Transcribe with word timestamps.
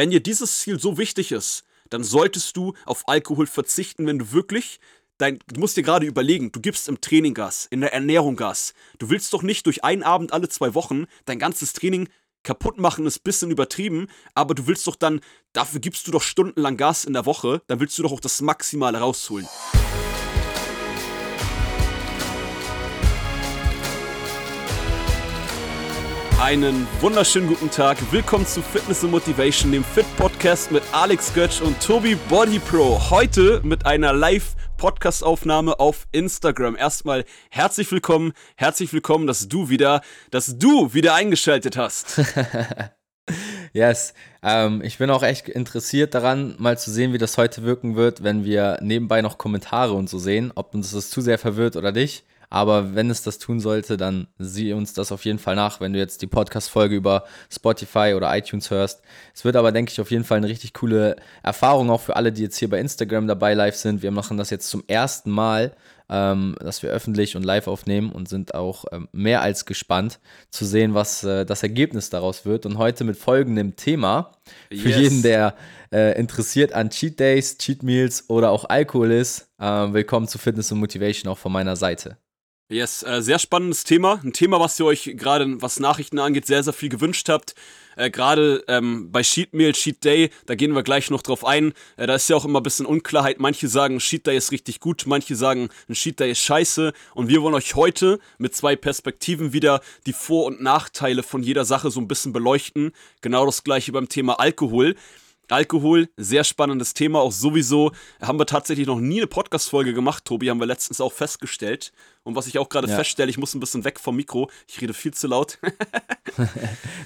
Wenn 0.00 0.10
dir 0.10 0.20
dieses 0.20 0.60
Ziel 0.60 0.80
so 0.80 0.96
wichtig 0.96 1.30
ist, 1.30 1.64
dann 1.90 2.04
solltest 2.04 2.56
du 2.56 2.72
auf 2.86 3.06
Alkohol 3.06 3.46
verzichten, 3.46 4.06
wenn 4.06 4.18
du 4.18 4.32
wirklich 4.32 4.80
Dein, 5.18 5.38
du 5.52 5.60
musst 5.60 5.76
dir 5.76 5.82
gerade 5.82 6.06
überlegen, 6.06 6.52
du 6.52 6.60
gibst 6.62 6.88
im 6.88 7.02
Training 7.02 7.34
Gas, 7.34 7.66
in 7.70 7.82
der 7.82 7.92
Ernährung 7.92 8.34
Gas. 8.34 8.72
Du 8.98 9.10
willst 9.10 9.34
doch 9.34 9.42
nicht 9.42 9.66
durch 9.66 9.84
einen 9.84 10.02
Abend 10.02 10.32
alle 10.32 10.48
zwei 10.48 10.72
Wochen 10.74 11.04
dein 11.26 11.38
ganzes 11.38 11.74
Training 11.74 12.08
kaputt 12.44 12.78
machen, 12.78 13.04
ist 13.04 13.18
ein 13.18 13.24
bisschen 13.24 13.50
übertrieben, 13.50 14.06
aber 14.34 14.54
du 14.54 14.66
willst 14.66 14.86
doch 14.86 14.96
dann, 14.96 15.20
dafür 15.52 15.80
gibst 15.80 16.06
du 16.06 16.12
doch 16.12 16.22
stundenlang 16.22 16.78
Gas 16.78 17.04
in 17.04 17.12
der 17.12 17.26
Woche, 17.26 17.60
dann 17.66 17.80
willst 17.80 17.98
du 17.98 18.02
doch 18.02 18.12
auch 18.12 18.20
das 18.20 18.40
Maximale 18.40 19.00
rausholen. 19.00 19.46
Einen 26.40 26.86
wunderschönen 27.02 27.48
guten 27.48 27.70
Tag. 27.70 27.98
Willkommen 28.10 28.46
zu 28.46 28.62
Fitness 28.62 29.02
and 29.04 29.12
Motivation, 29.12 29.72
dem 29.72 29.84
Fit 29.84 30.06
Podcast 30.16 30.72
mit 30.72 30.82
Alex 30.90 31.34
Götz 31.34 31.60
und 31.60 31.78
Tobi 31.82 32.14
Body 32.30 32.58
Pro. 32.58 32.98
Heute 33.10 33.60
mit 33.62 33.84
einer 33.84 34.14
Live 34.14 34.56
Podcast 34.78 35.22
Aufnahme 35.22 35.78
auf 35.78 36.06
Instagram. 36.12 36.76
Erstmal 36.76 37.26
herzlich 37.50 37.92
willkommen, 37.92 38.32
herzlich 38.56 38.90
willkommen, 38.94 39.26
dass 39.26 39.48
du 39.48 39.68
wieder, 39.68 40.00
dass 40.30 40.56
du 40.58 40.94
wieder 40.94 41.14
eingeschaltet 41.14 41.76
hast. 41.76 42.22
yes, 43.74 44.14
ähm, 44.42 44.80
ich 44.82 44.96
bin 44.96 45.10
auch 45.10 45.22
echt 45.22 45.46
interessiert 45.46 46.14
daran, 46.14 46.54
mal 46.58 46.78
zu 46.78 46.90
sehen, 46.90 47.12
wie 47.12 47.18
das 47.18 47.36
heute 47.36 47.64
wirken 47.64 47.96
wird, 47.96 48.22
wenn 48.22 48.46
wir 48.46 48.78
nebenbei 48.80 49.20
noch 49.20 49.36
Kommentare 49.36 49.92
und 49.92 50.08
so 50.08 50.18
sehen, 50.18 50.52
ob 50.54 50.74
uns 50.74 50.92
das 50.92 51.10
zu 51.10 51.20
sehr 51.20 51.36
verwirrt 51.36 51.76
oder 51.76 51.92
nicht. 51.92 52.24
Aber 52.50 52.96
wenn 52.96 53.10
es 53.10 53.22
das 53.22 53.38
tun 53.38 53.60
sollte, 53.60 53.96
dann 53.96 54.26
sieh 54.38 54.72
uns 54.72 54.92
das 54.92 55.12
auf 55.12 55.24
jeden 55.24 55.38
Fall 55.38 55.54
nach, 55.54 55.80
wenn 55.80 55.92
du 55.92 56.00
jetzt 56.00 56.20
die 56.20 56.26
Podcast-Folge 56.26 56.96
über 56.96 57.24
Spotify 57.48 58.14
oder 58.16 58.36
iTunes 58.36 58.70
hörst. 58.70 59.02
Es 59.32 59.44
wird 59.44 59.54
aber, 59.54 59.70
denke 59.70 59.92
ich, 59.92 60.00
auf 60.00 60.10
jeden 60.10 60.24
Fall 60.24 60.38
eine 60.38 60.48
richtig 60.48 60.74
coole 60.74 61.14
Erfahrung 61.44 61.90
auch 61.90 62.00
für 62.00 62.16
alle, 62.16 62.32
die 62.32 62.42
jetzt 62.42 62.58
hier 62.58 62.68
bei 62.68 62.80
Instagram 62.80 63.28
dabei 63.28 63.54
live 63.54 63.76
sind. 63.76 64.02
Wir 64.02 64.10
machen 64.10 64.36
das 64.36 64.50
jetzt 64.50 64.68
zum 64.68 64.82
ersten 64.88 65.30
Mal, 65.30 65.76
ähm, 66.08 66.56
dass 66.58 66.82
wir 66.82 66.90
öffentlich 66.90 67.36
und 67.36 67.44
live 67.44 67.68
aufnehmen 67.68 68.10
und 68.10 68.28
sind 68.28 68.52
auch 68.52 68.84
ähm, 68.90 69.08
mehr 69.12 69.42
als 69.42 69.64
gespannt 69.64 70.18
zu 70.50 70.64
sehen, 70.64 70.92
was 70.92 71.22
äh, 71.22 71.46
das 71.46 71.62
Ergebnis 71.62 72.10
daraus 72.10 72.44
wird. 72.44 72.66
Und 72.66 72.78
heute 72.78 73.04
mit 73.04 73.16
folgendem 73.16 73.76
Thema. 73.76 74.32
Für 74.70 74.88
yes. 74.88 74.98
jeden, 74.98 75.22
der 75.22 75.54
äh, 75.92 76.18
interessiert 76.18 76.72
an 76.72 76.90
Cheat 76.90 77.20
Days, 77.20 77.58
Cheat 77.58 77.84
Meals 77.84 78.28
oder 78.28 78.50
auch 78.50 78.64
Alkohol 78.68 79.12
ist, 79.12 79.48
äh, 79.60 79.64
willkommen 79.64 80.26
zu 80.26 80.38
Fitness 80.38 80.72
und 80.72 80.80
Motivation 80.80 81.30
auch 81.30 81.38
von 81.38 81.52
meiner 81.52 81.76
Seite. 81.76 82.16
Yes, 82.70 83.02
äh, 83.02 83.20
sehr 83.20 83.40
spannendes 83.40 83.82
Thema. 83.82 84.20
Ein 84.22 84.32
Thema, 84.32 84.60
was 84.60 84.78
ihr 84.78 84.86
euch 84.86 85.14
gerade, 85.16 85.60
was 85.60 85.80
Nachrichten 85.80 86.20
angeht, 86.20 86.46
sehr, 86.46 86.62
sehr 86.62 86.72
viel 86.72 86.88
gewünscht 86.88 87.28
habt. 87.28 87.56
Äh, 87.96 88.10
gerade 88.10 88.62
ähm, 88.68 89.10
bei 89.10 89.24
Sheet 89.24 89.54
Meal, 89.54 89.74
Sheet 89.74 90.04
Day, 90.04 90.30
da 90.46 90.54
gehen 90.54 90.72
wir 90.72 90.84
gleich 90.84 91.10
noch 91.10 91.22
drauf 91.22 91.44
ein. 91.44 91.72
Äh, 91.96 92.06
da 92.06 92.14
ist 92.14 92.30
ja 92.30 92.36
auch 92.36 92.44
immer 92.44 92.60
ein 92.60 92.62
bisschen 92.62 92.86
Unklarheit. 92.86 93.40
Manche 93.40 93.66
sagen, 93.66 93.98
Sheet 93.98 94.28
Day 94.28 94.36
ist 94.36 94.52
richtig 94.52 94.78
gut, 94.78 95.02
manche 95.08 95.34
sagen, 95.34 95.68
ein 95.88 95.96
Sheet 95.96 96.20
Day 96.20 96.30
ist 96.30 96.42
scheiße. 96.42 96.92
Und 97.14 97.26
wir 97.26 97.42
wollen 97.42 97.56
euch 97.56 97.74
heute 97.74 98.20
mit 98.38 98.54
zwei 98.54 98.76
Perspektiven 98.76 99.52
wieder 99.52 99.80
die 100.06 100.12
Vor- 100.12 100.46
und 100.46 100.62
Nachteile 100.62 101.24
von 101.24 101.42
jeder 101.42 101.64
Sache 101.64 101.90
so 101.90 101.98
ein 101.98 102.06
bisschen 102.06 102.32
beleuchten. 102.32 102.92
Genau 103.20 103.46
das 103.46 103.64
gleiche 103.64 103.90
beim 103.90 104.08
Thema 104.08 104.38
Alkohol. 104.38 104.94
Alkohol, 105.50 106.08
sehr 106.16 106.44
spannendes 106.44 106.94
Thema. 106.94 107.20
Auch 107.20 107.32
sowieso 107.32 107.92
haben 108.20 108.38
wir 108.38 108.46
tatsächlich 108.46 108.86
noch 108.86 109.00
nie 109.00 109.18
eine 109.18 109.26
Podcast-Folge 109.26 109.92
gemacht, 109.92 110.24
Tobi, 110.24 110.50
haben 110.50 110.60
wir 110.60 110.66
letztens 110.66 111.00
auch 111.00 111.12
festgestellt. 111.12 111.92
Und 112.22 112.36
was 112.36 112.46
ich 112.46 112.58
auch 112.58 112.68
gerade 112.68 112.88
ja. 112.88 112.96
feststelle, 112.96 113.30
ich 113.30 113.38
muss 113.38 113.54
ein 113.54 113.60
bisschen 113.60 113.84
weg 113.84 113.98
vom 113.98 114.16
Mikro. 114.16 114.50
Ich 114.68 114.80
rede 114.80 114.94
viel 114.94 115.12
zu 115.12 115.26
laut. 115.26 115.58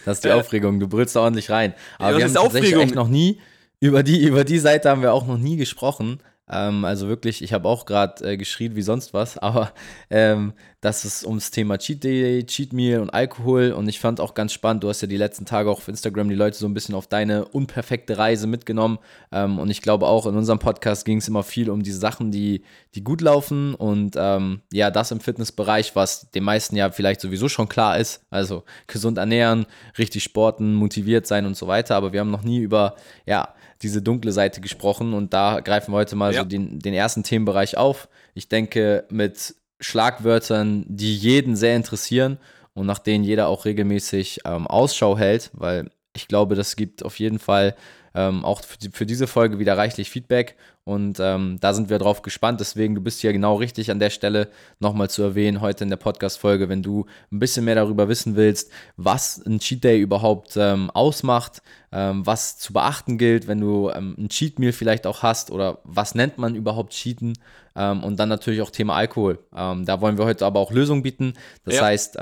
das 0.04 0.18
ist 0.18 0.24
die 0.24 0.30
Aufregung, 0.30 0.80
du 0.80 0.88
brüllst 0.88 1.16
da 1.16 1.20
ordentlich 1.20 1.50
rein. 1.50 1.74
Aber 1.98 2.12
ja, 2.12 2.18
wir 2.18 2.24
haben 2.24 2.34
tatsächlich 2.34 2.74
echt 2.74 2.94
noch 2.94 3.08
nie, 3.08 3.40
über 3.80 4.02
die, 4.02 4.22
über 4.24 4.44
die 4.44 4.58
Seite 4.58 4.90
haben 4.90 5.02
wir 5.02 5.12
auch 5.12 5.26
noch 5.26 5.38
nie 5.38 5.56
gesprochen. 5.56 6.20
Ähm, 6.50 6.84
also 6.84 7.08
wirklich, 7.08 7.42
ich 7.42 7.54
habe 7.54 7.68
auch 7.68 7.86
gerade 7.86 8.32
äh, 8.32 8.36
geschrien 8.36 8.76
wie 8.76 8.82
sonst 8.82 9.14
was, 9.14 9.38
aber 9.44 9.72
ähm, 10.10 10.52
das 10.82 11.06
ist 11.06 11.24
ums 11.24 11.50
Thema 11.50 11.78
Cheat 11.78 12.04
Day, 12.04 12.44
Cheat 12.44 12.74
Meal 12.74 13.00
und 13.00 13.08
Alkohol 13.08 13.72
und 13.72 13.88
ich 13.88 13.98
fand 13.98 14.20
auch 14.20 14.34
ganz 14.34 14.52
spannend, 14.52 14.84
du 14.84 14.90
hast 14.90 15.00
ja 15.00 15.08
die 15.08 15.16
letzten 15.16 15.46
Tage 15.46 15.70
auch 15.70 15.78
auf 15.78 15.88
Instagram 15.88 16.28
die 16.28 16.34
Leute 16.34 16.58
so 16.58 16.66
ein 16.66 16.74
bisschen 16.74 16.94
auf 16.94 17.06
deine 17.06 17.46
unperfekte 17.46 18.18
Reise 18.18 18.46
mitgenommen. 18.46 18.98
Ähm, 19.32 19.58
und 19.58 19.70
ich 19.70 19.80
glaube 19.80 20.06
auch 20.06 20.26
in 20.26 20.36
unserem 20.36 20.58
Podcast 20.58 21.06
ging 21.06 21.18
es 21.18 21.28
immer 21.28 21.42
viel 21.42 21.70
um 21.70 21.82
die 21.82 21.92
Sachen, 21.92 22.30
die, 22.30 22.62
die 22.94 23.02
gut 23.02 23.22
laufen 23.22 23.74
und 23.74 24.14
ähm, 24.18 24.60
ja, 24.70 24.90
das 24.90 25.10
im 25.10 25.20
Fitnessbereich, 25.20 25.96
was 25.96 26.30
den 26.32 26.44
meisten 26.44 26.76
ja 26.76 26.90
vielleicht 26.90 27.22
sowieso 27.22 27.48
schon 27.48 27.70
klar 27.70 27.98
ist, 27.98 28.22
also 28.28 28.64
gesund 28.86 29.16
ernähren, 29.16 29.64
richtig 29.96 30.22
sporten, 30.22 30.74
motiviert 30.74 31.26
sein 31.26 31.46
und 31.46 31.56
so 31.56 31.66
weiter, 31.66 31.96
aber 31.96 32.12
wir 32.12 32.20
haben 32.20 32.30
noch 32.30 32.42
nie 32.42 32.58
über, 32.58 32.96
ja, 33.24 33.54
diese 33.82 34.02
dunkle 34.02 34.32
Seite 34.32 34.60
gesprochen 34.60 35.14
und 35.14 35.32
da 35.32 35.60
greifen 35.60 35.92
wir 35.92 35.96
heute 35.96 36.16
mal 36.16 36.32
ja. 36.32 36.42
so 36.42 36.48
den, 36.48 36.78
den 36.78 36.94
ersten 36.94 37.22
Themenbereich 37.22 37.76
auf. 37.76 38.08
Ich 38.34 38.48
denke 38.48 39.04
mit 39.10 39.54
Schlagwörtern, 39.80 40.84
die 40.88 41.14
jeden 41.14 41.56
sehr 41.56 41.76
interessieren 41.76 42.38
und 42.72 42.86
nach 42.86 42.98
denen 42.98 43.24
jeder 43.24 43.48
auch 43.48 43.64
regelmäßig 43.64 44.40
ähm, 44.44 44.66
Ausschau 44.66 45.16
hält, 45.18 45.50
weil 45.52 45.90
ich 46.14 46.28
glaube, 46.28 46.54
das 46.54 46.76
gibt 46.76 47.04
auf 47.04 47.18
jeden 47.18 47.38
Fall 47.38 47.74
ähm, 48.14 48.44
auch 48.44 48.62
für, 48.62 48.78
für, 48.92 49.06
diese 49.06 49.26
Folge 49.26 49.58
wieder 49.58 49.76
reichlich 49.76 50.08
Feedback 50.08 50.56
und 50.84 51.18
ähm, 51.18 51.58
da 51.60 51.74
sind 51.74 51.90
wir 51.90 51.98
drauf 51.98 52.22
gespannt. 52.22 52.60
Deswegen, 52.60 52.94
du 52.94 53.00
bist 53.00 53.20
hier 53.20 53.32
genau 53.32 53.56
richtig 53.56 53.90
an 53.90 53.98
der 53.98 54.10
Stelle 54.10 54.48
nochmal 54.78 55.10
zu 55.10 55.22
erwähnen, 55.22 55.60
heute 55.60 55.82
in 55.82 55.90
der 55.90 55.96
Podcast-Folge, 55.96 56.68
wenn 56.68 56.82
du 56.82 57.06
ein 57.32 57.40
bisschen 57.40 57.64
mehr 57.64 57.74
darüber 57.74 58.08
wissen 58.08 58.36
willst, 58.36 58.70
was 58.96 59.44
ein 59.44 59.58
Cheat 59.58 59.82
Day 59.82 60.00
überhaupt 60.00 60.56
ähm, 60.56 60.90
ausmacht, 60.90 61.60
ähm, 61.90 62.24
was 62.24 62.56
zu 62.58 62.72
beachten 62.72 63.18
gilt, 63.18 63.48
wenn 63.48 63.60
du 63.60 63.90
ähm, 63.90 64.14
ein 64.16 64.28
Cheat 64.28 64.60
Meal 64.60 64.72
vielleicht 64.72 65.08
auch 65.08 65.24
hast 65.24 65.50
oder 65.50 65.78
was 65.82 66.14
nennt 66.14 66.38
man 66.38 66.54
überhaupt 66.54 66.92
Cheaten 66.92 67.36
ähm, 67.74 68.04
und 68.04 68.16
dann 68.20 68.28
natürlich 68.28 68.62
auch 68.62 68.70
Thema 68.70 68.94
Alkohol. 68.94 69.40
da 69.52 70.00
wollen 70.00 70.18
wir 70.18 70.24
heute 70.24 70.46
aber 70.46 70.60
auch 70.60 70.70
Lösungen 70.70 71.02
bieten. 71.02 71.34
Das 71.64 71.76
ja. 71.76 71.82
heißt, 71.82 72.18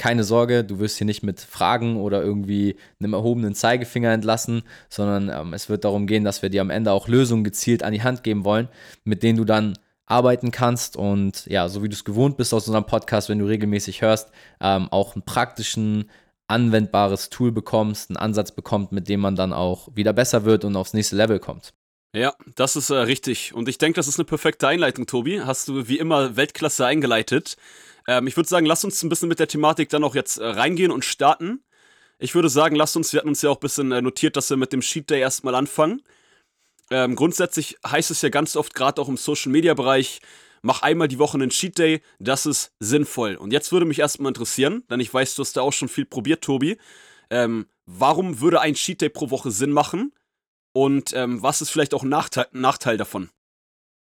keine 0.00 0.24
Sorge, 0.24 0.64
du 0.64 0.78
wirst 0.78 0.96
hier 0.96 1.04
nicht 1.04 1.22
mit 1.22 1.40
Fragen 1.40 1.98
oder 1.98 2.22
irgendwie 2.22 2.76
einem 2.98 3.12
erhobenen 3.12 3.54
Zeigefinger 3.54 4.10
entlassen, 4.10 4.62
sondern 4.88 5.28
ähm, 5.28 5.52
es 5.52 5.68
wird 5.68 5.84
darum 5.84 6.06
gehen, 6.06 6.24
dass 6.24 6.40
wir 6.40 6.48
dir 6.48 6.62
am 6.62 6.70
Ende 6.70 6.90
auch 6.92 7.06
Lösungen 7.06 7.44
gezielt 7.44 7.82
an 7.82 7.92
die 7.92 8.02
Hand 8.02 8.24
geben 8.24 8.46
wollen, 8.46 8.68
mit 9.04 9.22
denen 9.22 9.36
du 9.36 9.44
dann 9.44 9.78
arbeiten 10.06 10.52
kannst 10.52 10.96
und 10.96 11.44
ja, 11.46 11.68
so 11.68 11.82
wie 11.82 11.90
du 11.90 11.94
es 11.94 12.04
gewohnt 12.04 12.38
bist 12.38 12.54
aus 12.54 12.66
unserem 12.66 12.86
Podcast, 12.86 13.28
wenn 13.28 13.38
du 13.38 13.44
regelmäßig 13.44 14.00
hörst, 14.00 14.30
ähm, 14.62 14.88
auch 14.90 15.14
einen 15.14 15.22
praktischen, 15.22 16.10
anwendbares 16.48 17.28
Tool 17.28 17.52
bekommst, 17.52 18.08
einen 18.08 18.16
Ansatz 18.16 18.52
bekommt, 18.52 18.92
mit 18.92 19.06
dem 19.06 19.20
man 19.20 19.36
dann 19.36 19.52
auch 19.52 19.88
wieder 19.94 20.14
besser 20.14 20.46
wird 20.46 20.64
und 20.64 20.76
aufs 20.76 20.94
nächste 20.94 21.14
Level 21.14 21.40
kommt. 21.40 21.74
Ja, 22.16 22.34
das 22.56 22.74
ist 22.74 22.88
äh, 22.88 22.94
richtig. 22.94 23.54
Und 23.54 23.68
ich 23.68 23.76
denke, 23.76 23.96
das 23.96 24.08
ist 24.08 24.18
eine 24.18 24.24
perfekte 24.24 24.66
Einleitung, 24.66 25.06
Tobi. 25.06 25.42
Hast 25.42 25.68
du 25.68 25.86
wie 25.88 25.98
immer 25.98 26.36
Weltklasse 26.36 26.86
eingeleitet. 26.86 27.56
Ähm, 28.06 28.26
ich 28.26 28.36
würde 28.36 28.48
sagen, 28.48 28.66
lass 28.66 28.84
uns 28.84 29.02
ein 29.02 29.08
bisschen 29.08 29.28
mit 29.28 29.38
der 29.38 29.48
Thematik 29.48 29.88
dann 29.88 30.04
auch 30.04 30.14
jetzt 30.14 30.38
äh, 30.38 30.46
reingehen 30.46 30.90
und 30.90 31.04
starten. 31.04 31.62
Ich 32.18 32.34
würde 32.34 32.48
sagen, 32.48 32.76
lass 32.76 32.96
uns, 32.96 33.12
wir 33.12 33.18
hatten 33.18 33.28
uns 33.28 33.42
ja 33.42 33.50
auch 33.50 33.56
ein 33.56 33.60
bisschen 33.60 33.92
äh, 33.92 34.02
notiert, 34.02 34.36
dass 34.36 34.50
wir 34.50 34.56
mit 34.56 34.72
dem 34.72 34.82
Sheet 34.82 35.10
Day 35.10 35.20
erstmal 35.20 35.54
anfangen. 35.54 36.02
Ähm, 36.90 37.16
grundsätzlich 37.16 37.78
heißt 37.86 38.10
es 38.10 38.22
ja 38.22 38.28
ganz 38.28 38.56
oft, 38.56 38.74
gerade 38.74 39.00
auch 39.00 39.08
im 39.08 39.16
Social 39.16 39.52
Media 39.52 39.74
Bereich, 39.74 40.20
mach 40.62 40.82
einmal 40.82 41.08
die 41.08 41.18
Woche 41.18 41.38
einen 41.38 41.50
Cheat 41.50 41.78
Day, 41.78 42.02
das 42.18 42.46
ist 42.46 42.72
sinnvoll. 42.80 43.36
Und 43.36 43.52
jetzt 43.52 43.72
würde 43.72 43.86
mich 43.86 44.00
erstmal 44.00 44.30
interessieren, 44.30 44.84
denn 44.90 45.00
ich 45.00 45.12
weiß, 45.12 45.34
du 45.34 45.42
hast 45.42 45.56
da 45.56 45.62
auch 45.62 45.72
schon 45.72 45.88
viel 45.88 46.04
probiert, 46.04 46.42
Tobi. 46.42 46.78
Ähm, 47.30 47.66
warum 47.86 48.40
würde 48.40 48.60
ein 48.60 48.74
Cheat 48.74 49.00
Day 49.00 49.08
pro 49.08 49.30
Woche 49.30 49.50
Sinn 49.50 49.70
machen? 49.70 50.12
Und 50.72 51.12
ähm, 51.14 51.42
was 51.42 51.62
ist 51.62 51.70
vielleicht 51.70 51.94
auch 51.94 52.02
ein 52.02 52.08
Nachteil, 52.08 52.46
Nachteil 52.52 52.96
davon? 52.96 53.30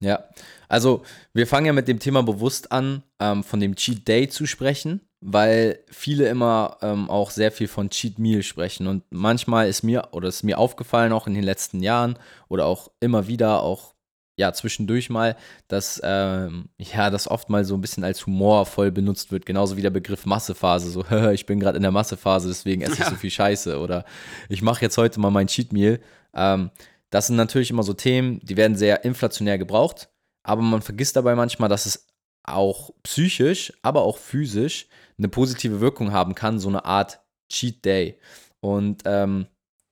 Ja, 0.01 0.25
also 0.69 1.03
wir 1.33 1.47
fangen 1.47 1.67
ja 1.67 1.73
mit 1.73 1.89
dem 1.89 1.99
Thema 1.99 2.23
bewusst 2.23 2.71
an, 2.71 3.03
ähm, 3.19 3.43
von 3.43 3.61
dem 3.61 3.77
Cheat 3.77 4.07
Day 4.07 4.29
zu 4.29 4.47
sprechen, 4.47 5.01
weil 5.21 5.79
viele 5.91 6.29
immer 6.29 6.77
ähm, 6.83 7.09
auch 7.09 7.31
sehr 7.31 7.51
viel 7.51 7.67
von 7.67 7.89
Cheat 7.89 8.19
Meal 8.19 8.43
sprechen. 8.43 8.87
Und 8.89 9.05
manchmal 9.11 9.69
ist 9.69 9.83
mir, 9.83 10.09
oder 10.13 10.29
ist 10.29 10.43
mir 10.43 10.59
aufgefallen, 10.59 11.13
auch 11.13 11.27
in 11.27 11.35
den 11.35 11.45
letzten 11.45 11.81
Jahren 11.81 12.19
oder 12.49 12.67
auch 12.67 12.91
immer 13.01 13.27
wieder, 13.27 13.63
auch 13.63 13.95
ja, 14.39 14.53
zwischendurch 14.53 15.09
mal, 15.09 15.35
dass 15.67 15.99
ähm, 16.05 16.69
ja, 16.79 17.09
das 17.09 17.27
oft 17.27 17.49
mal 17.49 17.65
so 17.65 17.75
ein 17.75 17.81
bisschen 17.81 18.05
als 18.05 18.27
Humor 18.27 18.67
voll 18.67 18.93
benutzt 18.93 19.33
wird, 19.33 19.47
genauso 19.47 19.79
wie 19.79 19.83
der 19.83 19.89
Begriff 19.89 20.27
Massephase, 20.27 20.91
so, 20.91 21.05
ich 21.33 21.47
bin 21.47 21.59
gerade 21.59 21.77
in 21.77 21.83
der 21.83 21.91
Massephase, 21.91 22.49
deswegen 22.49 22.83
esse 22.83 22.93
ich 22.93 22.99
ja. 22.99 23.11
so 23.11 23.17
viel 23.17 23.31
Scheiße 23.31 23.79
oder 23.79 24.05
ich 24.51 24.61
mache 24.61 24.83
jetzt 24.83 24.99
heute 24.99 25.19
mal 25.21 25.31
mein 25.31 25.47
Cheat 25.47 25.73
Meal. 25.73 26.01
Ähm, 26.35 26.71
das 27.11 27.29
sind 27.29 27.37
natürlich 27.37 27.71
immer 27.71 27.83
so 27.83 27.93
Themen, 27.93 28.41
die 28.43 28.57
werden 28.57 28.77
sehr 28.77 29.05
inflationär 29.05 29.59
gebraucht, 29.59 30.09
aber 30.43 30.63
man 30.63 30.83
vergisst 30.83 31.17
dabei 31.17 31.35
manchmal, 31.35 31.69
dass 31.69 31.87
es 31.87 32.07
auch 32.45 32.91
psychisch, 33.03 33.73
aber 33.83 34.03
auch 34.03 34.19
physisch 34.19 34.89
eine 35.19 35.29
positive 35.29 35.81
Wirkung 35.81 36.13
haben 36.13 36.35
kann, 36.35 36.59
so 36.59 36.69
eine 36.69 36.85
Art 36.85 37.21
Cheat 37.49 37.85
Day. 37.85 38.19
Und 38.61 39.03
ähm, 39.05 39.47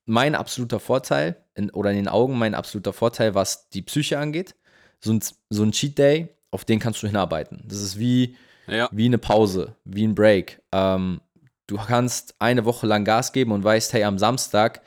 mein 0.06 0.34
absoluter 0.34 0.80
Vorteil, 0.80 1.44
in, 1.54 1.70
oder 1.70 1.90
in 1.90 1.96
den 1.96 2.08
Augen 2.08 2.38
mein 2.38 2.54
absoluter 2.54 2.92
Vorteil, 2.92 3.34
was 3.34 3.68
die 3.70 3.82
Psyche 3.82 4.18
angeht, 4.18 4.54
so 5.00 5.12
ein, 5.12 5.20
so 5.50 5.62
ein 5.62 5.72
Cheat 5.72 5.98
Day, 5.98 6.28
auf 6.50 6.64
den 6.64 6.78
kannst 6.78 7.02
du 7.02 7.06
hinarbeiten. 7.06 7.62
Das 7.66 7.80
ist 7.80 7.98
wie, 7.98 8.36
ja. 8.66 8.88
wie 8.92 9.06
eine 9.06 9.18
Pause, 9.18 9.76
wie 9.84 10.06
ein 10.06 10.14
Break. 10.14 10.62
Ähm, 10.72 11.20
du 11.66 11.76
kannst 11.76 12.34
eine 12.38 12.64
Woche 12.64 12.86
lang 12.86 13.04
Gas 13.04 13.32
geben 13.32 13.52
und 13.52 13.64
weißt, 13.64 13.92
hey, 13.92 14.04
am 14.04 14.18
Samstag 14.18 14.82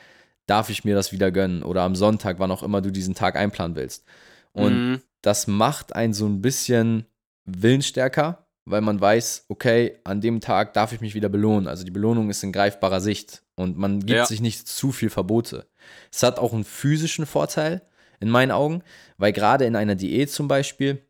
darf 0.48 0.70
ich 0.70 0.84
mir 0.84 0.94
das 0.94 1.12
wieder 1.12 1.30
gönnen 1.30 1.62
oder 1.62 1.82
am 1.82 1.94
Sonntag, 1.94 2.38
wann 2.38 2.50
auch 2.50 2.62
immer 2.62 2.80
du 2.80 2.90
diesen 2.90 3.14
Tag 3.14 3.36
einplanen 3.36 3.76
willst. 3.76 4.04
Und 4.52 4.90
mhm. 4.90 5.02
das 5.22 5.46
macht 5.46 5.94
einen 5.94 6.14
so 6.14 6.26
ein 6.26 6.42
bisschen 6.42 7.06
willensstärker, 7.44 8.46
weil 8.64 8.80
man 8.80 9.00
weiß, 9.00 9.46
okay, 9.48 9.98
an 10.04 10.20
dem 10.20 10.40
Tag 10.40 10.74
darf 10.74 10.92
ich 10.92 11.00
mich 11.00 11.14
wieder 11.14 11.28
belohnen. 11.28 11.68
Also 11.68 11.84
die 11.84 11.90
Belohnung 11.90 12.30
ist 12.30 12.42
in 12.42 12.52
greifbarer 12.52 13.00
Sicht 13.00 13.42
und 13.54 13.78
man 13.78 14.00
gibt 14.00 14.10
ja. 14.10 14.26
sich 14.26 14.40
nicht 14.40 14.66
zu 14.66 14.90
viel 14.90 15.10
Verbote. 15.10 15.66
Es 16.10 16.22
hat 16.22 16.38
auch 16.38 16.52
einen 16.52 16.64
physischen 16.64 17.26
Vorteil 17.26 17.82
in 18.20 18.30
meinen 18.30 18.50
Augen, 18.50 18.82
weil 19.16 19.32
gerade 19.32 19.64
in 19.64 19.76
einer 19.76 19.94
Diät 19.94 20.30
zum 20.30 20.48
Beispiel, 20.48 21.02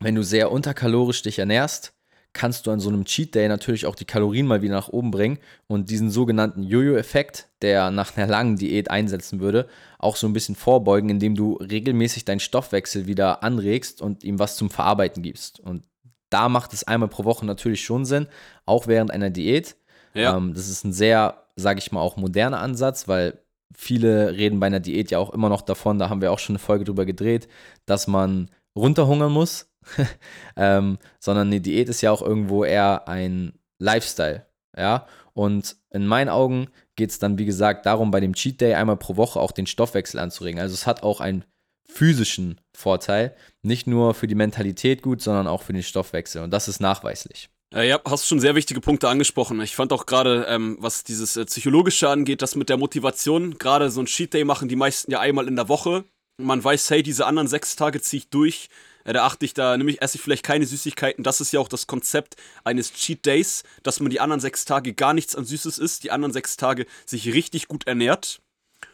wenn 0.00 0.14
du 0.14 0.22
sehr 0.22 0.50
unterkalorisch 0.50 1.22
dich 1.22 1.38
ernährst, 1.38 1.94
kannst 2.32 2.66
du 2.66 2.70
an 2.70 2.80
so 2.80 2.88
einem 2.88 3.04
Cheat 3.04 3.34
Day 3.34 3.48
natürlich 3.48 3.86
auch 3.86 3.94
die 3.94 4.04
Kalorien 4.04 4.46
mal 4.46 4.62
wieder 4.62 4.74
nach 4.74 4.88
oben 4.88 5.10
bringen 5.10 5.38
und 5.66 5.90
diesen 5.90 6.10
sogenannten 6.10 6.62
Jojo-Effekt, 6.62 7.48
der 7.60 7.90
nach 7.90 8.16
einer 8.16 8.26
langen 8.26 8.56
Diät 8.56 8.90
einsetzen 8.90 9.40
würde, 9.40 9.68
auch 9.98 10.16
so 10.16 10.26
ein 10.26 10.32
bisschen 10.32 10.54
vorbeugen, 10.54 11.10
indem 11.10 11.34
du 11.34 11.54
regelmäßig 11.54 12.24
deinen 12.24 12.40
Stoffwechsel 12.40 13.06
wieder 13.06 13.42
anregst 13.42 14.00
und 14.00 14.24
ihm 14.24 14.38
was 14.38 14.56
zum 14.56 14.70
Verarbeiten 14.70 15.22
gibst. 15.22 15.60
Und 15.60 15.82
da 16.30 16.48
macht 16.48 16.72
es 16.72 16.84
einmal 16.84 17.08
pro 17.08 17.24
Woche 17.24 17.44
natürlich 17.44 17.84
schon 17.84 18.04
Sinn, 18.04 18.26
auch 18.64 18.86
während 18.86 19.10
einer 19.10 19.30
Diät. 19.30 19.76
Ja. 20.14 20.36
Ähm, 20.36 20.54
das 20.54 20.68
ist 20.68 20.84
ein 20.84 20.92
sehr, 20.92 21.44
sage 21.56 21.78
ich 21.78 21.92
mal, 21.92 22.00
auch 22.00 22.16
moderner 22.16 22.60
Ansatz, 22.60 23.08
weil 23.08 23.38
viele 23.74 24.36
reden 24.36 24.60
bei 24.60 24.66
einer 24.66 24.80
Diät 24.80 25.10
ja 25.10 25.18
auch 25.18 25.30
immer 25.30 25.48
noch 25.48 25.62
davon, 25.62 25.98
da 25.98 26.08
haben 26.08 26.20
wir 26.22 26.32
auch 26.32 26.38
schon 26.38 26.54
eine 26.54 26.60
Folge 26.60 26.84
drüber 26.84 27.04
gedreht, 27.04 27.48
dass 27.86 28.06
man 28.06 28.50
runterhungern 28.74 29.32
muss, 29.32 29.71
ähm, 30.56 30.98
sondern 31.18 31.48
eine 31.48 31.60
Diät 31.60 31.88
ist 31.88 32.00
ja 32.00 32.10
auch 32.10 32.22
irgendwo 32.22 32.64
eher 32.64 33.08
ein 33.08 33.52
Lifestyle, 33.78 34.46
ja. 34.76 35.06
Und 35.34 35.76
in 35.90 36.06
meinen 36.06 36.28
Augen 36.28 36.68
geht 36.96 37.10
es 37.10 37.18
dann, 37.18 37.38
wie 37.38 37.46
gesagt, 37.46 37.86
darum, 37.86 38.10
bei 38.10 38.20
dem 38.20 38.34
Cheat 38.34 38.60
Day 38.60 38.74
einmal 38.74 38.98
pro 38.98 39.16
Woche 39.16 39.40
auch 39.40 39.52
den 39.52 39.66
Stoffwechsel 39.66 40.20
anzuregen. 40.20 40.60
Also 40.60 40.74
es 40.74 40.86
hat 40.86 41.02
auch 41.02 41.20
einen 41.20 41.44
physischen 41.88 42.60
Vorteil, 42.74 43.34
nicht 43.62 43.86
nur 43.86 44.14
für 44.14 44.26
die 44.26 44.34
Mentalität 44.34 45.02
gut, 45.02 45.22
sondern 45.22 45.46
auch 45.46 45.62
für 45.62 45.72
den 45.72 45.82
Stoffwechsel. 45.82 46.42
Und 46.42 46.50
das 46.50 46.68
ist 46.68 46.80
nachweislich. 46.80 47.48
Äh, 47.74 47.88
ja, 47.88 48.00
hast 48.04 48.26
schon 48.26 48.40
sehr 48.40 48.54
wichtige 48.54 48.80
Punkte 48.80 49.08
angesprochen. 49.08 49.60
Ich 49.60 49.74
fand 49.74 49.92
auch 49.92 50.06
gerade, 50.06 50.46
ähm, 50.48 50.76
was 50.80 51.04
dieses 51.04 51.36
äh, 51.36 51.44
Psychologische 51.44 52.08
angeht, 52.08 52.42
das 52.42 52.54
mit 52.54 52.68
der 52.68 52.76
Motivation, 52.76 53.58
gerade 53.58 53.90
so 53.90 54.00
ein 54.00 54.06
Cheat 54.06 54.34
Day 54.34 54.44
machen 54.44 54.68
die 54.68 54.76
meisten 54.76 55.10
ja 55.10 55.20
einmal 55.20 55.48
in 55.48 55.56
der 55.56 55.68
Woche. 55.68 56.04
Man 56.38 56.62
weiß, 56.62 56.90
hey, 56.90 57.02
diese 57.02 57.26
anderen 57.26 57.48
sechs 57.48 57.76
Tage 57.76 58.00
ziehe 58.00 58.18
ich 58.18 58.30
durch. 58.30 58.68
Da 59.04 59.24
achte 59.24 59.44
ich 59.44 59.54
da, 59.54 59.76
nämlich 59.76 60.00
esse 60.00 60.16
ich 60.16 60.22
vielleicht 60.22 60.44
keine 60.44 60.66
Süßigkeiten. 60.66 61.24
Das 61.24 61.40
ist 61.40 61.52
ja 61.52 61.60
auch 61.60 61.68
das 61.68 61.86
Konzept 61.86 62.36
eines 62.64 62.92
Cheat 62.92 63.26
Days, 63.26 63.64
dass 63.82 64.00
man 64.00 64.10
die 64.10 64.20
anderen 64.20 64.40
sechs 64.40 64.64
Tage 64.64 64.94
gar 64.94 65.14
nichts 65.14 65.34
an 65.34 65.44
Süßes 65.44 65.78
isst, 65.78 66.04
die 66.04 66.10
anderen 66.10 66.32
sechs 66.32 66.56
Tage 66.56 66.86
sich 67.04 67.32
richtig 67.32 67.68
gut 67.68 67.86
ernährt 67.86 68.40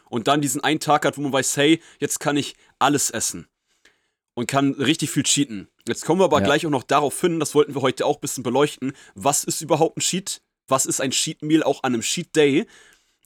und 0.09 0.29
dann 0.29 0.41
diesen 0.41 0.63
einen 0.63 0.81
Tag 0.81 1.05
hat, 1.05 1.19
wo 1.19 1.23
man 1.23 1.33
weiß, 1.33 1.57
hey, 1.57 1.83
jetzt 1.99 2.21
kann 2.21 2.37
ich 2.37 2.57
alles 2.79 3.11
essen 3.11 3.49
und 4.35 4.47
kann 4.47 4.73
richtig 4.75 5.11
viel 5.11 5.25
cheaten. 5.25 5.69
Jetzt 5.87 6.05
kommen 6.05 6.21
wir 6.21 6.25
aber 6.25 6.39
ja. 6.39 6.45
gleich 6.45 6.67
auch 6.67 6.71
noch 6.71 6.85
darauf 6.85 7.21
hin, 7.21 7.41
das 7.41 7.55
wollten 7.55 7.75
wir 7.75 7.83
heute 7.83 8.07
auch 8.07 8.17
ein 8.17 8.21
bisschen 8.21 8.45
beleuchten. 8.45 8.93
Was 9.15 9.45
ist 9.45 9.61
überhaupt 9.61 9.99
ein 9.99 10.01
Cheat? 10.01 10.43
Was 10.67 10.87
ist 10.87 11.01
ein 11.01 11.11
Cheat 11.11 11.43
Meal 11.43 11.63
auch 11.63 11.83
an 11.83 11.95
einem 11.95 12.03
Cheat 12.03 12.37
Day? 12.37 12.67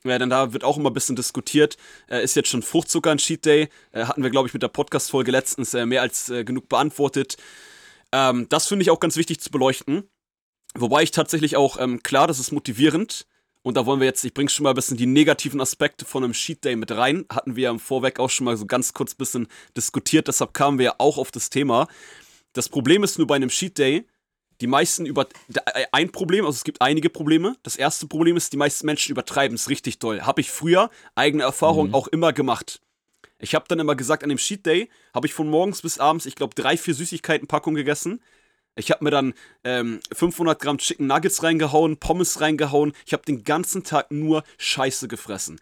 Ja, 0.05 0.19
denn 0.19 0.31
da 0.31 0.53
wird 0.53 0.65
auch 0.65 0.77
immer 0.77 0.91
ein 0.91 0.95
bisschen 0.95 1.15
diskutiert. 1.17 1.77
Äh, 2.09 2.25
ist 2.25 2.35
jetzt 2.35 2.49
schon 2.49 2.63
Fruchtzucker 2.63 3.11
ein 3.13 3.19
Cheat 3.19 3.45
Day? 3.45 3.69
Äh, 3.93 4.05
hatten 4.07 4.23
wir, 4.23 4.31
glaube 4.31 4.49
ich, 4.49 4.55
mit 4.55 4.63
der 4.63 4.69
Podcast-Folge 4.69 5.31
letztens 5.31 5.75
äh, 5.75 5.87
mehr 5.87 6.03
als 6.03 6.29
äh, 6.29 6.45
genug 6.45 6.69
beantwortet. 6.69 7.37
Ähm, 8.11 8.49
das 8.49 8.67
finde 8.67 8.83
ich 8.83 8.91
auch 8.91 9.01
ganz 9.01 9.17
wichtig 9.17 9.41
zu 9.41 9.51
beleuchten. 9.51 10.05
Wobei 10.75 11.03
ich 11.03 11.13
tatsächlich 11.13 11.57
auch, 11.57 11.79
ähm, 11.79 12.03
klar, 12.03 12.27
das 12.27 12.41
ist 12.41 12.51
motivierend. 12.51 13.27
Und 13.63 13.77
da 13.77 13.87
wollen 13.87 14.01
wir 14.01 14.07
jetzt, 14.07 14.25
ich 14.25 14.35
bringe 14.35 14.51
schon 14.51 14.65
mal 14.65 14.71
ein 14.71 14.75
bisschen 14.75 14.97
die 14.97 15.07
negativen 15.07 15.61
Aspekte 15.61 16.05
von 16.05 16.25
einem 16.25 16.33
Cheat 16.33 16.65
Day 16.65 16.75
mit 16.75 16.91
rein. 16.91 17.25
Hatten 17.31 17.55
wir 17.55 17.65
ja 17.65 17.71
im 17.71 17.79
Vorweg 17.79 18.19
auch 18.19 18.31
schon 18.31 18.45
mal 18.45 18.57
so 18.57 18.67
ganz 18.67 18.93
kurz 18.93 19.13
ein 19.13 19.19
bisschen 19.19 19.47
diskutiert, 19.77 20.27
deshalb 20.27 20.53
kamen 20.53 20.79
wir 20.79 20.85
ja 20.85 20.95
auch 20.99 21.17
auf 21.17 21.31
das 21.31 21.49
Thema. 21.49 21.87
Das 22.55 22.69
Problem 22.69 23.05
ist 23.05 23.19
nur 23.19 23.29
bei 23.29 23.37
einem 23.37 23.51
Cheat 23.51 23.79
Day, 23.79 24.05
die 24.63 24.69
meisten 24.69 25.05
über. 25.05 25.27
Äh, 25.75 25.85
ein 25.93 26.11
Problem, 26.11 26.47
also 26.47 26.57
es 26.57 26.65
gibt 26.65 26.81
einige 26.81 27.11
Probleme. 27.11 27.57
Das 27.63 27.77
erste 27.77 28.07
Problem 28.07 28.37
ist, 28.37 28.53
die 28.53 28.57
meisten 28.57 28.87
Menschen 28.87 29.11
übertreiben 29.11 29.57
es 29.57 29.69
richtig 29.69 29.99
doll. 29.99 30.23
Habe 30.23 30.41
ich 30.41 30.51
früher, 30.51 30.89
eigene 31.15 31.43
Erfahrung, 31.43 31.89
mhm. 31.89 31.95
auch 31.95 32.09
immer 32.09 32.33
gemacht. 32.33 32.81
Ich 33.39 33.55
habe 33.57 33.65
dann 33.69 33.81
immer 33.81 33.97
gesagt, 33.97 34.23
an 34.23 34.29
dem 34.29 34.39
Cheat 34.39 34.65
Day 34.65 34.89
habe 35.13 35.27
ich 35.27 35.35
von 35.35 35.51
morgens 35.51 35.83
bis 35.83 35.99
abends, 35.99 36.27
ich 36.27 36.37
glaube, 36.37 36.55
drei, 36.55 36.77
vier 36.77 36.95
Süßigkeitenpackungen 36.95 37.77
gegessen. 37.77 38.23
Ich 38.77 38.91
habe 38.91 39.05
mir 39.05 39.11
dann 39.11 39.35
ähm, 39.65 40.01
500 40.13 40.59
Gramm 40.61 40.79
Chicken 40.79 41.09
Nuggets 41.09 41.43
reingehauen, 41.43 41.99
Pommes 41.99 42.41
reingehauen. 42.41 42.93
Ich 43.05 43.13
habe 43.13 43.25
den 43.25 43.43
ganzen 43.43 43.83
Tag 43.83 44.11
nur 44.11 44.45
Scheiße 44.59 45.09
gefressen. 45.09 45.61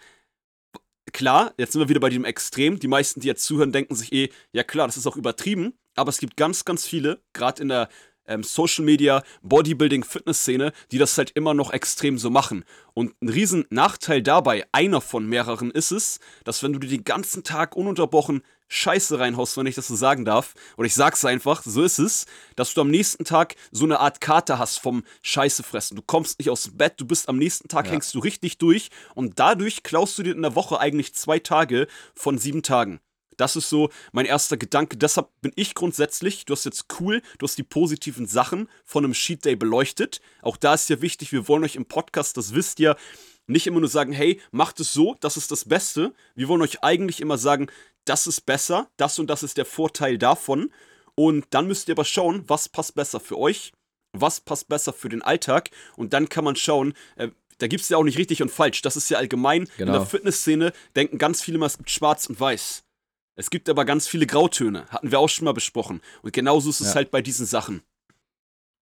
Klar, 1.12 1.55
jetzt 1.56 1.73
sind 1.73 1.81
wir 1.81 1.88
wieder 1.88 2.00
bei 2.00 2.11
diesem 2.11 2.26
Extrem. 2.26 2.79
Die 2.79 2.87
meisten, 2.87 3.20
die 3.20 3.26
jetzt 3.26 3.44
zuhören, 3.44 3.73
denken 3.73 3.97
sich 3.97 4.12
eh, 4.12 4.29
ja 4.52 4.62
klar, 4.62 4.87
das 4.87 4.99
ist 4.99 5.06
auch 5.06 5.17
übertrieben. 5.17 5.75
Aber 5.97 6.11
es 6.11 6.19
gibt 6.19 6.37
ganz, 6.37 6.64
ganz 6.64 6.87
viele, 6.87 7.20
gerade 7.32 7.62
in 7.62 7.69
der 7.69 7.88
ähm, 8.31 8.43
Social 8.43 8.85
Media, 8.85 9.23
Bodybuilding, 9.43 10.05
Fitness-Szene, 10.05 10.73
die 10.91 10.99
das 10.99 11.19
halt 11.19 11.32
immer 11.32 11.53
noch 11.53 11.73
extrem 11.73 12.17
so 12.17 12.31
machen. 12.31 12.65
Und 12.94 13.15
ein 13.21 13.29
riesen 13.29 13.67
Nachteil 13.69 14.23
dabei, 14.23 14.67
einer 14.73 15.00
von 15.00 15.27
mehreren, 15.27 15.71
ist 15.71 15.91
es, 15.91 16.21
dass 16.44 16.62
wenn 16.62 16.73
du 16.73 16.79
dir 16.79 16.88
den 16.88 17.05
ganzen 17.05 17.44
Tag 17.44 17.77
ununterbrochen 17.77 18.43
Scheiße 18.73 19.19
reinhaust, 19.19 19.56
wenn 19.56 19.67
ich 19.67 19.75
das 19.75 19.88
so 19.88 19.97
sagen 19.97 20.25
darf, 20.25 20.55
oder 20.77 20.87
ich 20.87 20.94
sag's 20.94 21.25
einfach, 21.25 21.62
so 21.65 21.82
ist 21.82 21.99
es, 21.99 22.27
dass 22.55 22.73
du 22.73 22.81
am 22.81 22.91
nächsten 22.91 23.25
Tag 23.25 23.56
so 23.73 23.85
eine 23.85 23.99
Art 23.99 24.21
Karte 24.21 24.59
hast 24.59 24.79
vom 24.79 25.03
Scheiße 25.23 25.65
fressen. 25.65 25.97
Du 25.97 26.03
kommst 26.03 26.38
nicht 26.38 26.50
aus 26.50 26.62
dem 26.62 26.76
Bett, 26.76 26.94
du 26.99 27.05
bist 27.05 27.29
am 27.29 27.37
nächsten 27.37 27.67
Tag, 27.67 27.87
ja. 27.87 27.93
hängst 27.93 28.15
du 28.15 28.21
richtig 28.21 28.59
durch 28.59 28.91
und 29.17 29.41
dadurch 29.41 29.83
klaust 29.83 30.17
du 30.19 30.23
dir 30.23 30.35
in 30.35 30.43
der 30.43 30.55
Woche 30.55 30.79
eigentlich 30.79 31.15
zwei 31.15 31.41
Tage 31.41 31.88
von 32.15 32.38
sieben 32.38 32.62
Tagen. 32.62 33.00
Das 33.40 33.56
ist 33.56 33.70
so 33.70 33.88
mein 34.12 34.26
erster 34.26 34.58
Gedanke. 34.58 34.98
Deshalb 34.98 35.28
bin 35.40 35.52
ich 35.56 35.75
grundsätzlich, 35.75 36.44
du 36.44 36.52
hast 36.52 36.66
jetzt 36.66 36.87
cool, 37.00 37.22
du 37.38 37.46
hast 37.46 37.56
die 37.56 37.62
positiven 37.62 38.26
Sachen 38.26 38.69
von 38.84 39.02
einem 39.04 39.14
Sheet 39.14 39.46
Day 39.46 39.56
beleuchtet. 39.56 40.20
Auch 40.42 40.58
da 40.58 40.75
ist 40.75 40.90
ja 40.90 41.00
wichtig, 41.00 41.32
wir 41.32 41.48
wollen 41.48 41.64
euch 41.64 41.76
im 41.76 41.87
Podcast, 41.87 42.37
das 42.37 42.54
wisst 42.54 42.81
ihr, 42.81 42.96
nicht 43.46 43.66
immer 43.66 43.81
nur 43.81 43.88
sagen, 43.88 44.12
hey, 44.12 44.40
macht 44.50 44.78
es 44.81 44.92
so, 44.92 45.16
das 45.20 45.38
ist 45.38 45.50
das 45.50 45.64
Beste. 45.64 46.12
Wir 46.34 46.48
wollen 46.48 46.60
euch 46.60 46.84
eigentlich 46.84 47.20
immer 47.22 47.38
sagen, 47.38 47.69
das 48.04 48.26
ist 48.26 48.42
besser, 48.42 48.90
das 48.98 49.19
und 49.19 49.28
das 49.28 49.42
ist 49.42 49.56
der 49.56 49.64
Vorteil 49.64 50.19
davon. 50.19 50.70
Und 51.14 51.46
dann 51.50 51.66
müsst 51.66 51.88
ihr 51.88 51.94
aber 51.94 52.04
schauen, 52.04 52.44
was 52.46 52.69
passt 52.69 52.94
besser 52.94 53.20
für 53.20 53.38
euch, 53.38 53.72
was 54.12 54.40
passt 54.40 54.69
besser 54.69 54.92
für 54.92 55.08
den 55.08 55.22
Alltag. 55.22 55.70
Und 55.96 56.12
dann 56.12 56.28
kann 56.28 56.44
man 56.44 56.56
schauen, 56.56 56.92
äh, 57.16 57.28
da 57.56 57.66
gibt 57.69 57.82
es 57.82 57.88
ja 57.88 57.96
auch 57.96 58.04
nicht 58.04 58.19
richtig 58.19 58.42
und 58.42 58.50
falsch. 58.50 58.82
Das 58.82 58.96
ist 58.96 59.08
ja 59.08 59.16
allgemein. 59.16 59.64
Genau. 59.64 59.70
In 59.78 59.87
der 59.87 59.92
genau. 59.94 60.04
Fitnessszene 60.04 60.72
denken 60.94 61.16
ganz 61.16 61.42
viele 61.42 61.56
mal, 61.58 61.66
es 61.66 61.78
gibt 61.78 61.90
schwarz 61.90 62.26
und 62.26 62.38
weiß. 62.38 62.84
Es 63.37 63.50
gibt 63.50 63.69
aber 63.69 63.85
ganz 63.85 64.07
viele 64.07 64.26
Grautöne. 64.26 64.87
Hatten 64.88 65.11
wir 65.11 65.19
auch 65.19 65.28
schon 65.28 65.45
mal 65.45 65.54
besprochen. 65.54 66.00
Und 66.23 66.33
genauso 66.33 66.71
ist 66.71 66.81
es 66.81 66.88
ja. 66.88 66.97
halt 66.97 67.11
bei 67.11 67.23
diesen 67.23 67.47
Sachen. 67.47 67.83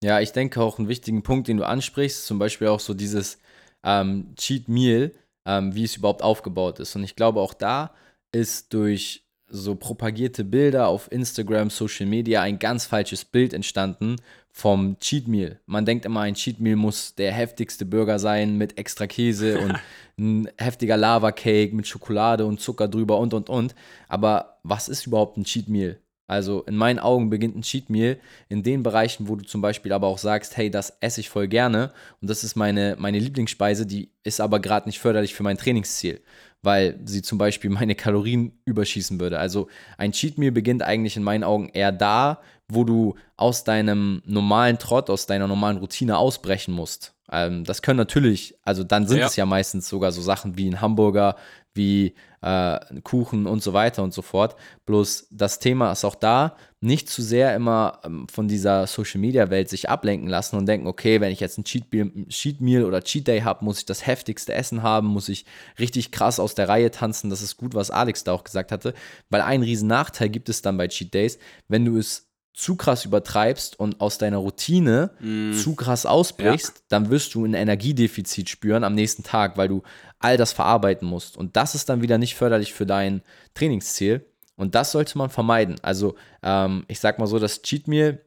Ja, 0.03 0.21
ich 0.21 0.33
denke 0.33 0.61
auch 0.63 0.79
einen 0.79 0.89
wichtigen 0.89 1.23
Punkt, 1.23 1.49
den 1.49 1.57
du 1.57 1.67
ansprichst, 1.67 2.27
zum 2.27 2.39
Beispiel 2.39 2.69
auch 2.69 2.81
so 2.81 2.95
dieses 2.95 3.39
ähm, 3.85 4.35
Cheat 4.37 4.69
Meal, 4.69 5.13
ähm, 5.47 5.75
wie 5.75 5.85
es 5.85 5.97
überhaupt 5.97 6.23
aufgebaut 6.23 6.81
ist. 6.81 6.97
Und 6.97 7.05
ich 7.05 7.17
glaube, 7.17 7.41
auch 7.41 7.55
da 7.55 7.95
ist 8.33 8.73
durch 8.73 9.26
so 9.49 9.75
propagierte 9.75 10.45
Bilder 10.45 10.89
auf 10.89 11.11
Instagram, 11.11 11.71
Social 11.71 12.07
Media 12.07 12.43
ein 12.43 12.59
ganz 12.59 12.87
falsches 12.87 13.25
Bild 13.25 13.55
entstanden 13.55 14.17
vom 14.51 14.99
Cheat 14.99 15.29
Meal. 15.29 15.61
Man 15.67 15.85
denkt 15.85 16.05
immer, 16.05 16.21
ein 16.21 16.35
Cheat 16.35 16.61
Meal 16.61 16.77
muss 16.77 17.15
der 17.15 17.33
heftigste 17.33 17.85
Burger 17.85 18.19
sein 18.19 18.57
mit 18.57 18.79
extra 18.79 19.07
Käse 19.07 19.61
und 19.61 19.75
ein 20.19 20.49
heftiger 20.59 20.97
Lava 20.97 21.31
Cake 21.33 21.75
mit 21.75 21.87
Schokolade 21.87 22.47
und 22.47 22.61
Zucker 22.61 22.89
drüber 22.89 23.19
und 23.19 23.35
und 23.35 23.49
und. 23.49 23.75
Aber 24.09 24.59
was 24.63 24.89
ist 24.89 25.07
überhaupt 25.07 25.37
ein 25.37 25.45
Cheat 25.45 25.69
Meal? 25.69 25.99
Also 26.29 26.63
in 26.63 26.75
meinen 26.75 26.99
Augen 26.99 27.31
beginnt 27.31 27.57
ein 27.57 27.63
Cheat 27.63 27.89
Meal 27.89 28.19
in 28.49 28.65
den 28.65 28.83
Bereichen, 28.83 29.29
wo 29.29 29.37
du 29.37 29.45
zum 29.45 29.61
Beispiel 29.61 29.93
aber 29.93 30.09
auch 30.09 30.19
sagst, 30.19 30.57
hey, 30.57 30.71
das 30.71 30.97
esse 31.01 31.21
ich 31.21 31.31
voll 31.31 31.47
gerne 31.47 31.93
und 32.21 32.29
das 32.29 32.43
ist 32.43 32.57
meine, 32.57 32.97
meine 32.99 33.21
Lieblingsspeise, 33.21 33.87
die 33.87 34.11
ist 34.25 34.41
aber 34.41 34.59
gerade 34.59 34.89
nicht 34.89 34.99
förderlich 34.99 35.35
für 35.35 35.45
mein 35.45 35.57
Trainingsziel 35.59 36.21
weil 36.67 37.01
sie 37.07 37.23
zum 37.23 37.39
Beispiel 37.39 37.71
meine 37.71 37.95
Kalorien 37.95 38.53
überschießen 38.67 39.19
würde. 39.19 39.39
Also 39.39 39.69
ein 39.97 40.13
Cheat 40.13 40.37
Meal 40.37 40.53
beginnt 40.53 40.83
eigentlich 40.83 41.17
in 41.17 41.23
meinen 41.23 41.45
Augen 41.45 41.71
eher 41.71 41.93
da, 41.93 42.43
wo 42.69 42.85
du 42.85 43.15
aus 43.37 43.65
deinem 43.65 44.21
normalen 44.27 44.79
Trott, 44.79 45.09
aus 45.09 45.25
deiner 45.25 45.47
normalen 45.47 45.79
Routine 45.79 46.19
ausbrechen 46.19 46.75
musst. 46.75 47.16
Ähm, 47.31 47.65
das 47.65 47.83
können 47.83 47.99
natürlich, 47.99 48.57
also 48.63 48.85
dann 48.85 49.07
sind 49.07 49.19
ja. 49.19 49.27
es 49.27 49.37
ja 49.37 49.47
meistens 49.47 49.89
sogar 49.89 50.13
so 50.13 50.23
Sachen 50.23 50.57
wie 50.57 50.69
ein 50.69 50.81
Hamburger, 50.81 51.37
wie 51.75 52.15
äh, 52.41 52.79
Kuchen 53.03 53.47
und 53.47 53.63
so 53.63 53.73
weiter 53.73 54.03
und 54.03 54.15
so 54.15 54.23
fort. 54.23 54.57
Bloß 54.87 55.29
das 55.31 55.59
Thema 55.59 55.93
ist 55.93 56.05
auch 56.05 56.15
da, 56.15 56.57
nicht 56.81 57.09
zu 57.09 57.23
sehr 57.23 57.55
immer 57.55 58.01
ähm, 58.05 58.29
von 58.29 58.49
dieser 58.49 58.87
Social 58.87 59.21
Media 59.21 59.51
Welt 59.51 59.69
sich 59.69 59.89
ablenken 59.89 60.29
lassen 60.29 60.57
und 60.57 60.67
denken, 60.67 60.87
okay, 60.87 61.21
wenn 61.21 61.33
ich 61.33 61.41
jetzt 61.41 61.59
ein 61.59 61.65
Cheat 61.65 61.93
Meal, 61.93 62.11
Cheat 62.29 62.61
Meal 62.61 62.85
oder 62.85 63.03
Cheat 63.03 63.27
Day 63.27 63.41
habe, 63.41 63.65
muss 63.65 63.79
ich 63.79 63.87
das 63.87 64.07
heftigste 64.07 64.55
Essen 64.55 64.83
haben, 64.83 65.09
muss 65.09 65.29
ich 65.29 65.45
richtig 65.79 66.13
krass 66.13 66.39
aus 66.39 66.55
der 66.55 66.69
Reihe 66.69 66.91
tanzen. 66.91 67.31
Das 67.31 67.43
ist 67.43 67.57
gut, 67.57 67.75
was 67.75 67.91
Alex 67.91 68.25
da 68.25 68.33
auch 68.33 68.45
gesagt 68.45 68.73
hatte, 68.73 68.95
weil 69.31 69.41
einen 69.41 69.65
riesen 69.65 69.89
Nachteil 69.89 70.29
gibt 70.29 70.49
es 70.49 70.63
dann 70.63 70.77
bei 70.77 70.89
Cheat 70.89 71.13
Days, 71.15 71.39
wenn 71.69 71.85
du 71.85 71.99
es 71.99 72.26
zu 72.57 72.75
krass 72.75 73.05
übertreibst 73.05 73.79
und 73.79 74.01
aus 74.01 74.17
deiner 74.17 74.39
Routine 74.39 75.11
mm. 75.21 75.53
zu 75.53 75.75
krass 75.75 76.07
ausbrichst, 76.07 76.75
ja. 76.75 76.83
dann 76.89 77.11
wirst 77.11 77.35
du 77.35 77.45
ein 77.45 77.53
Energiedefizit 77.53 78.49
spüren 78.49 78.83
am 78.83 78.95
nächsten 78.95 79.23
Tag, 79.23 79.59
weil 79.59 79.69
du 79.69 79.83
all 80.19 80.39
das 80.39 80.55
verarbeiten 80.55 81.07
musst. 81.07 81.37
Und 81.37 81.55
das 81.57 81.75
ist 81.75 81.91
dann 81.91 82.01
wieder 82.01 82.17
nicht 82.17 82.35
förderlich 82.35 82.73
für 82.73 82.87
dein 82.87 83.21
Trainingsziel. 83.53 84.25
Und 84.57 84.75
das 84.75 84.93
sollte 84.93 85.19
man 85.19 85.29
vermeiden. 85.29 85.77
Also, 85.83 86.15
ähm, 86.43 86.87
ich 86.89 86.99
sag 86.99 87.19
mal 87.19 87.27
so, 87.27 87.39
das 87.39 87.61
Cheat 87.61 87.89
Meal, 87.89 88.23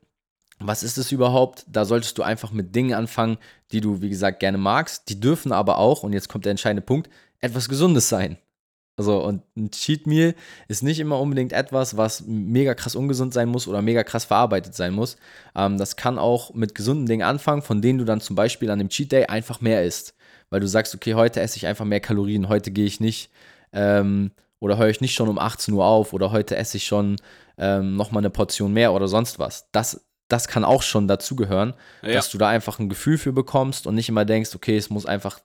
was 0.59 0.83
ist 0.83 0.99
es 0.99 1.11
überhaupt? 1.11 1.65
Da 1.67 1.83
solltest 1.83 2.15
du 2.19 2.21
einfach 2.21 2.51
mit 2.51 2.75
Dingen 2.75 2.93
anfangen, 2.93 3.37
die 3.71 3.81
du, 3.81 4.03
wie 4.03 4.09
gesagt, 4.09 4.39
gerne 4.39 4.59
magst. 4.59 5.09
Die 5.09 5.19
dürfen 5.19 5.51
aber 5.51 5.79
auch, 5.79 6.03
und 6.03 6.13
jetzt 6.13 6.29
kommt 6.29 6.45
der 6.45 6.51
entscheidende 6.51 6.83
Punkt, 6.83 7.09
etwas 7.39 7.67
Gesundes 7.67 8.09
sein. 8.09 8.37
Also, 8.99 9.23
und 9.23 9.43
ein 9.55 9.71
Cheat 9.71 10.07
Meal 10.07 10.35
ist 10.67 10.83
nicht 10.83 10.99
immer 10.99 11.21
unbedingt 11.21 11.53
etwas, 11.53 11.95
was 11.95 12.25
mega 12.27 12.73
krass 12.73 12.97
ungesund 12.97 13.33
sein 13.33 13.47
muss 13.47 13.65
oder 13.65 13.81
mega 13.81 14.03
krass 14.03 14.25
verarbeitet 14.25 14.75
sein 14.75 14.93
muss. 14.93 15.15
Ähm, 15.55 15.77
das 15.77 15.95
kann 15.95 16.19
auch 16.19 16.53
mit 16.53 16.75
gesunden 16.75 17.05
Dingen 17.05 17.21
anfangen, 17.21 17.61
von 17.61 17.81
denen 17.81 17.99
du 17.99 18.03
dann 18.03 18.19
zum 18.19 18.35
Beispiel 18.35 18.69
an 18.69 18.77
dem 18.77 18.89
Cheat 18.89 19.13
Day 19.13 19.27
einfach 19.27 19.61
mehr 19.61 19.85
isst. 19.85 20.15
Weil 20.49 20.59
du 20.59 20.67
sagst, 20.67 20.93
okay, 20.93 21.13
heute 21.13 21.39
esse 21.39 21.55
ich 21.55 21.65
einfach 21.65 21.85
mehr 21.85 22.01
Kalorien, 22.01 22.49
heute 22.49 22.71
gehe 22.71 22.87
ich 22.87 22.99
nicht 22.99 23.31
ähm, 23.71 24.31
oder 24.59 24.77
höre 24.77 24.89
ich 24.89 24.99
nicht 24.99 25.13
schon 25.13 25.29
um 25.29 25.39
18 25.39 25.73
Uhr 25.75 25.85
auf 25.85 26.11
oder 26.11 26.31
heute 26.31 26.57
esse 26.57 26.75
ich 26.75 26.85
schon 26.85 27.15
ähm, 27.57 27.95
nochmal 27.95 28.19
eine 28.19 28.29
Portion 28.29 28.73
mehr 28.73 28.91
oder 28.91 29.07
sonst 29.07 29.39
was. 29.39 29.71
Das, 29.71 30.05
das 30.27 30.49
kann 30.49 30.65
auch 30.65 30.83
schon 30.83 31.07
dazugehören, 31.07 31.73
ja. 32.01 32.11
dass 32.11 32.29
du 32.31 32.37
da 32.37 32.49
einfach 32.49 32.79
ein 32.79 32.89
Gefühl 32.89 33.17
für 33.17 33.31
bekommst 33.31 33.87
und 33.87 33.95
nicht 33.95 34.09
immer 34.09 34.25
denkst, 34.25 34.53
okay, 34.55 34.75
es 34.75 34.89
muss 34.89 35.05
einfach 35.05 35.39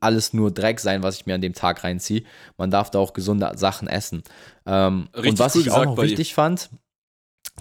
alles 0.00 0.32
nur 0.32 0.52
Dreck 0.52 0.80
sein, 0.80 1.02
was 1.02 1.16
ich 1.16 1.26
mir 1.26 1.34
an 1.34 1.40
dem 1.40 1.54
Tag 1.54 1.82
reinziehe. 1.84 2.22
Man 2.56 2.70
darf 2.70 2.90
da 2.90 2.98
auch 2.98 3.12
gesunde 3.12 3.52
Sachen 3.56 3.88
essen. 3.88 4.22
Ähm, 4.64 5.08
und 5.14 5.38
was 5.38 5.54
cool 5.54 5.62
ich 5.62 5.70
auch 5.70 5.84
noch 5.84 5.98
wichtig 5.98 6.34
fand, 6.34 6.70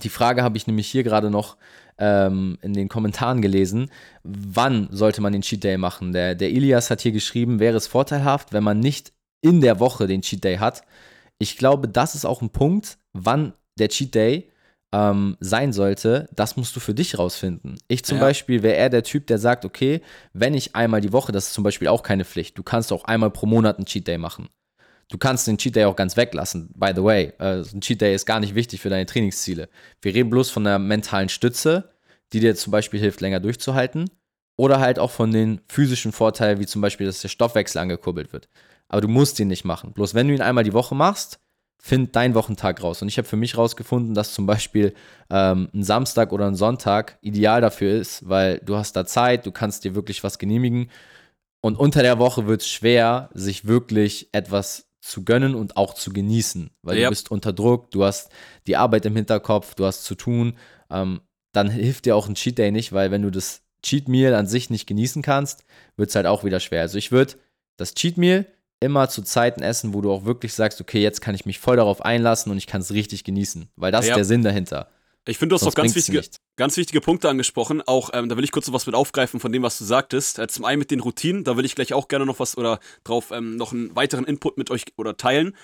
die 0.04 0.10
Frage 0.10 0.44
habe 0.44 0.58
ich 0.58 0.68
nämlich 0.68 0.88
hier 0.88 1.04
gerade 1.04 1.30
noch 1.30 1.58
ähm, 1.98 2.58
in 2.62 2.74
den 2.74 2.90
Kommentaren 2.90 3.42
gelesen. 3.42 3.90
Wann 4.24 4.90
sollte 4.92 5.22
man 5.22 5.34
den 5.34 5.42
Cheat 5.42 5.64
Day 5.64 5.78
machen? 5.78 6.12
Der, 6.12 6.36
der 6.36 6.50
Ilias 6.50 6.90
hat 6.90 7.02
hier 7.02 7.12
geschrieben, 7.14 7.60
wäre 7.60 7.78
es 7.78 7.88
vorteilhaft, 7.88 8.54
wenn 8.54 8.64
man 8.64 8.80
nicht 8.80 9.14
in 9.42 9.62
der 9.62 9.80
Woche 9.80 10.08
den 10.08 10.22
Cheat 10.22 10.44
Day 10.44 10.58
hat. 10.58 10.84
Ich 11.38 11.58
glaube, 11.58 11.88
das 11.88 12.16
ist 12.16 12.26
auch 12.26 12.42
ein 12.42 12.50
Punkt, 12.50 12.98
wann 13.14 13.54
der 13.78 13.90
Cheat 13.90 14.16
Day 14.16 14.52
ähm, 14.96 15.36
sein 15.42 15.74
sollte, 15.74 16.30
das 16.34 16.56
musst 16.56 16.74
du 16.76 16.80
für 16.80 16.94
dich 16.94 17.20
rausfinden. 17.20 17.78
Ich 17.90 18.06
zum 18.06 18.18
ja. 18.18 18.24
Beispiel 18.24 18.64
wäre 18.64 18.78
eher 18.78 18.90
der 18.90 19.04
Typ, 19.04 19.28
der 19.28 19.38
sagt, 19.40 19.66
okay, 19.66 20.02
wenn 20.32 20.54
ich 20.54 20.74
einmal 20.74 21.02
die 21.02 21.12
Woche, 21.12 21.34
das 21.34 21.48
ist 21.48 21.54
zum 21.54 21.66
Beispiel 21.66 21.90
auch 21.90 22.02
keine 22.02 22.24
Pflicht, 22.24 22.58
du 22.58 22.64
kannst 22.64 22.94
auch 22.94 23.04
einmal 23.04 23.30
pro 23.30 23.46
Monat 23.46 23.78
einen 23.78 23.86
Cheat 23.86 24.08
Day 24.08 24.18
machen. 24.18 24.48
Du 25.10 25.18
kannst 25.18 25.48
den 25.48 25.58
Cheat 25.58 25.76
Day 25.76 25.84
auch 25.84 25.98
ganz 25.98 26.16
weglassen, 26.16 26.70
by 26.76 26.94
the 26.96 27.04
way. 27.04 27.34
Äh, 27.40 27.64
ein 27.74 27.82
Cheat 27.82 28.00
Day 28.00 28.16
ist 28.16 28.26
gar 28.26 28.40
nicht 28.40 28.56
wichtig 28.56 28.80
für 28.80 28.90
deine 28.90 29.06
Trainingsziele. 29.06 29.68
Wir 30.02 30.14
reden 30.16 30.30
bloß 30.30 30.50
von 30.50 30.64
der 30.64 30.80
mentalen 30.80 31.30
Stütze, 31.30 31.90
die 32.32 32.40
dir 32.40 32.56
zum 32.56 32.72
Beispiel 32.72 33.00
hilft, 33.00 33.20
länger 33.20 33.42
durchzuhalten. 33.42 34.10
Oder 34.58 34.80
halt 34.80 34.98
auch 34.98 35.12
von 35.12 35.32
den 35.32 35.60
physischen 35.68 36.14
Vorteilen, 36.14 36.60
wie 36.60 36.66
zum 36.66 36.82
Beispiel, 36.82 37.06
dass 37.06 37.20
der 37.20 37.28
Stoffwechsel 37.28 37.82
angekurbelt 37.82 38.32
wird. 38.32 38.48
Aber 38.88 39.02
du 39.02 39.10
musst 39.10 39.38
ihn 39.42 39.50
nicht 39.50 39.66
machen. 39.66 39.92
Bloß 39.92 40.14
wenn 40.14 40.30
du 40.30 40.34
ihn 40.34 40.42
einmal 40.42 40.64
die 40.64 40.74
Woche 40.74 40.96
machst, 40.96 41.40
find 41.86 42.16
deinen 42.16 42.34
Wochentag 42.34 42.82
raus. 42.82 43.04
Und 43.04 43.10
ich 43.10 43.20
habe 43.20 43.28
für 43.28 43.36
mich 43.36 43.58
rausgefunden, 43.58 44.16
dass 44.16 44.34
zum 44.34 44.48
Beispiel 44.48 44.96
ähm, 45.30 45.70
ein 45.72 45.84
Samstag 45.84 46.34
oder 46.34 46.48
ein 46.48 46.56
Sonntag 46.56 47.20
ideal 47.22 47.62
dafür 47.62 47.94
ist, 47.94 48.28
weil 48.28 48.58
du 48.66 48.76
hast 48.76 48.96
da 48.96 49.06
Zeit, 49.06 49.46
du 49.46 49.52
kannst 49.52 49.84
dir 49.84 49.94
wirklich 49.94 50.24
was 50.24 50.40
genehmigen. 50.40 50.90
Und 51.62 51.78
unter 51.78 52.02
der 52.02 52.18
Woche 52.18 52.48
wird 52.48 52.62
es 52.62 52.68
schwer, 52.68 53.30
sich 53.36 53.68
wirklich 53.68 54.30
etwas 54.32 54.88
zu 55.00 55.24
gönnen 55.24 55.54
und 55.54 55.78
auch 55.78 55.94
zu 55.94 56.12
genießen, 56.12 56.72
weil 56.82 56.98
ja. 56.98 57.04
du 57.04 57.12
bist 57.12 57.30
unter 57.30 57.54
Druck, 57.54 57.92
du 57.92 58.04
hast 58.04 58.32
die 58.66 58.78
Arbeit 58.78 59.06
im 59.06 59.16
Hinterkopf, 59.16 59.76
du 59.76 59.86
hast 59.86 60.06
zu 60.06 60.16
tun. 60.16 60.58
Ähm, 60.90 61.22
dann 61.52 61.70
hilft 61.70 62.06
dir 62.06 62.16
auch 62.16 62.28
ein 62.28 62.34
Cheat 62.34 62.58
Day 62.58 62.72
nicht, 62.72 62.94
weil 62.94 63.12
wenn 63.12 63.22
du 63.22 63.30
das 63.30 63.62
Cheat 63.84 64.08
Meal 64.08 64.34
an 64.34 64.48
sich 64.48 64.72
nicht 64.72 64.88
genießen 64.88 65.22
kannst, 65.22 65.64
wird 65.98 66.10
es 66.10 66.16
halt 66.16 66.26
auch 66.26 66.44
wieder 66.44 66.60
schwer. 66.60 66.82
Also 66.82 66.98
ich 66.98 67.12
würde 67.12 67.36
das 67.78 67.94
Cheat 67.94 68.18
Meal 68.18 68.48
immer 68.80 69.10
zu 69.10 69.22
Zeiten 69.22 69.62
essen, 69.62 69.94
wo 69.94 70.02
du 70.02 70.12
auch 70.12 70.26
wirklich 70.26 70.54
sagst, 70.54 70.82
okay, 70.82 71.02
jetzt 71.02 71.22
kann 71.22 71.36
ich 71.36 71.46
mich 71.46 71.60
voll 71.60 71.78
darauf 71.78 72.04
einlassen 72.04 72.52
und 72.52 72.58
ich 72.58 72.68
kann 72.68 72.82
es 72.82 72.92
richtig 72.92 73.24
genießen, 73.24 73.70
weil 73.76 73.92
das 73.92 74.06
ja. 74.06 74.12
ist 74.12 74.18
der 74.18 74.26
Sinn 74.26 74.44
dahinter. 74.44 74.90
Ich 75.28 75.40
finde, 75.40 75.54
du 75.54 75.56
hast 75.56 75.62
Sonst 75.62 75.74
auch 75.74 75.82
ganz 75.82 75.96
wichtige, 75.96 76.22
ganz 76.56 76.78
wichtige 76.78 77.02
Punkte 77.02 77.30
angesprochen. 77.30 77.82
Auch, 77.82 78.12
ähm, 78.14 78.30
da 78.30 78.38
will 78.38 78.44
ich 78.44 78.52
kurz 78.52 78.68
noch 78.68 78.76
was 78.76 78.86
mit 78.86 78.94
aufgreifen 78.94 79.40
von 79.40 79.52
dem, 79.52 79.64
was 79.64 79.80
du 79.80 79.84
sagtest. 79.84 80.38
Äh, 80.38 80.48
zum 80.48 80.66
einen 80.66 80.78
mit 80.78 80.92
den 80.92 81.00
Routinen, 81.00 81.44
da 81.44 81.58
will 81.58 81.66
ich 81.66 81.74
gleich 81.74 81.94
auch 81.94 82.08
gerne 82.08 82.28
noch 82.28 82.40
was 82.40 82.58
oder 82.58 82.80
drauf 83.04 83.32
ähm, 83.32 83.56
noch 83.56 83.74
einen 83.74 83.96
weiteren 83.96 84.26
Input 84.26 84.58
mit 84.58 84.70
euch 84.70 84.86
oder 84.98 85.18
teilen. 85.18 85.56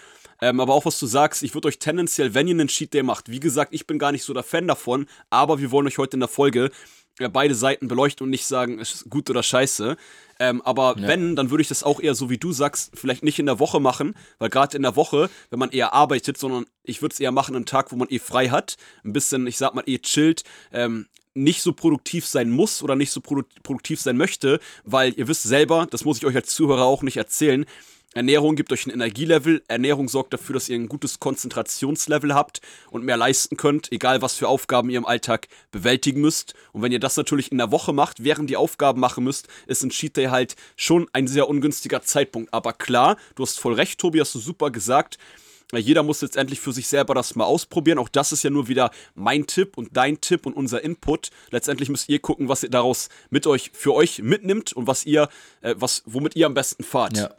Ähm, 0.41 0.59
aber 0.59 0.73
auch 0.73 0.85
was 0.85 0.97
du 0.97 1.05
sagst, 1.05 1.43
ich 1.43 1.53
würde 1.53 1.67
euch 1.67 1.77
tendenziell, 1.77 2.33
wenn 2.33 2.47
ihr 2.47 2.55
einen 2.55 2.69
Cheat 2.69 2.95
Day 2.95 3.03
macht, 3.03 3.29
wie 3.29 3.39
gesagt, 3.39 3.75
ich 3.75 3.85
bin 3.85 3.99
gar 3.99 4.11
nicht 4.11 4.23
so 4.23 4.33
der 4.33 4.41
Fan 4.41 4.67
davon, 4.67 5.05
aber 5.29 5.59
wir 5.59 5.69
wollen 5.69 5.85
euch 5.85 5.99
heute 5.99 6.15
in 6.15 6.21
der 6.21 6.29
Folge 6.29 6.71
ja, 7.19 7.27
beide 7.27 7.53
Seiten 7.53 7.87
beleuchten 7.87 8.23
und 8.23 8.31
nicht 8.31 8.45
sagen, 8.45 8.79
es 8.79 8.95
ist 8.95 9.09
gut 9.09 9.29
oder 9.29 9.43
scheiße. 9.43 9.95
Ähm, 10.41 10.63
aber 10.63 10.95
ja. 10.97 11.07
wenn, 11.07 11.35
dann 11.35 11.51
würde 11.51 11.61
ich 11.61 11.67
das 11.67 11.83
auch 11.83 11.99
eher 11.99 12.15
so 12.15 12.31
wie 12.31 12.39
du 12.39 12.51
sagst, 12.51 12.93
vielleicht 12.95 13.21
nicht 13.21 13.37
in 13.37 13.45
der 13.45 13.59
Woche 13.59 13.79
machen, 13.79 14.15
weil 14.39 14.49
gerade 14.49 14.75
in 14.75 14.81
der 14.81 14.95
Woche, 14.95 15.29
wenn 15.51 15.59
man 15.59 15.69
eher 15.69 15.93
arbeitet, 15.93 16.35
sondern 16.39 16.65
ich 16.83 17.03
würde 17.03 17.13
es 17.13 17.19
eher 17.19 17.31
machen 17.31 17.55
am 17.55 17.67
Tag, 17.67 17.91
wo 17.91 17.95
man 17.95 18.07
eh 18.09 18.17
frei 18.17 18.49
hat, 18.49 18.77
ein 19.05 19.13
bisschen, 19.13 19.45
ich 19.45 19.59
sag 19.59 19.75
mal, 19.75 19.83
eh 19.85 19.99
chillt, 19.99 20.43
ähm, 20.73 21.05
nicht 21.35 21.61
so 21.61 21.73
produktiv 21.73 22.25
sein 22.25 22.49
muss 22.49 22.81
oder 22.81 22.95
nicht 22.95 23.11
so 23.11 23.21
produ 23.21 23.43
produktiv 23.61 24.01
sein 24.01 24.17
möchte, 24.17 24.59
weil 24.83 25.13
ihr 25.15 25.27
wisst 25.27 25.43
selber, 25.43 25.87
das 25.91 26.05
muss 26.05 26.17
ich 26.17 26.25
euch 26.25 26.35
als 26.35 26.55
Zuhörer 26.55 26.85
auch 26.85 27.03
nicht 27.03 27.17
erzählen, 27.17 27.67
Ernährung 28.13 28.57
gibt 28.57 28.73
euch 28.73 28.85
ein 28.85 28.91
Energielevel. 28.91 29.63
Ernährung 29.69 30.09
sorgt 30.09 30.33
dafür, 30.33 30.53
dass 30.53 30.67
ihr 30.67 30.75
ein 30.75 30.89
gutes 30.89 31.21
Konzentrationslevel 31.21 32.33
habt 32.35 32.59
und 32.89 33.05
mehr 33.05 33.15
leisten 33.15 33.55
könnt, 33.55 33.89
egal 33.91 34.21
was 34.21 34.35
für 34.35 34.49
Aufgaben 34.49 34.89
ihr 34.89 34.97
im 34.97 35.05
Alltag 35.05 35.47
bewältigen 35.71 36.19
müsst. 36.19 36.53
Und 36.73 36.81
wenn 36.81 36.91
ihr 36.91 36.99
das 36.99 37.15
natürlich 37.15 37.53
in 37.53 37.57
der 37.57 37.71
Woche 37.71 37.93
macht, 37.93 38.23
während 38.23 38.51
ihr 38.51 38.59
Aufgaben 38.59 38.99
machen 38.99 39.23
müsst, 39.23 39.47
ist 39.65 39.83
ein 39.83 39.91
Cheat 39.91 40.17
Day 40.17 40.25
halt 40.25 40.57
schon 40.75 41.07
ein 41.13 41.27
sehr 41.27 41.47
ungünstiger 41.47 42.01
Zeitpunkt. 42.01 42.53
Aber 42.53 42.73
klar, 42.73 43.15
du 43.35 43.43
hast 43.43 43.59
voll 43.59 43.75
recht, 43.75 43.99
Tobi, 43.99 44.19
hast 44.19 44.35
du 44.35 44.39
super 44.39 44.71
gesagt. 44.71 45.17
Jeder 45.73 46.03
muss 46.03 46.21
letztendlich 46.21 46.59
für 46.59 46.73
sich 46.73 46.89
selber 46.89 47.13
das 47.13 47.35
mal 47.35 47.45
ausprobieren. 47.45 47.97
Auch 47.97 48.09
das 48.09 48.33
ist 48.33 48.43
ja 48.43 48.49
nur 48.49 48.67
wieder 48.67 48.91
mein 49.15 49.47
Tipp 49.47 49.77
und 49.77 49.95
dein 49.95 50.19
Tipp 50.19 50.45
und 50.45 50.53
unser 50.53 50.83
Input. 50.83 51.29
Letztendlich 51.49 51.87
müsst 51.87 52.09
ihr 52.09 52.19
gucken, 52.19 52.49
was 52.49 52.63
ihr 52.63 52.69
daraus 52.69 53.07
mit 53.29 53.47
euch 53.47 53.71
für 53.73 53.93
euch 53.93 54.21
mitnimmt 54.21 54.73
und 54.73 54.87
was 54.87 55.05
ihr, 55.05 55.29
äh, 55.61 55.75
was, 55.77 56.03
womit 56.05 56.35
ihr 56.35 56.45
am 56.45 56.53
besten 56.53 56.83
fahrt. 56.83 57.15
Ja. 57.15 57.29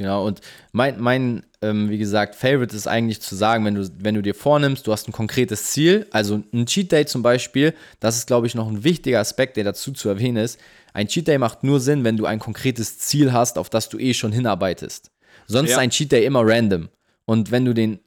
Genau, 0.00 0.26
und 0.26 0.40
mein, 0.72 0.98
mein 0.98 1.42
ähm, 1.60 1.90
wie 1.90 1.98
gesagt, 1.98 2.34
Favorite 2.34 2.74
ist 2.74 2.86
eigentlich 2.86 3.20
zu 3.20 3.36
sagen, 3.36 3.66
wenn 3.66 3.74
du, 3.74 3.86
wenn 3.98 4.14
du 4.14 4.22
dir 4.22 4.34
vornimmst, 4.34 4.86
du 4.86 4.92
hast 4.92 5.06
ein 5.06 5.12
konkretes 5.12 5.72
Ziel, 5.72 6.06
also 6.10 6.42
ein 6.54 6.64
Cheat 6.64 6.90
Day 6.90 7.04
zum 7.04 7.22
Beispiel, 7.22 7.74
das 8.00 8.16
ist, 8.16 8.26
glaube 8.26 8.46
ich, 8.46 8.54
noch 8.54 8.66
ein 8.66 8.82
wichtiger 8.82 9.20
Aspekt, 9.20 9.58
der 9.58 9.64
dazu 9.64 9.92
zu 9.92 10.08
erwähnen 10.08 10.38
ist. 10.38 10.58
Ein 10.94 11.08
Cheat 11.08 11.28
Day 11.28 11.36
macht 11.36 11.64
nur 11.64 11.80
Sinn, 11.80 12.02
wenn 12.02 12.16
du 12.16 12.24
ein 12.24 12.38
konkretes 12.38 12.96
Ziel 12.98 13.34
hast, 13.34 13.58
auf 13.58 13.68
das 13.68 13.90
du 13.90 13.98
eh 13.98 14.14
schon 14.14 14.32
hinarbeitest. 14.32 15.10
Sonst 15.46 15.68
ja. 15.68 15.76
ist 15.76 15.80
ein 15.82 15.90
Cheat 15.90 16.12
Day 16.12 16.24
immer 16.24 16.40
random. 16.46 16.88
Und 17.26 17.50
wenn 17.50 17.66
du 17.66 17.74
den 17.74 18.00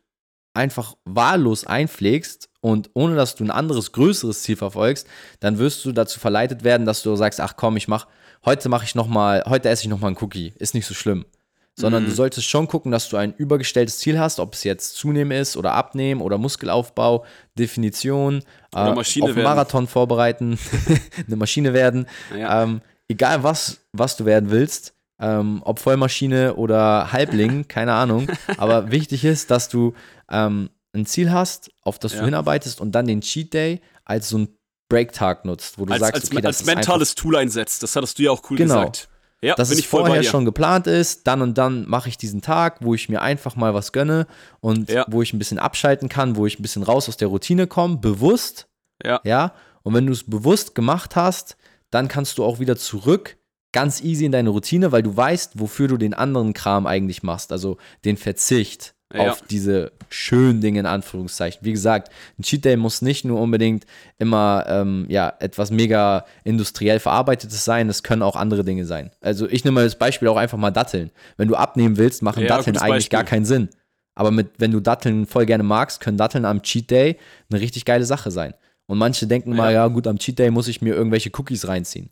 einfach 0.56 0.96
wahllos 1.06 1.68
einpflegst 1.68 2.50
und 2.60 2.90
ohne 2.96 3.16
dass 3.16 3.36
du 3.36 3.44
ein 3.44 3.52
anderes, 3.52 3.92
größeres 3.92 4.42
Ziel 4.42 4.56
verfolgst, 4.56 5.06
dann 5.42 5.60
wirst 5.60 5.86
du 5.86 5.92
dazu 5.92 6.20
verleitet 6.20 6.64
werden, 6.64 6.88
dass 6.88 7.04
du 7.04 7.16
sagst, 7.16 7.40
ach 7.40 7.56
komm, 7.56 7.78
ich 7.78 7.88
mach, 7.88 8.08
heute 8.46 8.68
mache 8.68 8.86
ich 8.86 8.96
noch 8.96 9.08
mal, 9.08 9.44
heute 9.46 9.70
esse 9.70 9.84
ich 9.84 9.90
noch 9.90 10.00
mal 10.00 10.08
einen 10.08 10.18
Cookie, 10.20 10.54
ist 10.58 10.74
nicht 10.74 10.88
so 10.88 10.96
schlimm 10.96 11.26
sondern 11.76 12.04
mhm. 12.04 12.08
du 12.08 12.14
solltest 12.14 12.48
schon 12.48 12.68
gucken, 12.68 12.92
dass 12.92 13.10
du 13.10 13.18
ein 13.18 13.34
übergestelltes 13.34 13.98
Ziel 14.00 14.20
hast, 14.20 14.40
ob 14.40 14.54
es 14.54 14.64
jetzt 14.64 14.96
Zunehmen 14.96 15.32
ist 15.32 15.58
oder 15.58 15.74
Abnehmen 15.74 16.22
oder 16.22 16.38
Muskelaufbau, 16.38 17.26
Definition, 17.58 18.44
oder 18.74 18.92
äh, 18.92 18.96
Maschine 18.96 19.26
auf 19.26 19.36
einen 19.36 19.44
Marathon 19.44 19.88
vorbereiten, 19.88 20.60
eine 21.28 21.36
Maschine 21.36 21.74
werden. 21.74 22.08
Ja. 22.38 22.64
Ähm, 22.64 22.82
egal 23.08 23.44
was, 23.44 23.80
was 23.92 24.16
du 24.18 24.26
werden 24.26 24.52
willst, 24.52 24.94
ähm, 25.20 25.62
ob 25.66 25.80
Vollmaschine 25.80 26.56
oder 26.56 27.12
Halbling, 27.12 27.68
keine 27.68 27.94
Ahnung. 27.94 28.28
Aber 28.58 28.92
wichtig 28.92 29.26
ist, 29.26 29.50
dass 29.52 29.70
du 29.70 29.94
ähm, 30.30 30.70
ein 30.94 31.06
Ziel 31.06 31.32
hast, 31.32 31.72
auf 31.82 31.98
das 31.98 32.14
ja. 32.14 32.20
du 32.20 32.26
hinarbeitest 32.26 32.82
und 32.82 32.92
dann 32.94 33.08
den 33.08 33.22
Cheat 33.22 33.54
Day 33.54 33.82
als 34.06 34.30
so 34.30 34.40
ein 34.40 34.50
Break-Tag 34.90 35.46
nutzt, 35.46 35.80
wo 35.80 35.86
du 35.86 35.94
als, 35.94 36.02
sagst, 36.02 36.16
als, 36.16 36.32
okay, 36.32 36.46
als 36.46 36.66
mentales 36.66 37.16
Tool 37.16 37.36
einsetzt. 37.36 37.82
Das 37.82 37.96
hattest 37.96 38.20
du 38.20 38.24
ja 38.24 38.32
auch 38.32 38.44
cool 38.52 38.58
genau. 38.58 38.76
gesagt. 38.76 39.10
Ja, 39.44 39.56
dass 39.56 39.70
es 39.70 39.86
vorher 39.86 40.24
schon 40.24 40.46
geplant 40.46 40.88
ist, 40.88 41.28
dann 41.28 41.42
und 41.42 41.58
dann 41.58 41.88
mache 41.88 42.08
ich 42.08 42.18
diesen 42.18 42.42
Tag, 42.42 42.78
wo 42.80 42.94
ich 42.96 43.10
mir 43.10 43.22
einfach 43.22 43.56
mal 43.58 43.74
was 43.74 43.92
gönne 43.92 44.26
und 44.62 44.90
ja. 44.90 45.06
wo 45.10 45.22
ich 45.22 45.34
ein 45.34 45.40
bisschen 45.40 45.60
abschalten 45.60 46.08
kann, 46.08 46.38
wo 46.38 46.46
ich 46.46 46.60
ein 46.60 46.62
bisschen 46.62 46.84
raus 46.84 47.10
aus 47.10 47.18
der 47.18 47.28
Routine 47.28 47.68
komme, 47.68 47.98
bewusst. 47.98 48.68
Ja. 49.04 49.20
Ja. 49.26 49.54
Und 49.82 49.94
wenn 49.94 50.06
du 50.06 50.14
es 50.14 50.24
bewusst 50.24 50.76
gemacht 50.76 51.18
hast, 51.18 51.58
dann 51.92 52.08
kannst 52.08 52.38
du 52.38 52.46
auch 52.46 52.60
wieder 52.60 52.78
zurück 52.78 53.38
ganz 53.74 54.02
easy 54.02 54.24
in 54.26 54.32
deine 54.32 54.50
Routine, 54.50 54.94
weil 54.94 55.04
du 55.04 55.16
weißt, 55.16 55.60
wofür 55.60 55.90
du 55.90 55.98
den 55.98 56.14
anderen 56.14 56.54
Kram 56.54 56.88
eigentlich 56.88 57.24
machst, 57.24 57.52
also 57.52 57.78
den 58.06 58.16
Verzicht 58.16 58.93
ja. 59.14 59.32
auf 59.32 59.42
diese 59.42 59.92
schönen 60.10 60.62
Dinge 60.62 60.80
in 60.80 60.86
Anführungszeichen. 60.86 61.60
Wie 61.64 61.72
gesagt, 61.72 62.12
ein 62.38 62.44
Cheat 62.44 62.66
Day 62.66 62.78
muss 62.78 63.02
nicht 63.02 63.26
nur 63.26 63.40
unbedingt 63.40 63.86
immer 64.18 64.66
ähm, 64.68 65.06
ja, 65.10 65.34
etwas 65.40 65.72
mega 65.72 66.26
industriell 66.44 67.00
verarbeitetes 67.00 67.66
sein, 67.66 67.90
es 67.90 68.04
können 68.04 68.22
auch 68.22 68.36
andere 68.36 68.64
Dinge 68.64 68.86
sein. 68.86 69.12
Also 69.22 69.48
ich 69.48 69.64
nehme 69.64 69.76
mal 69.76 69.86
das 69.86 69.96
Beispiel 69.96 70.28
auch 70.28 70.38
einfach 70.38 70.58
mal 70.58 70.72
Datteln. 70.72 71.12
Wenn 71.38 71.48
du 71.48 71.56
abnehmen 71.56 71.98
willst, 71.98 72.22
machen 72.22 72.44
ja, 72.44 72.50
Datteln 72.50 72.78
eigentlich 72.78 73.10
Beispiel. 73.10 73.18
gar 73.18 73.24
keinen 73.24 73.46
Sinn. 73.46 73.70
Aber 74.16 74.32
mit, 74.32 74.52
wenn 74.60 74.72
du 74.72 74.80
Datteln 74.80 75.26
voll 75.26 75.46
gerne 75.46 75.64
magst, 75.64 76.00
können 76.00 76.18
Datteln 76.18 76.46
am 76.46 76.62
Cheat 76.62 76.92
Day 76.92 77.18
eine 77.50 77.60
richtig 77.60 77.86
geile 77.86 78.06
Sache 78.06 78.32
sein. 78.32 78.54
Und 78.86 78.98
manche 78.98 79.28
denken 79.28 79.52
ja. 79.52 79.56
mal, 79.56 79.74
ja 79.74 79.88
gut, 79.88 80.08
am 80.08 80.20
Cheat 80.20 80.40
Day 80.40 80.52
muss 80.52 80.68
ich 80.68 80.82
mir 80.82 80.94
irgendwelche 80.94 81.32
Cookies 81.34 81.68
reinziehen. 81.68 82.10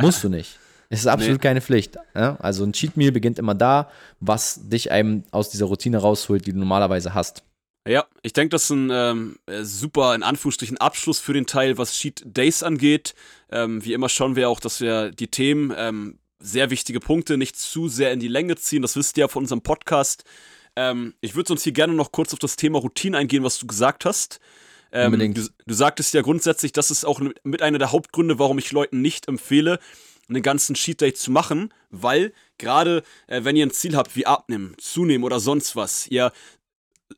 Musst 0.00 0.24
du 0.24 0.28
nicht. 0.28 0.58
Es 0.92 1.00
ist 1.00 1.06
absolut 1.06 1.38
nee. 1.38 1.48
keine 1.48 1.62
Pflicht. 1.62 1.96
Ja? 2.14 2.36
Also 2.40 2.64
ein 2.64 2.74
Cheat 2.74 2.98
Meal 2.98 3.12
beginnt 3.12 3.38
immer 3.38 3.54
da, 3.54 3.90
was 4.20 4.68
dich 4.68 4.92
einem 4.92 5.24
aus 5.30 5.48
dieser 5.48 5.64
Routine 5.64 5.96
rausholt, 5.96 6.46
die 6.46 6.52
du 6.52 6.58
normalerweise 6.58 7.14
hast. 7.14 7.44
Ja, 7.88 8.04
ich 8.22 8.34
denke, 8.34 8.50
das 8.50 8.64
ist 8.64 8.70
ein 8.70 8.90
ähm, 8.92 9.38
super, 9.62 10.14
in 10.14 10.22
Anführungsstrichen, 10.22 10.76
Abschluss 10.76 11.18
für 11.18 11.32
den 11.32 11.46
Teil, 11.46 11.78
was 11.78 11.94
Cheat 11.94 12.22
Days 12.26 12.62
angeht. 12.62 13.14
Ähm, 13.50 13.82
wie 13.82 13.94
immer 13.94 14.10
schauen 14.10 14.36
wir 14.36 14.50
auch, 14.50 14.60
dass 14.60 14.82
wir 14.82 15.10
die 15.12 15.28
Themen, 15.28 15.72
ähm, 15.74 16.18
sehr 16.38 16.68
wichtige 16.68 17.00
Punkte, 17.00 17.38
nicht 17.38 17.56
zu 17.56 17.88
sehr 17.88 18.12
in 18.12 18.20
die 18.20 18.28
Länge 18.28 18.56
ziehen. 18.56 18.82
Das 18.82 18.94
wisst 18.94 19.16
ihr 19.16 19.22
ja 19.22 19.28
von 19.28 19.44
unserem 19.44 19.62
Podcast. 19.62 20.24
Ähm, 20.76 21.14
ich 21.22 21.34
würde 21.34 21.48
sonst 21.48 21.62
hier 21.62 21.72
gerne 21.72 21.94
noch 21.94 22.12
kurz 22.12 22.34
auf 22.34 22.38
das 22.38 22.56
Thema 22.56 22.78
Routine 22.80 23.16
eingehen, 23.16 23.44
was 23.44 23.58
du 23.58 23.66
gesagt 23.66 24.04
hast. 24.04 24.40
Ähm, 24.92 25.18
du, 25.32 25.48
du 25.66 25.74
sagtest 25.74 26.12
ja 26.12 26.20
grundsätzlich, 26.20 26.72
das 26.72 26.90
ist 26.90 27.06
auch 27.06 27.22
mit 27.44 27.62
einer 27.62 27.78
der 27.78 27.92
Hauptgründe, 27.92 28.38
warum 28.38 28.58
ich 28.58 28.72
Leuten 28.72 29.00
nicht 29.00 29.26
empfehle, 29.26 29.78
einen 30.34 30.42
ganzen 30.42 30.76
Sheet 30.76 31.00
Day 31.00 31.14
zu 31.14 31.30
machen, 31.30 31.72
weil 31.90 32.32
gerade 32.58 33.02
äh, 33.26 33.44
wenn 33.44 33.56
ihr 33.56 33.66
ein 33.66 33.70
Ziel 33.70 33.96
habt 33.96 34.16
wie 34.16 34.26
abnehmen, 34.26 34.74
zunehmen 34.78 35.24
oder 35.24 35.40
sonst 35.40 35.76
was, 35.76 36.06
ihr 36.08 36.32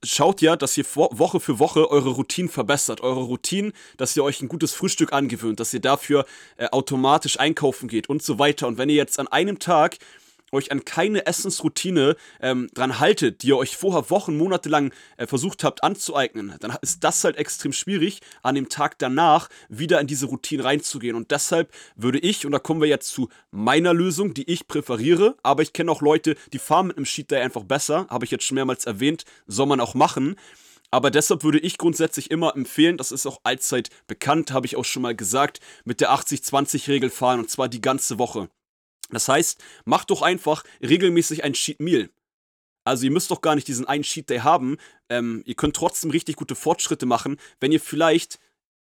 schaut 0.02 0.40
ja, 0.40 0.56
dass 0.56 0.76
ihr 0.76 0.85
Woche 0.94 1.40
für 1.40 1.59
Woche 1.59 1.90
eure 1.90 2.11
Routinen 2.11 2.50
verbessert. 2.50 3.00
Eure 3.00 3.23
Routinen, 3.23 3.73
dass 3.97 4.16
ihr 4.16 4.25
euch 4.25 4.42
ein 4.42 4.49
gutes 4.49 4.73
Frühstück 4.73 5.12
angewöhnt, 5.12 5.61
dass 5.61 5.73
ihr 5.73 5.80
dafür 5.80 6.26
äh, 6.56 6.66
automatisch 6.66 7.38
einkaufen 7.38 7.88
geht 7.88 8.09
und 8.09 8.23
so 8.23 8.38
weiter. 8.38 8.66
Und 8.66 8.78
wenn 8.78 8.88
ihr 8.88 8.97
jetzt 8.97 9.18
an 9.18 9.28
einem 9.28 9.59
Tag 9.59 9.99
euch 10.54 10.73
an 10.73 10.84
keine 10.84 11.26
Essensroutine 11.26 12.16
ähm, 12.40 12.68
dran 12.75 12.99
haltet, 12.99 13.42
die 13.42 13.49
ihr 13.49 13.56
euch 13.56 13.76
vorher 13.76 14.11
Wochen, 14.11 14.37
Monate 14.37 14.68
lang 14.68 14.92
äh, 15.16 15.26
versucht 15.26 15.64
habt 15.64 15.82
anzueignen, 15.82 16.54
dann 16.61 16.76
ist 16.80 17.04
das 17.04 17.23
halt 17.25 17.37
extrem 17.37 17.73
schwierig, 17.73 18.20
an 18.42 18.54
dem 18.54 18.68
Tag 18.68 18.99
danach 18.99 19.49
wieder 19.68 20.00
in 20.00 20.06
diese 20.06 20.26
Routine 20.26 20.64
reinzugehen. 20.64 21.16
Und 21.16 21.30
deshalb 21.30 21.73
würde 21.96 22.18
ich, 22.18 22.46
und 22.46 22.52
da 22.52 22.58
kommen 22.58 22.80
wir 22.80 22.88
jetzt 22.88 23.11
zu 23.11 23.28
meiner 23.50 23.94
Lösung, 23.94 24.34
die 24.34 24.50
ich 24.50 24.66
präferiere, 24.66 25.37
aber 25.42 25.62
ich 25.62 25.73
kenne 25.73 25.90
auch 25.90 26.02
Leute, 26.02 26.37
die 26.52 26.58
fahren 26.58 26.88
mit 26.88 26.96
einem 26.96 27.06
Sheet 27.06 27.30
Day 27.30 27.42
einfach 27.42 27.64
besser, 27.64 28.06
habe 28.08 28.25
ich 28.25 28.30
jetzt 28.30 28.44
schon 28.44 28.56
mehrmals 28.56 28.87
erwähnt, 28.87 29.25
soll 29.46 29.66
man 29.66 29.80
auch 29.80 29.94
machen. 29.94 30.37
Aber 30.90 31.11
deshalb 31.11 31.42
würde 31.42 31.58
ich 31.58 31.76
grundsätzlich 31.76 32.30
immer 32.30 32.54
empfehlen, 32.54 32.96
das 32.96 33.11
ist 33.11 33.26
auch 33.26 33.40
allzeit 33.42 33.88
bekannt, 34.06 34.52
habe 34.52 34.66
ich 34.66 34.76
auch 34.76 34.84
schon 34.84 35.02
mal 35.02 35.16
gesagt, 35.16 35.58
mit 35.84 36.00
der 36.00 36.12
80-20-Regel 36.12 37.11
fahren 37.11 37.40
und 37.40 37.50
zwar 37.50 37.68
die 37.68 37.80
ganze 37.80 38.18
Woche. 38.20 38.49
Das 39.11 39.28
heißt, 39.28 39.62
macht 39.84 40.11
doch 40.11 40.23
einfach 40.23 40.64
regelmäßig 40.82 41.44
ein 41.44 41.52
Cheat 41.52 41.80
Meal. 41.80 42.11
Also 42.84 43.04
ihr 43.04 43.11
müsst 43.11 43.30
doch 43.30 43.40
gar 43.40 43.54
nicht 43.54 43.66
diesen 43.66 43.87
einen 43.87 44.02
Cheat 44.02 44.28
Day 44.28 44.38
haben. 44.38 44.76
Ähm, 45.08 45.42
ihr 45.46 45.54
könnt 45.54 45.76
trotzdem 45.76 46.11
richtig 46.11 46.37
gute 46.37 46.54
Fortschritte 46.54 47.06
machen, 47.06 47.38
wenn 47.61 47.73
ihr 47.73 47.80
vielleicht, 47.80 48.38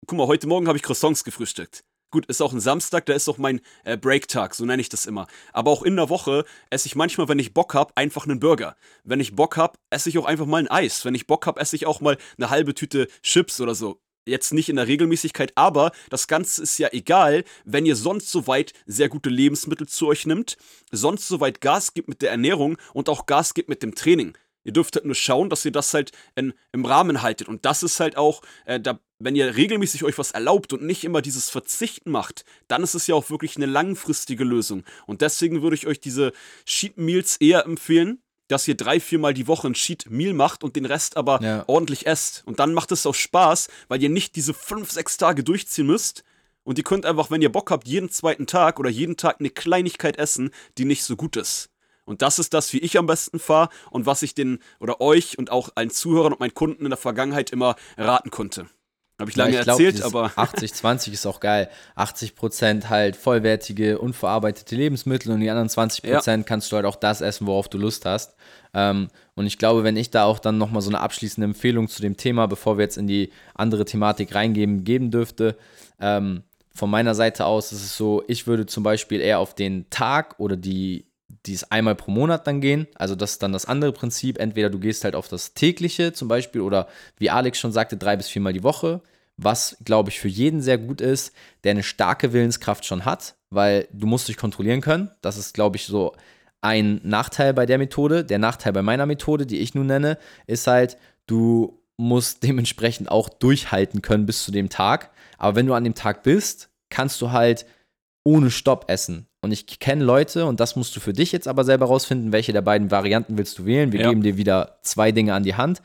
guck 0.06 0.18
mal, 0.18 0.26
heute 0.26 0.46
Morgen 0.46 0.68
habe 0.68 0.78
ich 0.78 0.82
Croissants 0.82 1.24
gefrühstückt. 1.24 1.84
Gut, 2.12 2.26
ist 2.26 2.42
auch 2.42 2.52
ein 2.52 2.60
Samstag, 2.60 3.06
da 3.06 3.12
ist 3.12 3.28
auch 3.28 3.38
mein 3.38 3.60
äh, 3.84 3.96
Break-Tag, 3.96 4.56
so 4.56 4.64
nenne 4.64 4.80
ich 4.82 4.88
das 4.88 5.06
immer. 5.06 5.28
Aber 5.52 5.70
auch 5.70 5.82
in 5.82 5.94
der 5.94 6.08
Woche 6.08 6.44
esse 6.68 6.86
ich 6.86 6.96
manchmal, 6.96 7.28
wenn 7.28 7.38
ich 7.38 7.54
Bock 7.54 7.74
habe, 7.74 7.96
einfach 7.96 8.26
einen 8.26 8.40
Burger. 8.40 8.76
Wenn 9.04 9.20
ich 9.20 9.36
Bock 9.36 9.56
habe, 9.56 9.78
esse 9.90 10.08
ich 10.08 10.18
auch 10.18 10.24
einfach 10.24 10.46
mal 10.46 10.58
ein 10.58 10.68
Eis. 10.68 11.04
Wenn 11.04 11.14
ich 11.14 11.28
Bock 11.28 11.46
habe, 11.46 11.60
esse 11.60 11.76
ich 11.76 11.86
auch 11.86 12.00
mal 12.00 12.18
eine 12.36 12.50
halbe 12.50 12.74
Tüte 12.74 13.06
Chips 13.22 13.60
oder 13.60 13.76
so 13.76 14.00
jetzt 14.26 14.52
nicht 14.52 14.68
in 14.68 14.76
der 14.76 14.86
Regelmäßigkeit, 14.86 15.52
aber 15.54 15.92
das 16.08 16.26
Ganze 16.26 16.62
ist 16.62 16.78
ja 16.78 16.88
egal, 16.92 17.44
wenn 17.64 17.86
ihr 17.86 17.96
sonst 17.96 18.30
soweit 18.30 18.72
sehr 18.86 19.08
gute 19.08 19.30
Lebensmittel 19.30 19.88
zu 19.88 20.06
euch 20.08 20.26
nimmt, 20.26 20.56
sonst 20.90 21.28
soweit 21.28 21.60
Gas 21.60 21.94
gibt 21.94 22.08
mit 22.08 22.22
der 22.22 22.30
Ernährung 22.30 22.76
und 22.92 23.08
auch 23.08 23.26
Gas 23.26 23.54
gibt 23.54 23.68
mit 23.68 23.82
dem 23.82 23.94
Training. 23.94 24.36
Ihr 24.62 24.72
dürft 24.72 24.94
halt 24.96 25.06
nur 25.06 25.14
schauen, 25.14 25.48
dass 25.48 25.64
ihr 25.64 25.72
das 25.72 25.94
halt 25.94 26.12
in, 26.34 26.52
im 26.72 26.84
Rahmen 26.84 27.22
haltet. 27.22 27.48
Und 27.48 27.64
das 27.64 27.82
ist 27.82 27.98
halt 27.98 28.16
auch, 28.18 28.42
äh, 28.66 28.78
da, 28.78 29.00
wenn 29.18 29.34
ihr 29.34 29.56
regelmäßig 29.56 30.04
euch 30.04 30.18
was 30.18 30.32
erlaubt 30.32 30.72
und 30.72 30.82
nicht 30.82 31.04
immer 31.04 31.22
dieses 31.22 31.48
Verzichten 31.48 32.10
macht, 32.10 32.44
dann 32.68 32.82
ist 32.82 32.94
es 32.94 33.06
ja 33.06 33.14
auch 33.14 33.30
wirklich 33.30 33.56
eine 33.56 33.66
langfristige 33.66 34.44
Lösung. 34.44 34.84
Und 35.06 35.22
deswegen 35.22 35.62
würde 35.62 35.76
ich 35.76 35.86
euch 35.86 36.00
diese 36.00 36.32
Sheet 36.66 36.98
Meals 36.98 37.38
eher 37.38 37.64
empfehlen 37.64 38.22
dass 38.50 38.66
ihr 38.66 38.76
drei, 38.76 39.00
viermal 39.00 39.34
die 39.34 39.46
Woche 39.46 39.68
ein 39.68 39.74
Cheat 39.74 40.10
Meal 40.10 40.34
macht 40.34 40.64
und 40.64 40.76
den 40.76 40.84
Rest 40.84 41.16
aber 41.16 41.42
ja. 41.42 41.64
ordentlich 41.66 42.06
esst. 42.06 42.42
Und 42.46 42.58
dann 42.58 42.74
macht 42.74 42.92
es 42.92 43.06
auch 43.06 43.14
Spaß, 43.14 43.68
weil 43.88 44.02
ihr 44.02 44.08
nicht 44.08 44.36
diese 44.36 44.54
fünf, 44.54 44.90
sechs 44.90 45.16
Tage 45.16 45.44
durchziehen 45.44 45.86
müsst. 45.86 46.24
Und 46.62 46.78
ihr 46.78 46.84
könnt 46.84 47.06
einfach, 47.06 47.30
wenn 47.30 47.42
ihr 47.42 47.50
Bock 47.52 47.70
habt, 47.70 47.88
jeden 47.88 48.10
zweiten 48.10 48.46
Tag 48.46 48.78
oder 48.78 48.90
jeden 48.90 49.16
Tag 49.16 49.36
eine 49.38 49.50
Kleinigkeit 49.50 50.18
essen, 50.18 50.50
die 50.78 50.84
nicht 50.84 51.04
so 51.04 51.16
gut 51.16 51.36
ist. 51.36 51.70
Und 52.04 52.22
das 52.22 52.38
ist 52.38 52.54
das, 52.54 52.72
wie 52.72 52.78
ich 52.78 52.98
am 52.98 53.06
besten 53.06 53.38
fahre 53.38 53.68
und 53.90 54.04
was 54.04 54.22
ich 54.22 54.34
den 54.34 54.58
oder 54.80 55.00
euch 55.00 55.38
und 55.38 55.50
auch 55.50 55.70
allen 55.76 55.90
Zuhörern 55.90 56.32
und 56.32 56.40
meinen 56.40 56.54
Kunden 56.54 56.84
in 56.84 56.90
der 56.90 56.98
Vergangenheit 56.98 57.50
immer 57.50 57.76
raten 57.96 58.30
konnte. 58.30 58.66
Habe 59.20 59.30
ich 59.30 59.36
lange 59.36 59.52
ja, 59.52 59.60
ich 59.60 59.64
glaub, 59.64 59.80
erzählt, 59.80 60.02
aber. 60.02 60.26
80-20 60.36 61.12
ist 61.12 61.26
auch 61.26 61.40
geil. 61.40 61.68
80% 61.96 62.88
halt 62.88 63.16
vollwertige, 63.16 63.98
unverarbeitete 63.98 64.74
Lebensmittel 64.74 65.32
und 65.32 65.40
die 65.40 65.50
anderen 65.50 65.68
20% 65.68 66.06
ja. 66.06 66.42
kannst 66.42 66.72
du 66.72 66.76
halt 66.76 66.86
auch 66.86 66.96
das 66.96 67.20
essen, 67.20 67.46
worauf 67.46 67.68
du 67.68 67.78
Lust 67.78 68.06
hast. 68.06 68.34
Ähm, 68.72 69.08
und 69.34 69.46
ich 69.46 69.58
glaube, 69.58 69.84
wenn 69.84 69.96
ich 69.96 70.10
da 70.10 70.24
auch 70.24 70.38
dann 70.38 70.58
nochmal 70.58 70.82
so 70.82 70.90
eine 70.90 71.00
abschließende 71.00 71.44
Empfehlung 71.44 71.88
zu 71.88 72.02
dem 72.02 72.16
Thema, 72.16 72.46
bevor 72.46 72.78
wir 72.78 72.84
jetzt 72.84 72.98
in 72.98 73.06
die 73.06 73.30
andere 73.54 73.84
Thematik 73.84 74.34
reingeben, 74.34 74.84
geben 74.84 75.10
dürfte, 75.10 75.56
ähm, 76.00 76.42
von 76.72 76.88
meiner 76.88 77.14
Seite 77.14 77.44
aus 77.44 77.72
ist 77.72 77.84
es 77.84 77.96
so, 77.96 78.22
ich 78.26 78.46
würde 78.46 78.64
zum 78.64 78.82
Beispiel 78.82 79.20
eher 79.20 79.40
auf 79.40 79.54
den 79.54 79.90
Tag 79.90 80.36
oder 80.38 80.56
die 80.56 81.04
die 81.46 81.52
ist 81.52 81.70
einmal 81.72 81.94
pro 81.94 82.10
Monat 82.10 82.46
dann 82.46 82.60
gehen. 82.60 82.86
Also 82.94 83.14
das 83.14 83.32
ist 83.32 83.42
dann 83.42 83.52
das 83.52 83.66
andere 83.66 83.92
Prinzip. 83.92 84.38
Entweder 84.38 84.70
du 84.70 84.78
gehst 84.78 85.04
halt 85.04 85.14
auf 85.14 85.28
das 85.28 85.54
tägliche 85.54 86.12
zum 86.12 86.28
Beispiel 86.28 86.60
oder 86.60 86.88
wie 87.18 87.30
Alex 87.30 87.58
schon 87.58 87.72
sagte, 87.72 87.96
drei 87.96 88.16
bis 88.16 88.28
viermal 88.28 88.52
die 88.52 88.62
Woche. 88.62 89.02
Was, 89.36 89.76
glaube 89.84 90.10
ich, 90.10 90.20
für 90.20 90.28
jeden 90.28 90.60
sehr 90.60 90.76
gut 90.76 91.00
ist, 91.00 91.32
der 91.64 91.70
eine 91.70 91.82
starke 91.82 92.32
Willenskraft 92.32 92.84
schon 92.84 93.06
hat, 93.06 93.36
weil 93.48 93.88
du 93.92 94.06
musst 94.06 94.28
dich 94.28 94.36
kontrollieren 94.36 94.82
können. 94.82 95.10
Das 95.22 95.38
ist, 95.38 95.54
glaube 95.54 95.76
ich, 95.76 95.86
so 95.86 96.14
ein 96.60 97.00
Nachteil 97.04 97.54
bei 97.54 97.64
der 97.64 97.78
Methode. 97.78 98.24
Der 98.24 98.38
Nachteil 98.38 98.72
bei 98.72 98.82
meiner 98.82 99.06
Methode, 99.06 99.46
die 99.46 99.60
ich 99.60 99.74
nun 99.74 99.86
nenne, 99.86 100.18
ist 100.46 100.66
halt, 100.66 100.98
du 101.26 101.80
musst 101.96 102.42
dementsprechend 102.42 103.10
auch 103.10 103.28
durchhalten 103.28 104.02
können 104.02 104.26
bis 104.26 104.44
zu 104.44 104.52
dem 104.52 104.68
Tag. 104.68 105.10
Aber 105.38 105.56
wenn 105.56 105.66
du 105.66 105.74
an 105.74 105.84
dem 105.84 105.94
Tag 105.94 106.22
bist, 106.22 106.68
kannst 106.90 107.20
du 107.22 107.30
halt 107.30 107.64
ohne 108.24 108.50
Stopp 108.50 108.84
essen. 108.88 109.26
Und 109.42 109.52
ich 109.52 109.66
kenne 109.78 110.04
Leute, 110.04 110.44
und 110.44 110.60
das 110.60 110.76
musst 110.76 110.94
du 110.94 111.00
für 111.00 111.12
dich 111.12 111.32
jetzt 111.32 111.48
aber 111.48 111.64
selber 111.64 111.86
rausfinden, 111.86 112.32
welche 112.32 112.52
der 112.52 112.62
beiden 112.62 112.90
Varianten 112.90 113.38
willst 113.38 113.58
du 113.58 113.64
wählen. 113.64 113.92
Wir 113.92 114.00
ja. 114.00 114.08
geben 114.10 114.22
dir 114.22 114.36
wieder 114.36 114.78
zwei 114.82 115.12
Dinge 115.12 115.34
an 115.34 115.42
die 115.42 115.54
Hand. 115.54 115.80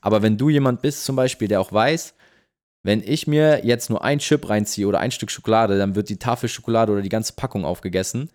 Aber 0.00 0.22
wenn 0.22 0.36
du 0.36 0.50
jemand 0.50 0.82
bist, 0.82 1.04
zum 1.04 1.16
Beispiel, 1.16 1.48
der 1.48 1.60
auch 1.60 1.72
weiß, 1.72 2.14
wenn 2.84 3.02
ich 3.02 3.26
mir 3.26 3.64
jetzt 3.64 3.90
nur 3.90 4.04
ein 4.04 4.18
Chip 4.18 4.48
reinziehe 4.48 4.86
oder 4.86 5.00
ein 5.00 5.10
Stück 5.10 5.30
Schokolade, 5.30 5.78
dann 5.78 5.94
wird 5.94 6.10
die 6.10 6.18
Tafel 6.18 6.48
Schokolade 6.48 6.92
oder 6.92 7.02
die 7.02 7.08
ganze 7.08 7.32
Packung 7.32 7.64
aufgegessen. 7.64 8.30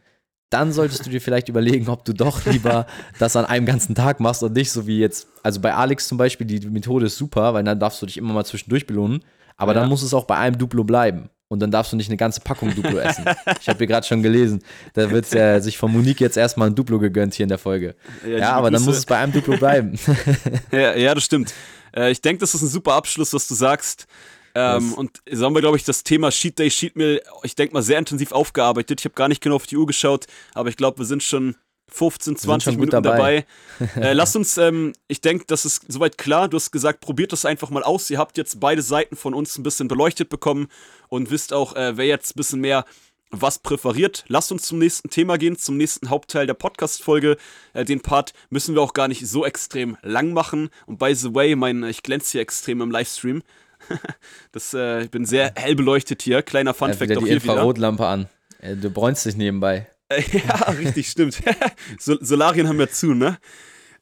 Dann 0.50 0.72
solltest 0.72 1.06
du 1.06 1.10
dir 1.10 1.22
vielleicht 1.22 1.50
überlegen, 1.50 1.88
ob 1.88 2.04
du 2.04 2.14
doch 2.14 2.46
lieber 2.52 2.88
das 3.20 3.36
an 3.36 3.46
einem 3.46 3.66
ganzen 3.66 3.96
Tag 3.96 4.20
machst 4.20 4.44
und 4.44 4.54
nicht 4.54 4.72
so 4.72 4.88
wie 4.88 5.00
jetzt. 5.00 5.28
Also 5.44 5.62
bei 5.62 5.74
Alex 5.74 6.08
zum 6.08 6.18
Beispiel, 6.18 6.48
die 6.48 6.68
Methode 6.68 7.06
ist 7.06 7.18
super, 7.18 7.54
weil 7.54 7.64
dann 7.64 7.80
darfst 7.80 8.02
du 8.02 8.08
dich 8.08 8.18
immer 8.18 8.34
mal 8.34 8.46
zwischendurch 8.46 8.86
belohnen. 8.86 9.24
Aber 9.56 9.74
ja. 9.74 9.82
dann 9.82 9.90
muss 9.90 10.02
es 10.02 10.14
auch 10.14 10.26
bei 10.26 10.36
einem 10.38 10.58
Duplo 10.58 10.84
bleiben 10.84 11.30
und 11.54 11.60
dann 11.60 11.70
darfst 11.70 11.94
du 11.94 11.96
nicht 11.96 12.10
eine 12.10 12.18
ganze 12.18 12.42
Packung 12.42 12.74
Duplo 12.74 12.98
essen. 12.98 13.26
ich 13.62 13.70
habe 13.70 13.78
hier 13.78 13.88
gerade 13.88 14.06
schon 14.06 14.24
gelesen, 14.24 14.64
da 14.94 15.12
wird 15.12 15.32
ja 15.32 15.60
sich 15.60 15.78
von 15.78 15.92
Monique 15.92 16.20
jetzt 16.20 16.36
erstmal 16.36 16.70
ein 16.70 16.76
Duplo 16.76 16.98
gegönnt 16.98 17.36
hier 17.36 17.44
in 17.44 17.50
der 17.50 17.60
Folge. 17.60 17.96
Ja, 18.26 18.38
ja 18.38 18.52
aber 18.54 18.72
dann 18.72 18.82
muss 18.84 18.98
es 18.98 19.06
bei 19.06 19.18
einem 19.18 19.32
Duplo 19.32 19.56
bleiben. 19.58 19.94
ja, 20.72 20.96
ja, 20.96 21.14
das 21.14 21.24
stimmt. 21.24 21.54
Äh, 21.96 22.12
ich 22.12 22.22
denke, 22.22 22.40
das 22.40 22.56
ist 22.56 22.64
ein 22.64 22.68
super 22.68 22.94
Abschluss, 22.94 23.34
was 23.34 23.48
du 23.48 23.54
sagst. 23.54 24.08
Ähm, 24.56 24.94
und 24.96 25.22
so 25.32 25.46
haben 25.46 25.54
wir, 25.54 25.62
glaube 25.62 25.78
ich, 25.78 25.84
das 25.84 26.04
Thema 26.04 26.32
Sheet 26.32 26.58
Day, 26.58 26.72
Sheet 26.72 26.96
Meal, 26.96 27.22
ich 27.44 27.54
denke 27.54 27.74
mal, 27.74 27.84
sehr 27.84 28.00
intensiv 28.00 28.32
aufgearbeitet. 28.32 29.00
Ich 29.00 29.06
habe 29.06 29.16
gar 29.16 29.28
nicht 29.28 29.42
genau 29.42 29.56
auf 29.56 29.68
die 29.68 29.78
Uhr 29.78 29.86
geschaut, 29.86 30.26
aber 30.56 30.70
ich 30.70 30.78
glaube, 30.78 30.98
wir 30.98 31.06
sind 31.06 31.22
schon 31.22 31.56
15, 31.94 32.38
20 32.38 32.74
Minuten 32.74 33.04
dabei. 33.04 33.46
dabei. 33.80 34.02
äh, 34.02 34.14
lasst 34.14 34.36
uns, 34.36 34.58
ähm, 34.58 34.94
ich 35.08 35.22
denke, 35.22 35.46
das 35.48 35.64
ist 35.64 35.86
soweit 35.88 36.18
klar. 36.18 36.48
Du 36.48 36.58
hast 36.58 36.72
gesagt, 36.72 37.02
probiert 37.02 37.32
das 37.32 37.46
einfach 37.46 37.70
mal 37.70 37.84
aus. 37.84 38.10
Ihr 38.10 38.18
habt 38.18 38.38
jetzt 38.38 38.60
beide 38.60 38.82
Seiten 38.82 39.16
von 39.16 39.36
uns 39.36 39.58
ein 39.58 39.64
bisschen 39.64 39.88
beleuchtet 39.88 40.30
bekommen 40.30 40.68
und 41.10 41.30
wisst 41.30 41.54
auch, 41.54 41.76
äh, 41.76 41.96
wer 41.96 42.08
jetzt 42.08 42.32
ein 42.32 42.38
bisschen 42.38 42.62
mehr 42.62 42.86
was 43.30 43.60
präferiert. 43.60 44.26
Lasst 44.28 44.52
uns 44.52 44.64
zum 44.64 44.80
nächsten 44.80 45.10
Thema 45.10 45.38
gehen, 45.38 45.58
zum 45.58 45.78
nächsten 45.78 46.10
Hauptteil 46.10 46.48
der 46.48 46.56
Podcast-Folge. 46.56 47.38
Äh, 47.74 47.86
den 47.86 48.02
Part 48.02 48.34
müssen 48.50 48.74
wir 48.74 48.82
auch 48.82 48.94
gar 48.94 49.08
nicht 49.08 49.28
so 49.28 49.46
extrem 49.46 49.98
lang 50.02 50.34
machen. 50.34 50.70
Und 50.88 50.98
by 50.98 51.14
the 51.14 51.34
way, 51.34 51.56
mein, 51.56 51.84
ich 51.84 52.02
glänze 52.02 52.34
hier 52.34 52.42
extrem 52.42 52.82
im 52.82 52.90
Livestream. 52.90 53.44
das, 54.52 54.74
äh, 54.74 55.04
ich 55.04 55.12
bin 55.12 55.26
sehr 55.26 55.54
hell 55.56 55.76
beleuchtet 55.76 56.24
hier. 56.24 56.42
Kleiner 56.42 56.74
Fun-Fact 56.74 57.12
ja, 57.12 57.18
auch 57.18 57.22
hier 57.22 57.42
wieder. 57.42 57.54
Infrarotlampe 57.54 58.06
an. 58.06 58.28
Äh, 58.60 58.76
du 58.78 58.90
bräunst 58.90 59.26
dich 59.26 59.36
nebenbei. 59.36 59.88
ja, 60.34 60.56
richtig, 60.72 61.10
stimmt. 61.10 61.42
Sol 62.00 62.20
Solarien 62.22 62.68
haben 62.68 62.80
wir 62.80 62.92
zu, 62.92 63.14
ne? 63.14 63.38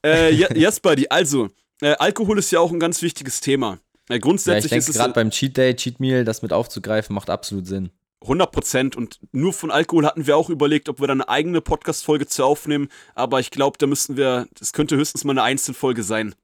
Äh, 0.05 0.33
yes, 0.33 0.79
Buddy, 0.81 1.07
also, 1.09 1.49
äh, 1.81 1.95
Alkohol 1.99 2.39
ist 2.39 2.51
ja 2.51 2.59
auch 2.59 2.71
ein 2.71 2.79
ganz 2.79 3.01
wichtiges 3.01 3.41
Thema. 3.41 3.79
Äh, 4.09 4.19
grundsätzlich 4.19 4.71
ja, 4.71 4.77
ich 4.77 4.85
denke, 4.85 4.97
gerade 4.97 5.13
beim 5.13 5.29
Cheat 5.29 5.57
Day, 5.57 5.75
Cheat 5.75 5.99
Meal, 5.99 6.25
das 6.25 6.41
mit 6.41 6.53
aufzugreifen, 6.53 7.13
macht 7.13 7.29
absolut 7.29 7.67
Sinn. 7.67 7.91
100 8.21 8.51
Prozent. 8.51 8.95
Und 8.95 9.19
nur 9.31 9.53
von 9.53 9.71
Alkohol 9.71 10.05
hatten 10.05 10.27
wir 10.27 10.37
auch 10.37 10.49
überlegt, 10.49 10.89
ob 10.89 10.99
wir 10.99 11.07
da 11.07 11.13
eine 11.13 11.29
eigene 11.29 11.61
Podcast-Folge 11.61 12.27
zu 12.27 12.43
aufnehmen. 12.43 12.89
Aber 13.15 13.39
ich 13.39 13.51
glaube, 13.51 13.77
da 13.77 13.87
müssten 13.87 14.17
wir, 14.17 14.47
das 14.59 14.73
könnte 14.73 14.95
höchstens 14.95 15.23
mal 15.23 15.33
eine 15.33 15.43
Einzelfolge 15.43 16.03
sein. 16.03 16.35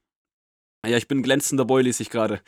Ja, 0.86 0.98
ich 0.98 1.08
bin 1.08 1.24
glänzender 1.24 1.66
Boy, 1.66 1.84
lese 1.84 2.04
ich 2.04 2.10
gerade. 2.10 2.40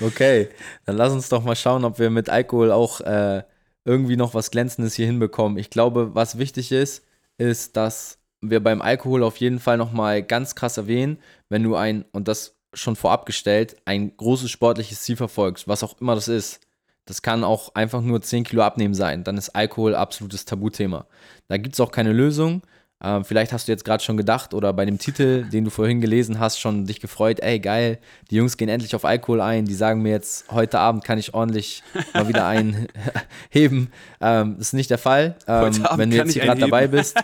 okay, 0.00 0.48
dann 0.84 0.96
lass 0.96 1.12
uns 1.12 1.28
doch 1.28 1.44
mal 1.44 1.54
schauen, 1.54 1.84
ob 1.84 1.98
wir 1.98 2.10
mit 2.10 2.28
Alkohol 2.28 2.72
auch 2.72 3.00
äh, 3.02 3.42
irgendwie 3.84 4.16
noch 4.16 4.34
was 4.34 4.50
Glänzendes 4.50 4.94
hier 4.94 5.06
hinbekommen. 5.06 5.58
Ich 5.58 5.70
glaube, 5.70 6.14
was 6.14 6.38
wichtig 6.38 6.72
ist, 6.72 7.04
ist, 7.38 7.76
dass 7.76 8.18
wir 8.40 8.62
beim 8.62 8.82
Alkohol 8.82 9.22
auf 9.22 9.36
jeden 9.38 9.58
Fall 9.58 9.76
nochmal 9.76 10.22
ganz 10.22 10.54
krass 10.54 10.76
erwähnen, 10.76 11.18
wenn 11.48 11.62
du 11.62 11.76
ein, 11.76 12.04
und 12.12 12.28
das 12.28 12.56
schon 12.72 12.96
vorab 12.96 13.26
gestellt, 13.26 13.76
ein 13.84 14.16
großes 14.16 14.50
sportliches 14.50 15.02
Ziel 15.02 15.16
verfolgst, 15.16 15.68
was 15.68 15.82
auch 15.82 16.00
immer 16.00 16.14
das 16.14 16.28
ist. 16.28 16.60
Das 17.04 17.22
kann 17.22 17.42
auch 17.42 17.74
einfach 17.74 18.02
nur 18.02 18.22
10 18.22 18.44
Kilo 18.44 18.62
abnehmen 18.62 18.94
sein. 18.94 19.24
Dann 19.24 19.36
ist 19.36 19.50
Alkohol 19.50 19.94
absolutes 19.94 20.44
Tabuthema. 20.44 21.06
Da 21.48 21.56
gibt 21.56 21.74
es 21.74 21.80
auch 21.80 21.90
keine 21.90 22.12
Lösung. 22.12 22.62
Ähm, 23.02 23.24
vielleicht 23.24 23.52
hast 23.52 23.66
du 23.66 23.72
jetzt 23.72 23.84
gerade 23.84 24.04
schon 24.04 24.18
gedacht 24.18 24.52
oder 24.52 24.74
bei 24.74 24.84
dem 24.84 24.98
Titel, 24.98 25.44
den 25.48 25.64
du 25.64 25.70
vorhin 25.70 26.02
gelesen 26.02 26.38
hast, 26.38 26.60
schon 26.60 26.84
dich 26.84 27.00
gefreut, 27.00 27.40
ey 27.40 27.58
geil, 27.58 27.98
die 28.30 28.36
Jungs 28.36 28.58
gehen 28.58 28.68
endlich 28.68 28.94
auf 28.94 29.06
Alkohol 29.06 29.40
ein, 29.40 29.64
die 29.64 29.74
sagen 29.74 30.02
mir 30.02 30.10
jetzt, 30.10 30.50
heute 30.50 30.78
Abend 30.78 31.02
kann 31.02 31.18
ich 31.18 31.32
ordentlich 31.32 31.82
mal 32.12 32.28
wieder 32.28 32.46
einheben. 32.46 33.90
Ähm, 34.22 34.56
das 34.58 34.68
ist 34.68 34.72
nicht 34.74 34.90
der 34.90 34.98
Fall. 34.98 35.36
Ähm, 35.46 35.72
wenn 35.96 36.10
du 36.10 36.16
jetzt 36.16 36.32
hier 36.34 36.42
gerade 36.42 36.60
dabei 36.60 36.88
bist, 36.88 37.18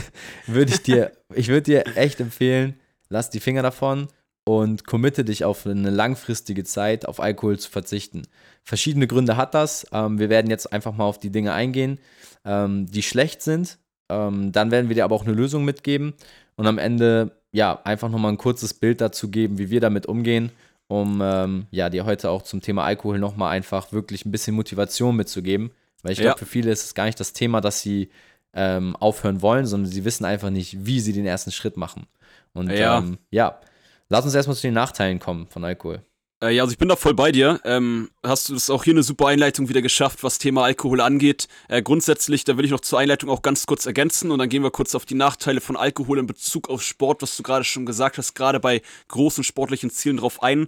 würde 0.46 0.72
ich 0.72 0.82
dir, 0.82 1.12
ich 1.34 1.48
würde 1.48 1.62
dir 1.62 1.96
echt 1.96 2.20
empfehlen, 2.20 2.78
lass 3.08 3.30
die 3.30 3.40
Finger 3.40 3.62
davon 3.62 4.08
und 4.44 4.86
committe 4.86 5.24
dich 5.24 5.44
auf 5.44 5.66
eine 5.66 5.88
langfristige 5.88 6.64
Zeit 6.64 7.08
auf 7.08 7.20
Alkohol 7.20 7.58
zu 7.58 7.70
verzichten. 7.70 8.22
Verschiedene 8.64 9.06
Gründe 9.06 9.38
hat 9.38 9.54
das. 9.54 9.86
Ähm, 9.92 10.18
wir 10.18 10.28
werden 10.28 10.50
jetzt 10.50 10.70
einfach 10.72 10.94
mal 10.94 11.04
auf 11.04 11.18
die 11.18 11.30
Dinge 11.30 11.54
eingehen, 11.54 11.98
ähm, 12.44 12.86
die 12.90 13.02
schlecht 13.02 13.40
sind 13.40 13.78
ähm, 14.12 14.52
dann 14.52 14.70
werden 14.70 14.88
wir 14.88 14.94
dir 14.94 15.04
aber 15.04 15.16
auch 15.16 15.24
eine 15.24 15.34
Lösung 15.34 15.64
mitgeben 15.64 16.14
und 16.56 16.66
am 16.66 16.78
Ende 16.78 17.32
ja 17.52 17.80
einfach 17.84 18.08
nochmal 18.08 18.32
ein 18.32 18.38
kurzes 18.38 18.74
Bild 18.74 19.00
dazu 19.00 19.30
geben, 19.30 19.58
wie 19.58 19.70
wir 19.70 19.80
damit 19.80 20.06
umgehen, 20.06 20.50
um 20.88 21.20
ähm, 21.22 21.66
ja 21.70 21.88
dir 21.90 22.04
heute 22.04 22.30
auch 22.30 22.42
zum 22.42 22.60
Thema 22.60 22.84
Alkohol 22.84 23.18
nochmal 23.18 23.52
einfach 23.52 23.92
wirklich 23.92 24.24
ein 24.24 24.30
bisschen 24.30 24.54
Motivation 24.54 25.16
mitzugeben. 25.16 25.70
Weil 26.02 26.12
ich 26.12 26.18
glaube, 26.18 26.32
ja. 26.32 26.36
für 26.36 26.46
viele 26.46 26.70
ist 26.70 26.84
es 26.84 26.94
gar 26.94 27.04
nicht 27.04 27.20
das 27.20 27.32
Thema, 27.32 27.60
dass 27.60 27.80
sie 27.80 28.10
ähm, 28.54 28.96
aufhören 28.96 29.40
wollen, 29.40 29.66
sondern 29.66 29.90
sie 29.90 30.04
wissen 30.04 30.24
einfach 30.24 30.50
nicht, 30.50 30.84
wie 30.84 31.00
sie 31.00 31.12
den 31.12 31.26
ersten 31.26 31.52
Schritt 31.52 31.76
machen. 31.76 32.06
Und 32.52 32.70
ja, 32.70 32.98
ähm, 32.98 33.18
ja. 33.30 33.60
lass 34.08 34.24
uns 34.24 34.34
erstmal 34.34 34.56
zu 34.56 34.62
den 34.62 34.74
Nachteilen 34.74 35.20
kommen 35.20 35.46
von 35.46 35.64
Alkohol. 35.64 36.02
Äh, 36.42 36.56
ja, 36.56 36.64
also 36.64 36.72
ich 36.72 36.78
bin 36.78 36.88
da 36.88 36.96
voll 36.96 37.14
bei 37.14 37.30
dir. 37.30 37.60
Ähm, 37.64 38.10
hast 38.24 38.48
du 38.48 38.54
das 38.54 38.68
auch 38.68 38.82
hier 38.82 38.94
eine 38.94 39.04
super 39.04 39.28
Einleitung 39.28 39.68
wieder 39.68 39.80
geschafft, 39.80 40.24
was 40.24 40.38
Thema 40.38 40.64
Alkohol 40.64 41.00
angeht. 41.00 41.46
Äh, 41.68 41.82
grundsätzlich, 41.82 42.42
da 42.42 42.56
will 42.56 42.64
ich 42.64 42.72
noch 42.72 42.80
zur 42.80 42.98
Einleitung 42.98 43.30
auch 43.30 43.42
ganz 43.42 43.64
kurz 43.64 43.86
ergänzen 43.86 44.32
und 44.32 44.40
dann 44.40 44.48
gehen 44.48 44.64
wir 44.64 44.72
kurz 44.72 44.96
auf 44.96 45.04
die 45.04 45.14
Nachteile 45.14 45.60
von 45.60 45.76
Alkohol 45.76 46.18
in 46.18 46.26
Bezug 46.26 46.68
auf 46.68 46.82
Sport, 46.82 47.22
was 47.22 47.36
du 47.36 47.44
gerade 47.44 47.64
schon 47.64 47.86
gesagt 47.86 48.18
hast, 48.18 48.34
gerade 48.34 48.58
bei 48.58 48.82
großen 49.06 49.44
sportlichen 49.44 49.90
Zielen 49.90 50.16
drauf 50.16 50.42
ein. 50.42 50.66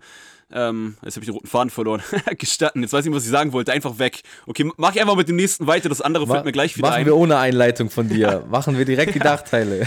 Ähm, 0.52 0.96
jetzt 1.02 1.16
habe 1.16 1.24
ich 1.24 1.26
den 1.26 1.34
roten 1.34 1.48
Faden 1.48 1.70
verloren. 1.70 2.02
Gestatten. 2.38 2.82
Jetzt 2.82 2.92
weiß 2.92 3.04
ich 3.04 3.10
nicht, 3.10 3.16
was 3.16 3.24
ich 3.24 3.30
sagen 3.30 3.52
wollte. 3.52 3.72
Einfach 3.72 3.98
weg. 3.98 4.20
Okay, 4.46 4.70
mach 4.76 4.94
ich 4.94 5.00
einfach 5.00 5.16
mit 5.16 5.28
dem 5.28 5.36
nächsten 5.36 5.66
weiter. 5.66 5.88
Das 5.88 6.00
andere 6.00 6.26
fällt 6.26 6.40
Ma 6.40 6.44
mir 6.44 6.52
gleich 6.52 6.76
wieder 6.76 6.88
machen 6.88 6.98
ein. 6.98 7.00
Machen 7.00 7.06
wir 7.06 7.16
ohne 7.16 7.38
Einleitung 7.38 7.90
von 7.90 8.08
dir. 8.08 8.44
machen 8.50 8.78
wir 8.78 8.84
direkt 8.84 9.16
die 9.16 9.20
Nachteile. 9.20 9.86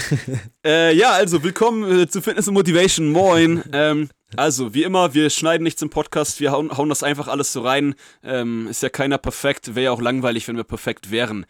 äh, 0.66 0.94
ja, 0.94 1.12
also 1.12 1.44
willkommen 1.44 2.02
äh, 2.02 2.10
zu 2.10 2.22
Fitness 2.22 2.50
und 2.50 2.56
Motivation. 2.56 3.12
Moin. 3.12 3.64
Ähm, 3.72 4.10
also, 4.36 4.74
wie 4.74 4.84
immer, 4.84 5.14
wir 5.14 5.30
schneiden 5.30 5.64
nichts 5.64 5.82
im 5.82 5.90
Podcast, 5.90 6.40
wir 6.40 6.52
hauen, 6.52 6.76
hauen 6.78 6.90
das 6.90 7.04
einfach 7.04 7.28
alles 7.28 7.54
so 7.54 7.62
rein. 7.62 7.96
Ähm, 8.24 8.68
ist 8.68 8.84
ja 8.84 8.90
keiner 8.90 9.18
perfekt, 9.18 9.76
wäre 9.76 9.86
ja 9.86 9.92
auch 9.92 10.02
langweilig, 10.02 10.48
wenn 10.48 10.58
wir 10.58 10.66
perfekt 10.66 11.12
wären. 11.12 11.46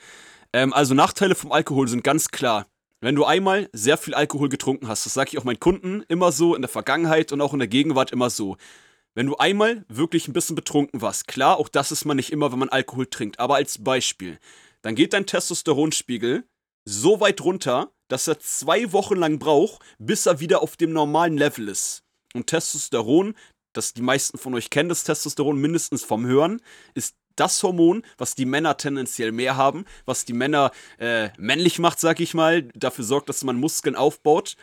Ähm, 0.53 0.73
also, 0.73 0.93
Nachteile 0.93 1.35
vom 1.35 1.51
Alkohol 1.51 1.87
sind 1.87 2.03
ganz 2.03 2.29
klar. 2.29 2.67
Wenn 2.99 3.15
du 3.15 3.25
einmal 3.25 3.69
sehr 3.73 3.97
viel 3.97 4.13
Alkohol 4.13 4.49
getrunken 4.49 4.87
hast, 4.87 5.05
das 5.05 5.13
sage 5.13 5.29
ich 5.31 5.37
auch 5.37 5.43
meinen 5.43 5.59
Kunden 5.59 6.03
immer 6.07 6.31
so, 6.31 6.55
in 6.55 6.61
der 6.61 6.69
Vergangenheit 6.69 7.31
und 7.31 7.41
auch 7.41 7.53
in 7.53 7.59
der 7.59 7.67
Gegenwart 7.67 8.11
immer 8.11 8.29
so. 8.29 8.57
Wenn 9.13 9.25
du 9.25 9.37
einmal 9.37 9.83
wirklich 9.87 10.27
ein 10.27 10.33
bisschen 10.33 10.55
betrunken 10.55 11.01
warst, 11.01 11.27
klar, 11.27 11.57
auch 11.57 11.69
das 11.69 11.91
ist 11.91 12.05
man 12.05 12.17
nicht 12.17 12.31
immer, 12.31 12.51
wenn 12.51 12.59
man 12.59 12.69
Alkohol 12.69 13.07
trinkt, 13.07 13.39
aber 13.39 13.55
als 13.55 13.83
Beispiel, 13.83 14.39
dann 14.83 14.95
geht 14.95 15.13
dein 15.13 15.25
Testosteronspiegel 15.25 16.43
so 16.85 17.19
weit 17.19 17.41
runter, 17.41 17.91
dass 18.07 18.27
er 18.27 18.39
zwei 18.39 18.91
Wochen 18.93 19.15
lang 19.15 19.39
braucht, 19.39 19.81
bis 19.97 20.25
er 20.25 20.39
wieder 20.39 20.61
auf 20.61 20.77
dem 20.77 20.93
normalen 20.93 21.37
Level 21.37 21.67
ist. 21.67 22.03
Und 22.33 22.47
Testosteron, 22.47 23.35
das 23.73 23.93
die 23.93 24.01
meisten 24.01 24.37
von 24.37 24.53
euch 24.55 24.69
kennen, 24.69 24.89
das 24.89 25.03
Testosteron 25.03 25.59
mindestens 25.59 26.03
vom 26.03 26.25
Hören, 26.25 26.61
ist 26.93 27.15
das 27.35 27.61
Hormon, 27.63 28.03
was 28.17 28.35
die 28.35 28.45
Männer 28.45 28.77
tendenziell 28.77 29.31
mehr 29.31 29.55
haben, 29.55 29.85
was 30.05 30.25
die 30.25 30.33
Männer 30.33 30.71
äh, 30.97 31.29
männlich 31.37 31.79
macht, 31.79 31.99
sag 31.99 32.19
ich 32.19 32.33
mal, 32.33 32.63
dafür 32.73 33.05
sorgt, 33.05 33.29
dass 33.29 33.43
man 33.43 33.59
Muskeln 33.59 33.95
aufbaut 33.95 34.57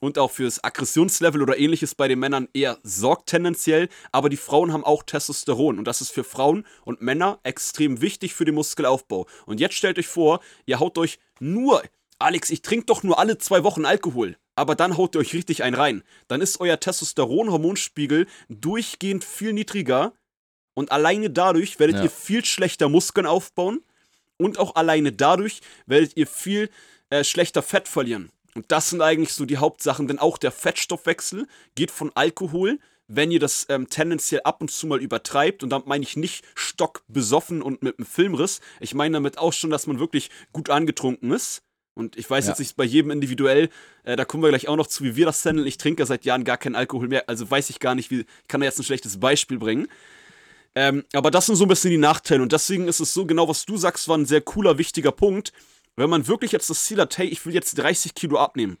und 0.00 0.18
auch 0.18 0.30
fürs 0.30 0.64
Aggressionslevel 0.64 1.42
oder 1.42 1.58
ähnliches 1.58 1.94
bei 1.94 2.08
den 2.08 2.18
Männern 2.18 2.48
eher 2.54 2.78
sorgt 2.82 3.28
tendenziell, 3.28 3.88
aber 4.12 4.28
die 4.28 4.36
Frauen 4.36 4.72
haben 4.72 4.84
auch 4.84 5.02
Testosteron 5.02 5.78
und 5.78 5.84
das 5.84 6.00
ist 6.00 6.10
für 6.10 6.24
Frauen 6.24 6.66
und 6.84 7.02
Männer 7.02 7.38
extrem 7.42 8.00
wichtig 8.00 8.34
für 8.34 8.44
den 8.44 8.54
Muskelaufbau. 8.54 9.26
Und 9.46 9.60
jetzt 9.60 9.74
stellt 9.74 9.98
euch 9.98 10.08
vor, 10.08 10.40
ihr 10.66 10.80
haut 10.80 10.98
euch 10.98 11.18
nur, 11.38 11.82
Alex, 12.18 12.50
ich 12.50 12.62
trinke 12.62 12.86
doch 12.86 13.02
nur 13.02 13.18
alle 13.18 13.38
zwei 13.38 13.62
Wochen 13.62 13.84
Alkohol 13.84 14.36
aber 14.60 14.74
dann 14.74 14.98
haut 14.98 15.16
ihr 15.16 15.20
euch 15.20 15.32
richtig 15.32 15.62
ein 15.62 15.72
rein. 15.72 16.02
Dann 16.28 16.42
ist 16.42 16.60
euer 16.60 16.78
Testosteron-Hormonspiegel 16.78 18.26
durchgehend 18.50 19.24
viel 19.24 19.54
niedriger 19.54 20.12
und 20.74 20.92
alleine 20.92 21.30
dadurch 21.30 21.78
werdet 21.80 21.96
ja. 21.96 22.02
ihr 22.04 22.10
viel 22.10 22.44
schlechter 22.44 22.90
Muskeln 22.90 23.26
aufbauen 23.26 23.82
und 24.36 24.58
auch 24.58 24.74
alleine 24.74 25.12
dadurch 25.12 25.62
werdet 25.86 26.14
ihr 26.18 26.26
viel 26.26 26.68
äh, 27.08 27.24
schlechter 27.24 27.62
Fett 27.62 27.88
verlieren. 27.88 28.30
Und 28.54 28.66
das 28.70 28.90
sind 28.90 29.00
eigentlich 29.00 29.32
so 29.32 29.46
die 29.46 29.56
Hauptsachen, 29.56 30.08
denn 30.08 30.18
auch 30.18 30.36
der 30.36 30.52
Fettstoffwechsel 30.52 31.46
geht 31.74 31.90
von 31.90 32.10
Alkohol, 32.14 32.78
wenn 33.08 33.30
ihr 33.30 33.40
das 33.40 33.64
ähm, 33.70 33.88
tendenziell 33.88 34.42
ab 34.44 34.60
und 34.60 34.70
zu 34.70 34.86
mal 34.86 35.00
übertreibt, 35.00 35.62
und 35.62 35.70
damit 35.70 35.86
meine 35.86 36.04
ich 36.04 36.16
nicht 36.16 36.44
stockbesoffen 36.54 37.62
und 37.62 37.82
mit 37.82 37.98
einem 37.98 38.06
Filmriss, 38.06 38.60
ich 38.78 38.92
meine 38.92 39.14
damit 39.14 39.38
auch 39.38 39.54
schon, 39.54 39.70
dass 39.70 39.86
man 39.86 39.98
wirklich 39.98 40.28
gut 40.52 40.68
angetrunken 40.68 41.32
ist 41.32 41.62
und 42.00 42.16
ich 42.16 42.28
weiß 42.28 42.46
ja. 42.46 42.50
jetzt 42.50 42.58
nicht 42.58 42.76
bei 42.76 42.84
jedem 42.84 43.12
individuell, 43.12 43.68
äh, 44.02 44.16
da 44.16 44.24
kommen 44.24 44.42
wir 44.42 44.48
gleich 44.48 44.66
auch 44.66 44.76
noch 44.76 44.88
zu, 44.88 45.04
wie 45.04 45.14
wir 45.14 45.26
das 45.26 45.44
handeln. 45.44 45.66
Ich 45.68 45.78
trinke 45.78 46.04
seit 46.06 46.24
Jahren 46.24 46.42
gar 46.44 46.56
keinen 46.56 46.74
Alkohol 46.74 47.08
mehr, 47.08 47.28
also 47.28 47.48
weiß 47.48 47.70
ich 47.70 47.78
gar 47.78 47.94
nicht, 47.94 48.10
wie, 48.10 48.20
ich 48.20 48.48
kann 48.48 48.60
da 48.60 48.66
jetzt 48.66 48.80
ein 48.80 48.84
schlechtes 48.84 49.20
Beispiel 49.20 49.58
bringen. 49.58 49.86
Ähm, 50.74 51.04
aber 51.12 51.30
das 51.30 51.46
sind 51.46 51.56
so 51.56 51.64
ein 51.64 51.68
bisschen 51.68 51.90
die 51.90 51.98
Nachteile 51.98 52.42
und 52.42 52.52
deswegen 52.52 52.88
ist 52.88 53.00
es 53.00 53.12
so 53.12 53.26
genau, 53.26 53.48
was 53.48 53.66
du 53.66 53.76
sagst, 53.76 54.08
war 54.08 54.16
ein 54.16 54.26
sehr 54.26 54.40
cooler, 54.40 54.78
wichtiger 54.78 55.12
Punkt. 55.12 55.52
Wenn 55.96 56.10
man 56.10 56.26
wirklich 56.26 56.52
jetzt 56.52 56.70
das 56.70 56.84
Ziel 56.84 57.00
hat, 57.00 57.18
hey, 57.18 57.26
ich 57.26 57.44
will 57.44 57.54
jetzt 57.54 57.76
30 57.76 58.14
Kilo 58.14 58.38
abnehmen, 58.38 58.78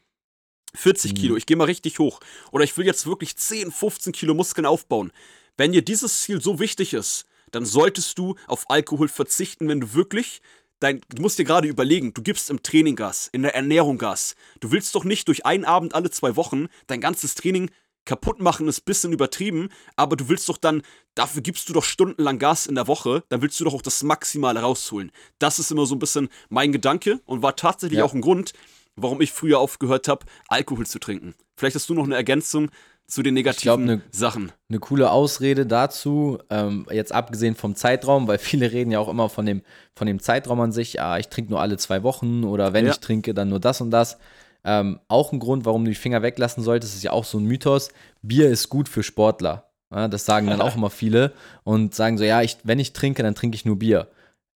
40 0.74 1.12
mhm. 1.12 1.16
Kilo, 1.16 1.36
ich 1.36 1.46
gehe 1.46 1.56
mal 1.56 1.64
richtig 1.64 1.98
hoch, 1.98 2.20
oder 2.52 2.64
ich 2.64 2.76
will 2.76 2.86
jetzt 2.86 3.06
wirklich 3.06 3.36
10, 3.36 3.70
15 3.70 4.12
Kilo 4.12 4.34
Muskeln 4.34 4.66
aufbauen. 4.66 5.12
Wenn 5.56 5.72
dir 5.72 5.82
dieses 5.82 6.22
Ziel 6.22 6.40
so 6.40 6.58
wichtig 6.60 6.94
ist, 6.94 7.26
dann 7.50 7.66
solltest 7.66 8.16
du 8.18 8.36
auf 8.46 8.70
Alkohol 8.70 9.08
verzichten, 9.08 9.68
wenn 9.68 9.80
du 9.80 9.92
wirklich 9.92 10.40
dein, 10.80 11.00
du 11.14 11.22
musst 11.22 11.38
dir 11.38 11.44
gerade 11.44 11.68
überlegen, 11.68 12.12
du 12.12 12.22
gibst 12.22 12.50
im 12.50 12.62
Training 12.62 12.96
Gas, 12.96 13.28
in 13.32 13.42
der 13.42 13.54
Ernährung 13.54 13.98
Gas. 13.98 14.34
Du 14.60 14.72
willst 14.72 14.94
doch 14.94 15.04
nicht 15.04 15.28
durch 15.28 15.46
einen 15.46 15.64
Abend 15.64 15.94
alle 15.94 16.10
zwei 16.10 16.36
Wochen 16.36 16.66
dein 16.86 17.00
ganzes 17.00 17.34
Training 17.34 17.70
kaputt 18.06 18.40
machen, 18.40 18.66
ist 18.66 18.80
ein 18.80 18.84
bisschen 18.86 19.12
übertrieben, 19.12 19.68
aber 19.94 20.16
du 20.16 20.28
willst 20.28 20.48
doch 20.48 20.56
dann, 20.56 20.82
dafür 21.14 21.42
gibst 21.42 21.68
du 21.68 21.72
doch 21.72 21.84
stundenlang 21.84 22.38
Gas 22.38 22.66
in 22.66 22.74
der 22.74 22.88
Woche, 22.88 23.22
dann 23.28 23.42
willst 23.42 23.60
du 23.60 23.64
doch 23.64 23.74
auch 23.74 23.82
das 23.82 24.02
Maximale 24.02 24.60
rausholen. 24.60 25.12
Das 25.38 25.58
ist 25.58 25.70
immer 25.70 25.86
so 25.86 25.94
ein 25.94 25.98
bisschen 26.00 26.28
mein 26.48 26.72
Gedanke 26.72 27.20
und 27.26 27.42
war 27.42 27.56
tatsächlich 27.56 27.98
ja. 27.98 28.04
auch 28.04 28.14
ein 28.14 28.22
Grund, 28.22 28.52
warum 28.96 29.20
ich 29.20 29.32
früher 29.32 29.58
aufgehört 29.58 30.08
habe, 30.08 30.26
Alkohol 30.48 30.86
zu 30.86 30.98
trinken. 30.98 31.34
Vielleicht 31.56 31.76
hast 31.76 31.88
du 31.88 31.94
noch 31.94 32.04
eine 32.04 32.16
Ergänzung, 32.16 32.70
zu 33.10 33.22
den 33.22 33.34
negativen 33.34 33.62
glaub, 33.62 33.80
ne, 33.80 34.00
Sachen. 34.12 34.52
Eine 34.68 34.78
coole 34.78 35.10
Ausrede 35.10 35.66
dazu, 35.66 36.38
ähm, 36.48 36.86
jetzt 36.90 37.12
abgesehen 37.12 37.56
vom 37.56 37.74
Zeitraum, 37.74 38.28
weil 38.28 38.38
viele 38.38 38.70
reden 38.70 38.92
ja 38.92 39.00
auch 39.00 39.08
immer 39.08 39.28
von 39.28 39.44
dem, 39.44 39.62
von 39.94 40.06
dem 40.06 40.20
Zeitraum 40.20 40.60
an 40.60 40.72
sich, 40.72 40.94
ja, 40.94 41.18
ich 41.18 41.28
trinke 41.28 41.50
nur 41.50 41.60
alle 41.60 41.76
zwei 41.76 42.02
Wochen 42.02 42.44
oder 42.44 42.72
wenn 42.72 42.86
ja. 42.86 42.92
ich 42.92 43.00
trinke, 43.00 43.34
dann 43.34 43.48
nur 43.48 43.60
das 43.60 43.80
und 43.80 43.90
das. 43.90 44.18
Ähm, 44.62 45.00
auch 45.08 45.32
ein 45.32 45.40
Grund, 45.40 45.64
warum 45.64 45.84
du 45.84 45.90
die 45.90 45.96
Finger 45.96 46.22
weglassen 46.22 46.62
solltest, 46.62 46.94
ist 46.94 47.02
ja 47.02 47.12
auch 47.12 47.24
so 47.24 47.38
ein 47.38 47.44
Mythos. 47.44 47.88
Bier 48.22 48.48
ist 48.48 48.68
gut 48.68 48.88
für 48.88 49.02
Sportler. 49.02 49.70
Ja, 49.92 50.06
das 50.06 50.24
sagen 50.24 50.46
dann 50.46 50.60
auch 50.60 50.76
immer 50.76 50.90
viele 50.90 51.32
und 51.64 51.94
sagen 51.94 52.16
so, 52.16 52.24
ja, 52.24 52.42
ich, 52.42 52.58
wenn 52.62 52.78
ich 52.78 52.92
trinke, 52.92 53.22
dann 53.22 53.34
trinke 53.34 53.56
ich 53.56 53.64
nur 53.64 53.78
Bier. 53.78 54.08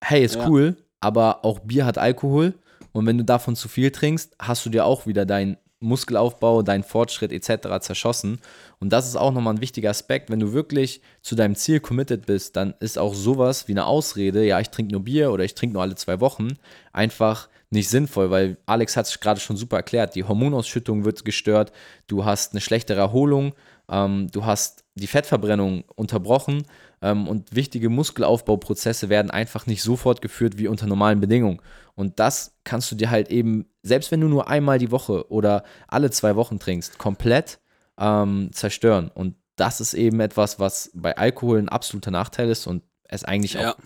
Hey, 0.03 0.25
ist 0.25 0.37
ja. 0.37 0.49
cool, 0.49 0.77
aber 0.99 1.45
auch 1.45 1.61
Bier 1.61 1.87
hat 1.87 1.99
Alkohol 1.99 2.55
und 2.93 3.07
wenn 3.07 3.19
du 3.19 3.25
davon 3.25 3.55
zu 3.55 3.69
viel 3.69 3.91
trinkst, 3.91 4.35
hast 4.41 4.67
du 4.67 4.71
dir 4.71 4.85
auch 4.85 5.07
wieder 5.07 5.25
dein 5.25 5.57
Muskelaufbau, 5.81 6.63
dein 6.63 6.85
Fortschritt 6.85 7.33
etc. 7.33 7.81
zerschossen. 7.81 8.39
Und 8.79 8.93
das 8.93 9.09
ist 9.09 9.17
auch 9.17 9.33
nochmal 9.33 9.55
ein 9.55 9.61
wichtiger 9.61 9.91
Aspekt. 9.91 10.31
Wenn 10.31 10.41
du 10.41 10.53
wirklich 10.53 11.01
zu 11.23 11.35
deinem 11.35 11.57
Ziel 11.57 11.81
committed 11.81 12.27
bist, 12.27 12.57
dann 12.57 12.75
ist 12.81 12.99
auch 12.99 13.15
sowas 13.15 13.67
wie 13.67 13.73
eine 13.73 13.87
Ausrede, 13.87 14.45
ja, 14.45 14.61
ich 14.61 14.71
trinke 14.71 14.93
nur 14.93 15.05
Bier 15.05 15.33
oder 15.33 15.45
ich 15.45 15.55
trinke 15.55 15.75
nur 15.75 15.83
alle 15.83 15.95
zwei 15.95 16.21
Wochen, 16.21 16.59
einfach 16.93 17.49
nicht 17.71 17.89
sinnvoll, 17.89 18.31
weil 18.31 18.57
Alex 18.67 18.97
hat 18.97 19.07
es 19.07 19.21
gerade 19.21 19.41
schon 19.41 19.57
super 19.57 19.77
erklärt. 19.77 20.15
Die 20.17 20.25
Hormonausschüttung 20.25 21.05
wird 21.05 21.25
gestört, 21.25 21.73
du 22.09 22.25
hast 22.25 22.53
eine 22.53 22.61
schlechtere 22.61 23.01
Erholung, 23.01 23.55
ähm, 23.89 24.29
du 24.31 24.45
hast 24.45 24.85
die 24.95 25.07
Fettverbrennung 25.07 25.85
unterbrochen 25.95 26.65
ähm, 27.01 27.29
und 27.29 27.55
wichtige 27.55 27.89
Muskelaufbauprozesse 27.89 29.09
werden 29.09 29.31
einfach 29.31 29.67
nicht 29.67 29.83
so 29.83 29.97
fortgeführt 29.97 30.59
wie 30.59 30.69
unter 30.69 30.87
normalen 30.87 31.21
Bedingungen. 31.21 31.61
Und 31.95 32.19
das 32.19 32.57
kannst 32.71 32.89
du 32.93 32.95
dir 32.95 33.11
halt 33.11 33.31
eben, 33.31 33.67
selbst 33.83 34.13
wenn 34.13 34.21
du 34.21 34.29
nur 34.29 34.47
einmal 34.47 34.79
die 34.79 34.93
Woche 34.93 35.29
oder 35.29 35.65
alle 35.89 36.13
zwei 36.13 36.37
Wochen 36.37 36.61
trinkst, 36.61 36.99
komplett 36.99 37.59
ähm, 37.99 38.51
zerstören. 38.53 39.11
Und 39.13 39.35
das 39.57 39.81
ist 39.81 39.93
eben 39.93 40.21
etwas, 40.21 40.61
was 40.61 40.93
bei 40.95 41.17
Alkohol 41.17 41.59
ein 41.59 41.69
absoluter 41.69 42.13
Nachteil 42.13 42.49
ist 42.49 42.69
und 42.69 42.85
es 43.09 43.25
eigentlich 43.25 43.55
ja. 43.55 43.73
auch. 43.73 43.77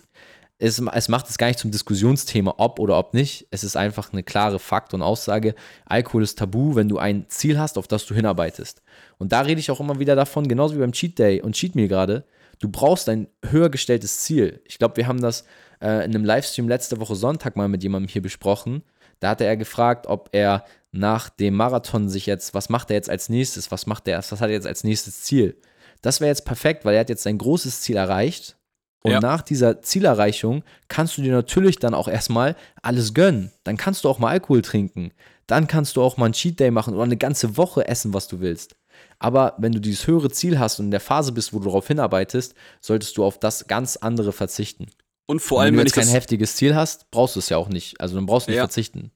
Es, 0.59 0.79
es 0.79 1.09
macht 1.09 1.27
es 1.29 1.39
gar 1.39 1.47
nicht 1.47 1.57
zum 1.57 1.71
Diskussionsthema, 1.71 2.53
ob 2.57 2.79
oder 2.79 2.99
ob 2.99 3.15
nicht. 3.15 3.47
Es 3.49 3.63
ist 3.63 3.75
einfach 3.75 4.13
eine 4.13 4.21
klare 4.21 4.59
Fakt 4.59 4.93
und 4.93 5.01
Aussage. 5.01 5.55
Alkohol 5.85 6.21
ist 6.21 6.37
tabu, 6.37 6.75
wenn 6.75 6.87
du 6.87 6.99
ein 6.99 7.25
Ziel 7.27 7.57
hast, 7.57 7.79
auf 7.79 7.87
das 7.87 8.05
du 8.05 8.13
hinarbeitest. 8.13 8.83
Und 9.17 9.31
da 9.31 9.41
rede 9.41 9.59
ich 9.59 9.71
auch 9.71 9.79
immer 9.79 9.97
wieder 9.97 10.15
davon, 10.15 10.47
genauso 10.47 10.75
wie 10.75 10.79
beim 10.79 10.91
Cheat 10.91 11.17
Day 11.17 11.41
und 11.41 11.55
Cheat 11.55 11.73
Meal 11.73 11.87
gerade. 11.87 12.23
Du 12.59 12.69
brauchst 12.69 13.09
ein 13.09 13.27
höher 13.43 13.69
gestelltes 13.69 14.19
Ziel. 14.19 14.61
Ich 14.63 14.77
glaube, 14.77 14.95
wir 14.97 15.07
haben 15.07 15.21
das 15.21 15.43
äh, 15.81 16.05
in 16.05 16.15
einem 16.15 16.25
Livestream 16.25 16.67
letzte 16.67 16.99
Woche 16.99 17.15
Sonntag 17.15 17.55
mal 17.55 17.67
mit 17.67 17.83
jemandem 17.83 18.09
hier 18.09 18.21
besprochen. 18.21 18.83
Da 19.19 19.29
hatte 19.29 19.45
er 19.45 19.57
gefragt, 19.57 20.07
ob 20.07 20.29
er 20.31 20.65
nach 20.91 21.29
dem 21.29 21.55
Marathon 21.55 22.09
sich 22.09 22.25
jetzt, 22.25 22.53
was 22.53 22.69
macht 22.69 22.89
er 22.89 22.95
jetzt 22.95 23.09
als 23.09 23.29
nächstes, 23.29 23.71
was 23.71 23.85
macht 23.85 24.07
er, 24.07 24.17
was 24.19 24.31
hat 24.31 24.49
er 24.49 24.55
jetzt 24.55 24.67
als 24.67 24.83
nächstes 24.83 25.23
Ziel? 25.23 25.57
Das 26.01 26.19
wäre 26.21 26.29
jetzt 26.29 26.45
perfekt, 26.45 26.85
weil 26.85 26.93
er 26.93 27.01
hat 27.01 27.09
jetzt 27.09 27.23
sein 27.23 27.37
großes 27.37 27.81
Ziel 27.81 27.97
erreicht. 27.97 28.57
Und 29.01 29.11
ja. 29.11 29.19
nach 29.19 29.43
dieser 29.43 29.83
Zielerreichung 29.83 30.63
kannst 30.87 31.17
du 31.17 31.21
dir 31.21 31.31
natürlich 31.31 31.77
dann 31.77 31.93
auch 31.93 32.07
erstmal 32.07 32.55
alles 32.81 33.13
gönnen. 33.13 33.51
Dann 33.63 33.77
kannst 33.77 34.03
du 34.03 34.09
auch 34.09 34.17
mal 34.17 34.29
Alkohol 34.29 34.63
trinken. 34.63 35.11
Dann 35.45 35.67
kannst 35.67 35.95
du 35.95 36.01
auch 36.01 36.17
mal 36.17 36.25
einen 36.25 36.33
Cheat 36.33 36.59
Day 36.59 36.71
machen 36.71 36.95
oder 36.95 37.03
eine 37.03 37.17
ganze 37.17 37.55
Woche 37.55 37.87
essen, 37.87 38.15
was 38.15 38.27
du 38.27 38.39
willst. 38.39 38.75
Aber 39.19 39.53
wenn 39.59 39.73
du 39.73 39.79
dieses 39.79 40.07
höhere 40.07 40.31
Ziel 40.31 40.57
hast 40.57 40.79
und 40.79 40.85
in 40.85 40.91
der 40.91 40.99
Phase 40.99 41.33
bist, 41.33 41.53
wo 41.53 41.59
du 41.59 41.65
darauf 41.65 41.87
hinarbeitest, 41.87 42.55
solltest 42.81 43.15
du 43.17 43.23
auf 43.23 43.39
das 43.39 43.67
ganz 43.67 43.95
andere 43.97 44.31
verzichten. 44.31 44.87
Und 45.27 45.41
vor 45.41 45.61
allem, 45.61 45.75
wenn, 45.77 45.85
du 45.85 45.95
wenn 45.95 46.01
du 46.01 46.07
kein 46.07 46.13
heftiges 46.13 46.55
Ziel 46.55 46.75
hast, 46.75 47.09
brauchst 47.11 47.35
du 47.35 47.39
es 47.39 47.49
ja 47.49 47.57
auch 47.57 47.69
nicht. 47.69 47.99
Also 47.99 48.15
dann 48.15 48.25
brauchst 48.25 48.47
du 48.47 48.51
nicht 48.51 48.57
ja. 48.57 48.63
verzichten 48.63 49.11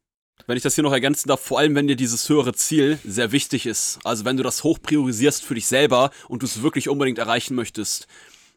wenn 0.49 0.57
ich 0.57 0.63
das 0.63 0.73
hier 0.73 0.83
noch 0.83 0.91
ergänzen 0.91 1.27
darf, 1.27 1.41
vor 1.41 1.59
allem 1.59 1.75
wenn 1.75 1.87
dir 1.87 1.95
dieses 1.95 2.27
höhere 2.27 2.53
Ziel 2.53 2.97
sehr 3.05 3.31
wichtig 3.31 3.67
ist. 3.67 3.99
Also 4.03 4.25
wenn 4.25 4.35
du 4.35 4.41
das 4.41 4.63
hoch 4.63 4.79
priorisierst 4.81 5.43
für 5.43 5.53
dich 5.53 5.67
selber 5.67 6.09
und 6.27 6.41
du 6.41 6.47
es 6.47 6.63
wirklich 6.63 6.89
unbedingt 6.89 7.19
erreichen 7.19 7.53
möchtest. 7.53 8.07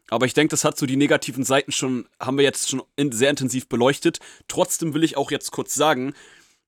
Aber 0.09 0.25
ich 0.25 0.33
denke, 0.33 0.49
das 0.49 0.63
hat 0.63 0.75
so 0.75 0.87
die 0.87 0.95
negativen 0.95 1.43
Seiten 1.43 1.71
schon, 1.71 2.07
haben 2.19 2.37
wir 2.37 2.43
jetzt 2.43 2.67
schon 2.67 2.81
in, 2.95 3.11
sehr 3.11 3.29
intensiv 3.29 3.69
beleuchtet. 3.69 4.17
Trotzdem 4.47 4.95
will 4.95 5.03
ich 5.03 5.17
auch 5.17 5.29
jetzt 5.29 5.51
kurz 5.51 5.75
sagen, 5.75 6.15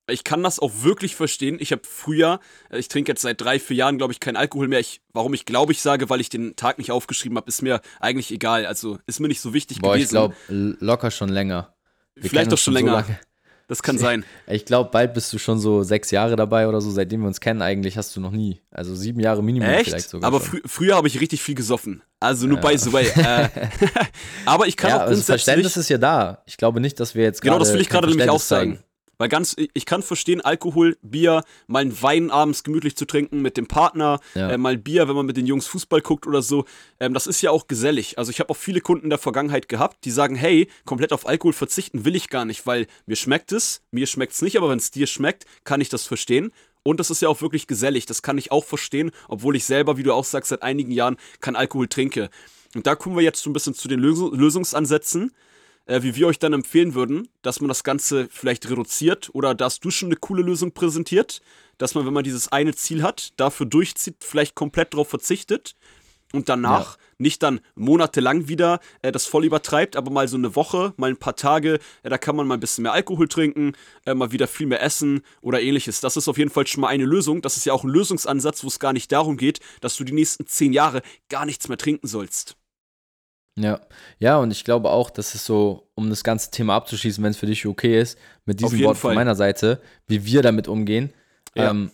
ich 0.08 0.24
kann 0.24 0.44
das 0.44 0.60
auch 0.60 0.72
wirklich 0.84 1.16
verstehen. 1.16 1.58
Ich 1.60 1.72
habe 1.72 1.82
früher, 1.86 2.40
äh, 2.70 2.78
ich 2.78 2.88
trinke 2.88 3.12
jetzt 3.12 3.22
seit 3.22 3.42
drei, 3.42 3.60
vier 3.60 3.78
Jahren, 3.78 3.98
glaube 3.98 4.14
ich, 4.14 4.20
keinen 4.20 4.36
Alkohol 4.36 4.68
mehr. 4.68 4.80
Ich, 4.80 5.02
warum 5.14 5.34
ich 5.34 5.46
glaube 5.46 5.72
ich 5.72 5.82
sage, 5.82 6.10
weil 6.10 6.22
ich 6.22 6.30
den 6.30 6.56
Tag 6.56 6.78
nicht 6.78 6.92
aufgeschrieben 6.92 7.38
habe, 7.38 7.48
ist 7.48 7.62
mir 7.62 7.82
eigentlich 8.00 8.32
egal. 8.32 8.66
Also 8.66 9.00
ist 9.08 9.20
mir 9.20 9.28
nicht 9.28 9.42
so 9.42 9.54
wichtig 9.54 9.80
Boah, 9.80 9.94
gewesen. 9.94 10.06
Ich 10.06 10.10
glaube, 10.12 10.36
locker 10.80 11.12
schon 11.12 11.30
länger. 11.30 11.74
Wir 12.16 12.30
Vielleicht 12.30 12.52
doch 12.52 12.58
schon 12.58 12.74
länger. 12.74 13.04
So 13.04 13.14
das 13.68 13.82
kann 13.82 13.98
sein. 13.98 14.24
Ich 14.48 14.66
glaube, 14.66 14.92
bald 14.92 15.16
bist 15.16 15.34
du 15.34 15.40
schon 15.40 15.60
so 15.60 15.82
sechs 15.82 16.12
Jahre 16.12 16.36
dabei 16.36 16.68
oder 16.68 16.82
so, 16.82 16.92
seitdem 16.92 17.22
wir 17.22 17.28
uns 17.28 17.42
kennen. 17.42 17.64
Eigentlich 17.64 17.98
hast 17.98 18.16
du 18.16 18.20
noch 18.20 18.32
nie. 18.32 18.62
Also 18.70 18.94
sieben 18.94 19.20
Jahre 19.20 19.44
Minimum 19.44 19.68
Echt? 19.68 19.90
vielleicht 19.90 20.10
sogar. 20.10 20.28
Aber 20.28 20.40
fr 20.40 20.58
früher 20.66 20.96
habe 20.96 21.08
ich 21.08 21.20
richtig 21.20 21.42
viel 21.42 21.56
gesoffen. 21.56 22.04
Also 22.20 22.46
nur 22.46 22.62
ja. 22.62 22.70
by 22.70 22.78
the 22.78 22.94
way. 22.94 23.08
Äh, 23.08 23.50
aber 24.46 24.68
ich 24.68 24.78
kann 24.78 24.92
ja, 24.92 24.98
auch 24.98 25.08
grundsätzlich. 25.08 25.26
Das 25.26 25.44
Verständnis 25.44 25.78
ist 25.78 25.90
ja 25.90 25.98
da. 25.98 26.44
Ich 26.46 26.58
glaube 26.58 26.80
nicht, 26.80 27.00
dass 27.00 27.16
wir 27.16 27.24
jetzt 27.24 27.42
Genau, 27.42 27.58
das 27.58 27.74
will 27.74 27.82
ich 27.82 27.90
gerade 27.90 28.08
nämlich 28.08 28.30
auch 28.30 28.40
sagen. 28.40 28.80
Weil 29.18 29.30
ganz, 29.30 29.56
ich 29.74 29.86
kann 29.86 30.04
verstehen, 30.04 30.42
Alkohol, 30.42 30.98
Bier, 31.02 31.44
mal 31.68 31.80
einen 31.80 32.02
Wein 32.02 32.32
abends 32.32 32.64
gemütlich 32.64 32.96
zu 32.96 33.06
trinken 33.06 33.42
mit 33.42 33.58
dem 33.58 33.68
Partner, 33.68 34.20
ja. 34.34 34.52
äh, 34.52 34.58
mal 34.58 34.78
Bier, 34.78 35.08
wenn 35.08 35.16
man 35.16 35.26
mit 35.26 35.38
den 35.38 35.46
Jungs 35.46 35.68
Fußball 35.68 36.02
guckt 36.02 36.28
oder 36.28 36.42
so. 36.42 36.66
Ähm, 37.00 37.14
das 37.14 37.28
ist 37.28 37.42
ja 37.42 37.52
auch 37.52 37.68
gesellig. 37.68 38.18
Also 38.18 38.32
ich 38.32 38.40
habe 38.40 38.50
auch 38.50 38.58
viele 38.58 38.82
Kunden 38.82 39.06
in 39.06 39.10
der 39.10 39.20
Vergangenheit 39.20 39.70
gehabt, 39.70 40.06
die 40.06 40.12
sagen, 40.12 40.36
hey, 40.36 40.68
komplett 40.86 41.14
auf 41.14 41.28
Alkohol 41.28 41.54
verzichten 41.54 42.06
will 42.06 42.16
ich 42.16 42.30
gar 42.30 42.46
nicht, 42.46 42.68
weil 42.68 42.88
mir 43.06 43.16
schmeckt 43.16 43.52
es, 43.52 43.82
mir 43.92 44.08
schmeckt 44.08 44.34
es 44.34 44.42
nicht, 44.42 44.58
aber 44.58 44.70
wenn 44.70 44.80
es 44.80 44.92
dir 44.92 45.08
schmeckt, 45.08 45.46
kann 45.64 45.82
ich 45.82 45.90
das 45.90 46.06
verstehen. 46.06 46.52
Und 46.84 47.00
das 47.00 47.10
ist 47.10 47.22
ja 47.22 47.30
auch 47.30 47.42
wirklich 47.42 47.66
gesellig. 47.66 48.06
Das 48.06 48.22
kann 48.22 48.38
ich 48.38 48.52
auch 48.52 48.64
verstehen, 48.64 49.12
obwohl 49.28 49.56
ich 49.56 49.66
selber, 49.66 49.98
wie 49.98 50.04
du 50.04 50.14
auch 50.14 50.24
sagst, 50.24 50.50
seit 50.50 50.62
einigen 50.62 50.92
Jahren 50.92 51.18
kein 51.40 51.56
Alkohol 51.56 51.88
trinke. 51.88 52.30
Und 52.76 52.86
da 52.86 52.96
kommen 52.96 53.16
wir 53.16 53.24
jetzt 53.24 53.42
so 53.42 53.50
ein 53.50 53.54
bisschen 53.54 53.74
zu 53.74 53.88
den 53.88 54.00
Lös 54.00 54.20
Lösungsansätzen 54.20 55.32
äh, 55.86 56.02
wie 56.04 56.16
wir 56.16 56.28
euch 56.28 56.40
dann 56.40 56.54
empfehlen 56.54 56.94
würden, 56.94 57.28
dass 57.42 57.62
man 57.62 57.68
das 57.68 57.84
Ganze 57.84 58.28
vielleicht 58.32 58.70
reduziert 58.70 59.30
oder 59.34 59.56
dass 59.56 59.80
du 59.80 59.92
schon 59.92 60.10
eine 60.10 60.18
coole 60.18 60.44
Lösung 60.44 60.72
präsentiert, 60.72 61.42
dass 61.78 61.96
man, 61.96 62.06
wenn 62.06 62.14
man 62.14 62.24
dieses 62.24 62.52
eine 62.52 62.74
Ziel 62.76 63.04
hat, 63.04 63.34
dafür 63.38 63.66
durchzieht, 63.66 64.18
vielleicht 64.24 64.56
komplett 64.56 64.94
darauf 64.94 65.10
verzichtet 65.10 65.76
und 66.34 66.50
danach 66.50 66.98
ja. 66.98 67.04
nicht 67.18 67.44
dann 67.44 67.62
monatelang 67.76 68.48
wieder 68.48 68.80
äh, 69.02 69.12
das 69.12 69.26
voll 69.26 69.46
übertreibt, 69.46 69.96
aber 69.96 70.12
mal 70.12 70.28
so 70.28 70.38
eine 70.38 70.56
Woche, 70.56 70.94
mal 70.98 71.10
ein 71.10 71.18
paar 71.18 71.36
Tage, 71.36 71.80
äh, 72.04 72.10
da 72.10 72.18
kann 72.18 72.36
man 72.36 72.48
mal 72.48 72.56
ein 72.56 72.60
bisschen 72.60 72.84
mehr 72.84 72.94
Alkohol 72.94 73.28
trinken, 73.28 73.74
äh, 74.06 74.14
mal 74.14 74.32
wieder 74.32 74.48
viel 74.48 74.68
mehr 74.68 74.82
essen 74.82 75.22
oder 75.42 75.62
ähnliches. 75.62 76.02
Das 76.02 76.18
ist 76.18 76.28
auf 76.28 76.38
jeden 76.38 76.52
Fall 76.52 76.68
schon 76.68 76.82
mal 76.82 76.90
eine 76.90 77.06
Lösung. 77.06 77.42
Das 77.42 77.58
ist 77.58 77.66
ja 77.66 77.74
auch 77.74 77.84
ein 77.84 77.90
Lösungsansatz, 77.90 78.64
wo 78.64 78.68
es 78.68 78.80
gar 78.80 78.94
nicht 78.94 79.12
darum 79.12 79.38
geht, 79.38 79.60
dass 79.82 79.96
du 79.96 80.04
die 80.04 80.14
nächsten 80.14 80.46
zehn 80.46 80.74
Jahre 80.74 81.02
gar 81.30 81.46
nichts 81.46 81.68
mehr 81.68 81.78
trinken 81.78 82.08
sollst. 82.08 82.58
Ja, 83.58 83.80
ja, 84.20 84.38
und 84.38 84.52
ich 84.52 84.66
glaube 84.66 84.90
auch, 84.90 85.10
dass 85.10 85.34
es 85.34 85.46
so, 85.46 85.88
um 85.96 86.10
das 86.10 86.24
ganze 86.24 86.52
Thema 86.52 86.76
abzuschließen, 86.76 87.24
wenn 87.24 87.32
es 87.32 87.38
für 87.38 87.46
dich 87.46 87.66
okay 87.66 88.00
ist, 88.00 88.18
mit 88.46 88.60
diesem 88.60 88.80
Wort 88.84 88.98
Fall. 88.98 89.12
von 89.12 89.16
meiner 89.16 89.36
Seite, 89.36 89.82
wie 90.08 90.26
wir 90.26 90.42
damit 90.42 90.68
umgehen, 90.68 91.14
ja. 91.56 91.70
ähm, 91.70 91.92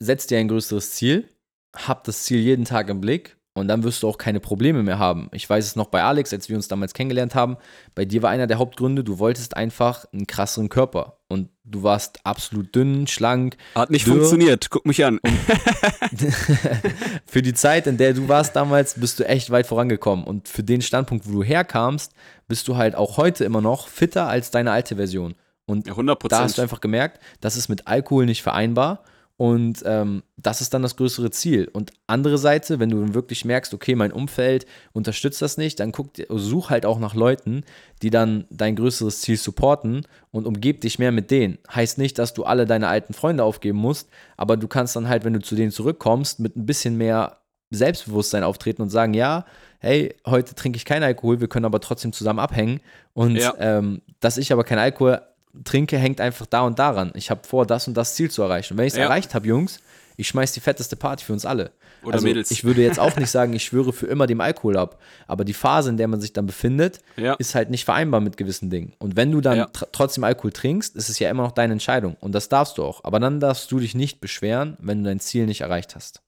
setz 0.00 0.26
dir 0.26 0.38
ein 0.38 0.48
größeres 0.48 0.90
Ziel, 0.92 1.28
hab 1.74 2.02
das 2.04 2.24
Ziel 2.24 2.40
jeden 2.40 2.64
Tag 2.64 2.88
im 2.88 3.00
Blick 3.00 3.36
und 3.54 3.68
dann 3.68 3.84
wirst 3.84 4.02
du 4.02 4.08
auch 4.08 4.18
keine 4.18 4.40
Probleme 4.40 4.82
mehr 4.82 4.98
haben. 4.98 5.28
Ich 5.32 5.48
weiß 5.48 5.64
es 5.64 5.76
noch 5.76 5.86
bei 5.86 6.02
Alex, 6.02 6.32
als 6.32 6.48
wir 6.48 6.56
uns 6.56 6.66
damals 6.66 6.92
kennengelernt 6.92 7.36
haben. 7.36 7.56
Bei 7.94 8.04
dir 8.04 8.20
war 8.22 8.30
einer 8.30 8.48
der 8.48 8.58
Hauptgründe, 8.58 9.04
du 9.04 9.20
wolltest 9.20 9.56
einfach 9.56 10.06
einen 10.12 10.26
krasseren 10.26 10.68
Körper. 10.68 11.18
Und 11.28 11.50
du 11.64 11.84
warst 11.84 12.18
absolut 12.24 12.74
dünn, 12.74 13.06
schlank. 13.06 13.56
Hat 13.76 13.90
nicht 13.90 14.06
dürr. 14.06 14.16
funktioniert, 14.16 14.70
guck 14.70 14.84
mich 14.86 15.04
an. 15.04 15.20
für 17.26 17.42
die 17.42 17.54
Zeit, 17.54 17.86
in 17.86 17.96
der 17.96 18.12
du 18.12 18.28
warst 18.28 18.56
damals, 18.56 18.94
bist 18.94 19.20
du 19.20 19.26
echt 19.26 19.50
weit 19.50 19.68
vorangekommen. 19.68 20.24
Und 20.24 20.48
für 20.48 20.64
den 20.64 20.82
Standpunkt, 20.82 21.28
wo 21.28 21.32
du 21.32 21.44
herkamst, 21.44 22.12
bist 22.48 22.66
du 22.66 22.76
halt 22.76 22.96
auch 22.96 23.18
heute 23.18 23.44
immer 23.44 23.60
noch 23.60 23.86
fitter 23.86 24.26
als 24.26 24.50
deine 24.50 24.72
alte 24.72 24.96
Version. 24.96 25.36
Und 25.66 25.86
ja, 25.86 25.94
da 25.94 26.40
hast 26.40 26.58
du 26.58 26.62
einfach 26.62 26.80
gemerkt, 26.80 27.20
das 27.40 27.56
ist 27.56 27.68
mit 27.68 27.86
Alkohol 27.86 28.26
nicht 28.26 28.42
vereinbar. 28.42 29.04
Und 29.36 29.82
ähm, 29.84 30.22
das 30.36 30.60
ist 30.60 30.74
dann 30.74 30.82
das 30.82 30.96
größere 30.96 31.30
Ziel. 31.30 31.68
Und 31.72 31.92
andere 32.06 32.38
Seite, 32.38 32.78
wenn 32.78 32.88
du 32.88 33.14
wirklich 33.14 33.44
merkst, 33.44 33.74
okay, 33.74 33.96
mein 33.96 34.12
Umfeld 34.12 34.64
unterstützt 34.92 35.42
das 35.42 35.56
nicht, 35.56 35.80
dann 35.80 35.90
guck, 35.90 36.10
such 36.28 36.70
halt 36.70 36.86
auch 36.86 37.00
nach 37.00 37.14
Leuten, 37.14 37.64
die 38.02 38.10
dann 38.10 38.46
dein 38.50 38.76
größeres 38.76 39.22
Ziel 39.22 39.36
supporten 39.36 40.06
und 40.30 40.46
umgeb 40.46 40.80
dich 40.82 41.00
mehr 41.00 41.10
mit 41.10 41.32
denen. 41.32 41.58
Heißt 41.74 41.98
nicht, 41.98 42.18
dass 42.18 42.32
du 42.32 42.44
alle 42.44 42.64
deine 42.64 42.86
alten 42.86 43.12
Freunde 43.12 43.42
aufgeben 43.42 43.78
musst, 43.78 44.08
aber 44.36 44.56
du 44.56 44.68
kannst 44.68 44.94
dann 44.94 45.08
halt, 45.08 45.24
wenn 45.24 45.32
du 45.32 45.40
zu 45.40 45.56
denen 45.56 45.72
zurückkommst, 45.72 46.38
mit 46.38 46.54
ein 46.56 46.66
bisschen 46.66 46.96
mehr 46.96 47.38
Selbstbewusstsein 47.70 48.44
auftreten 48.44 48.82
und 48.82 48.90
sagen, 48.90 49.14
ja, 49.14 49.46
hey, 49.80 50.14
heute 50.26 50.54
trinke 50.54 50.76
ich 50.76 50.84
keinen 50.84 51.02
Alkohol, 51.02 51.40
wir 51.40 51.48
können 51.48 51.66
aber 51.66 51.80
trotzdem 51.80 52.12
zusammen 52.12 52.38
abhängen. 52.38 52.80
Und 53.14 53.36
ja. 53.36 53.52
ähm, 53.58 54.00
dass 54.20 54.38
ich 54.38 54.52
aber 54.52 54.62
keinen 54.62 54.78
Alkohol 54.78 55.20
trinke, 55.62 55.98
hängt 55.98 56.20
einfach 56.20 56.46
da 56.46 56.62
und 56.62 56.78
daran. 56.78 57.12
Ich 57.14 57.30
habe 57.30 57.46
vor, 57.46 57.66
das 57.66 57.86
und 57.86 57.94
das 57.94 58.14
Ziel 58.14 58.30
zu 58.30 58.42
erreichen. 58.42 58.74
Und 58.74 58.78
wenn 58.78 58.86
ich 58.86 58.92
es 58.94 58.98
ja. 58.98 59.04
erreicht 59.04 59.34
habe, 59.34 59.46
Jungs, 59.46 59.80
ich 60.16 60.28
schmeiß 60.28 60.52
die 60.52 60.60
fetteste 60.60 60.96
Party 60.96 61.24
für 61.24 61.32
uns 61.32 61.44
alle. 61.44 61.72
Oder 62.02 62.14
also, 62.14 62.26
Mädels. 62.26 62.50
Ich 62.50 62.64
würde 62.64 62.82
jetzt 62.82 63.00
auch 63.00 63.16
nicht 63.16 63.30
sagen, 63.30 63.52
ich 63.52 63.64
schwöre 63.64 63.92
für 63.92 64.06
immer 64.06 64.26
dem 64.26 64.40
Alkohol 64.40 64.76
ab. 64.76 65.00
Aber 65.26 65.44
die 65.44 65.54
Phase, 65.54 65.90
in 65.90 65.96
der 65.96 66.08
man 66.08 66.20
sich 66.20 66.32
dann 66.32 66.46
befindet, 66.46 67.00
ja. 67.16 67.34
ist 67.34 67.54
halt 67.54 67.70
nicht 67.70 67.84
vereinbar 67.84 68.20
mit 68.20 68.36
gewissen 68.36 68.70
Dingen. 68.70 68.92
Und 68.98 69.16
wenn 69.16 69.32
du 69.32 69.40
dann 69.40 69.58
ja. 69.58 69.66
trotzdem 69.92 70.24
Alkohol 70.24 70.52
trinkst, 70.52 70.96
ist 70.96 71.08
es 71.08 71.18
ja 71.18 71.30
immer 71.30 71.42
noch 71.42 71.52
deine 71.52 71.72
Entscheidung. 71.72 72.16
Und 72.20 72.32
das 72.32 72.48
darfst 72.48 72.78
du 72.78 72.84
auch. 72.84 73.02
Aber 73.04 73.20
dann 73.20 73.40
darfst 73.40 73.70
du 73.72 73.78
dich 73.78 73.94
nicht 73.94 74.20
beschweren, 74.20 74.76
wenn 74.80 75.02
du 75.02 75.08
dein 75.08 75.20
Ziel 75.20 75.46
nicht 75.46 75.62
erreicht 75.62 75.94
hast. 75.94 76.23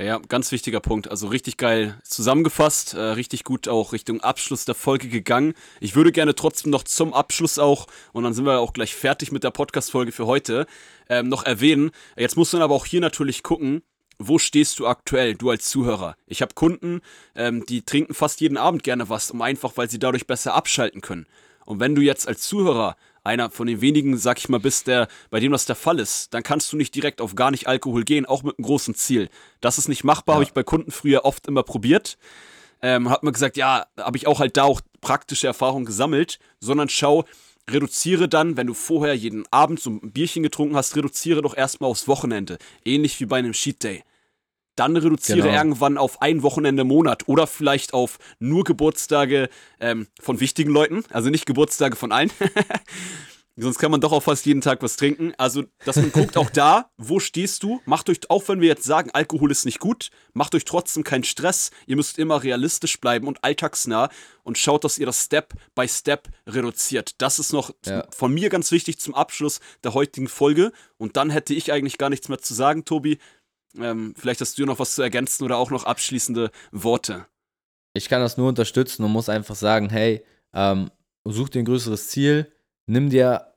Ja, 0.00 0.20
ganz 0.28 0.52
wichtiger 0.52 0.78
Punkt. 0.78 1.10
Also 1.10 1.26
richtig 1.26 1.56
geil 1.56 1.98
zusammengefasst, 2.04 2.94
äh, 2.94 3.00
richtig 3.00 3.42
gut 3.42 3.66
auch 3.66 3.92
Richtung 3.92 4.20
Abschluss 4.20 4.64
der 4.64 4.76
Folge 4.76 5.08
gegangen. 5.08 5.54
Ich 5.80 5.96
würde 5.96 6.12
gerne 6.12 6.36
trotzdem 6.36 6.70
noch 6.70 6.84
zum 6.84 7.12
Abschluss 7.12 7.58
auch, 7.58 7.88
und 8.12 8.22
dann 8.22 8.32
sind 8.32 8.44
wir 8.44 8.60
auch 8.60 8.72
gleich 8.72 8.94
fertig 8.94 9.32
mit 9.32 9.42
der 9.42 9.50
Podcast-Folge 9.50 10.12
für 10.12 10.26
heute, 10.26 10.66
ähm, 11.08 11.28
noch 11.28 11.44
erwähnen. 11.44 11.90
Jetzt 12.16 12.36
musst 12.36 12.52
du 12.52 12.58
aber 12.60 12.76
auch 12.76 12.86
hier 12.86 13.00
natürlich 13.00 13.42
gucken, 13.42 13.82
wo 14.20 14.38
stehst 14.38 14.78
du 14.78 14.86
aktuell, 14.86 15.34
du 15.34 15.50
als 15.50 15.68
Zuhörer? 15.68 16.14
Ich 16.26 16.42
habe 16.42 16.54
Kunden, 16.54 17.00
ähm, 17.34 17.66
die 17.66 17.82
trinken 17.82 18.14
fast 18.14 18.40
jeden 18.40 18.56
Abend 18.56 18.84
gerne 18.84 19.08
was, 19.08 19.32
um 19.32 19.42
einfach, 19.42 19.72
weil 19.76 19.90
sie 19.90 19.98
dadurch 19.98 20.28
besser 20.28 20.54
abschalten 20.54 21.00
können. 21.00 21.26
Und 21.64 21.80
wenn 21.80 21.96
du 21.96 22.02
jetzt 22.02 22.28
als 22.28 22.42
Zuhörer 22.42 22.96
einer 23.28 23.50
von 23.50 23.66
den 23.66 23.80
wenigen, 23.80 24.16
sag 24.16 24.38
ich 24.38 24.48
mal, 24.48 24.58
bist, 24.58 24.86
der, 24.86 25.06
bei 25.30 25.38
dem 25.38 25.52
das 25.52 25.66
der 25.66 25.76
Fall 25.76 26.00
ist, 26.00 26.34
dann 26.34 26.42
kannst 26.42 26.72
du 26.72 26.76
nicht 26.76 26.94
direkt 26.94 27.20
auf 27.20 27.34
gar 27.34 27.50
nicht 27.50 27.68
Alkohol 27.68 28.04
gehen, 28.04 28.26
auch 28.26 28.42
mit 28.42 28.58
einem 28.58 28.64
großen 28.64 28.94
Ziel. 28.94 29.28
Das 29.60 29.78
ist 29.78 29.88
nicht 29.88 30.02
machbar, 30.02 30.34
ja. 30.34 30.36
habe 30.36 30.44
ich 30.44 30.52
bei 30.52 30.62
Kunden 30.62 30.90
früher 30.90 31.24
oft 31.24 31.46
immer 31.46 31.62
probiert. 31.62 32.18
Ähm, 32.80 33.10
hat 33.10 33.22
mir 33.22 33.32
gesagt, 33.32 33.56
ja, 33.56 33.86
habe 33.98 34.16
ich 34.16 34.26
auch 34.26 34.40
halt 34.40 34.56
da 34.56 34.64
auch 34.64 34.80
praktische 35.00 35.46
Erfahrungen 35.46 35.84
gesammelt, 35.84 36.38
sondern 36.60 36.88
schau, 36.88 37.24
reduziere 37.70 38.28
dann, 38.28 38.56
wenn 38.56 38.66
du 38.66 38.74
vorher 38.74 39.14
jeden 39.14 39.44
Abend 39.50 39.80
so 39.80 39.90
ein 39.90 40.12
Bierchen 40.12 40.42
getrunken 40.42 40.76
hast, 40.76 40.96
reduziere 40.96 41.42
doch 41.42 41.56
erstmal 41.56 41.90
aufs 41.90 42.08
Wochenende. 42.08 42.58
Ähnlich 42.84 43.20
wie 43.20 43.26
bei 43.26 43.38
einem 43.38 43.52
Cheat 43.52 43.84
Day 43.84 44.02
dann 44.78 44.96
reduziere 44.96 45.48
genau. 45.48 45.54
irgendwann 45.54 45.98
auf 45.98 46.22
ein 46.22 46.42
Wochenende 46.42 46.82
im 46.82 46.88
Monat 46.88 47.28
oder 47.28 47.46
vielleicht 47.46 47.94
auf 47.94 48.18
nur 48.38 48.64
Geburtstage 48.64 49.48
ähm, 49.80 50.06
von 50.20 50.40
wichtigen 50.40 50.70
Leuten, 50.70 51.04
also 51.10 51.30
nicht 51.30 51.46
Geburtstage 51.46 51.96
von 51.96 52.12
allen. 52.12 52.30
Sonst 53.60 53.78
kann 53.78 53.90
man 53.90 54.00
doch 54.00 54.12
auch 54.12 54.22
fast 54.22 54.46
jeden 54.46 54.60
Tag 54.60 54.82
was 54.82 54.94
trinken. 54.94 55.32
Also, 55.36 55.64
dass 55.84 55.96
man 55.96 56.12
guckt 56.12 56.36
auch 56.36 56.48
da, 56.50 56.90
wo 56.96 57.18
stehst 57.18 57.64
du? 57.64 57.80
Macht 57.86 58.08
euch, 58.08 58.18
auch 58.28 58.46
wenn 58.46 58.60
wir 58.60 58.68
jetzt 58.68 58.84
sagen, 58.84 59.10
Alkohol 59.12 59.50
ist 59.50 59.64
nicht 59.64 59.80
gut, 59.80 60.10
macht 60.32 60.54
euch 60.54 60.64
trotzdem 60.64 61.02
keinen 61.02 61.24
Stress. 61.24 61.72
Ihr 61.86 61.96
müsst 61.96 62.20
immer 62.20 62.44
realistisch 62.44 63.00
bleiben 63.00 63.26
und 63.26 63.42
alltagsnah 63.42 64.10
und 64.44 64.58
schaut, 64.58 64.84
dass 64.84 64.96
ihr 64.96 65.06
das 65.06 65.24
Step 65.24 65.54
by 65.74 65.88
Step 65.88 66.28
reduziert. 66.46 67.20
Das 67.20 67.40
ist 67.40 67.52
noch 67.52 67.74
ja. 67.84 68.06
von 68.10 68.32
mir 68.32 68.48
ganz 68.48 68.70
wichtig 68.70 69.00
zum 69.00 69.16
Abschluss 69.16 69.58
der 69.82 69.92
heutigen 69.92 70.28
Folge. 70.28 70.70
Und 70.96 71.16
dann 71.16 71.30
hätte 71.30 71.52
ich 71.52 71.72
eigentlich 71.72 71.98
gar 71.98 72.10
nichts 72.10 72.28
mehr 72.28 72.38
zu 72.38 72.54
sagen, 72.54 72.84
Tobi. 72.84 73.18
Ähm, 73.80 74.14
vielleicht 74.16 74.40
hast 74.40 74.58
du 74.58 74.66
noch 74.66 74.78
was 74.78 74.94
zu 74.94 75.02
ergänzen 75.02 75.44
oder 75.44 75.56
auch 75.56 75.70
noch 75.70 75.84
abschließende 75.84 76.50
Worte. 76.72 77.26
Ich 77.94 78.08
kann 78.08 78.20
das 78.20 78.36
nur 78.36 78.48
unterstützen 78.48 79.04
und 79.04 79.12
muss 79.12 79.28
einfach 79.28 79.54
sagen, 79.54 79.88
hey, 79.90 80.24
ähm, 80.54 80.90
such 81.24 81.48
dir 81.48 81.60
ein 81.60 81.64
größeres 81.64 82.08
Ziel, 82.08 82.52
nimm 82.86 83.10
dir 83.10 83.48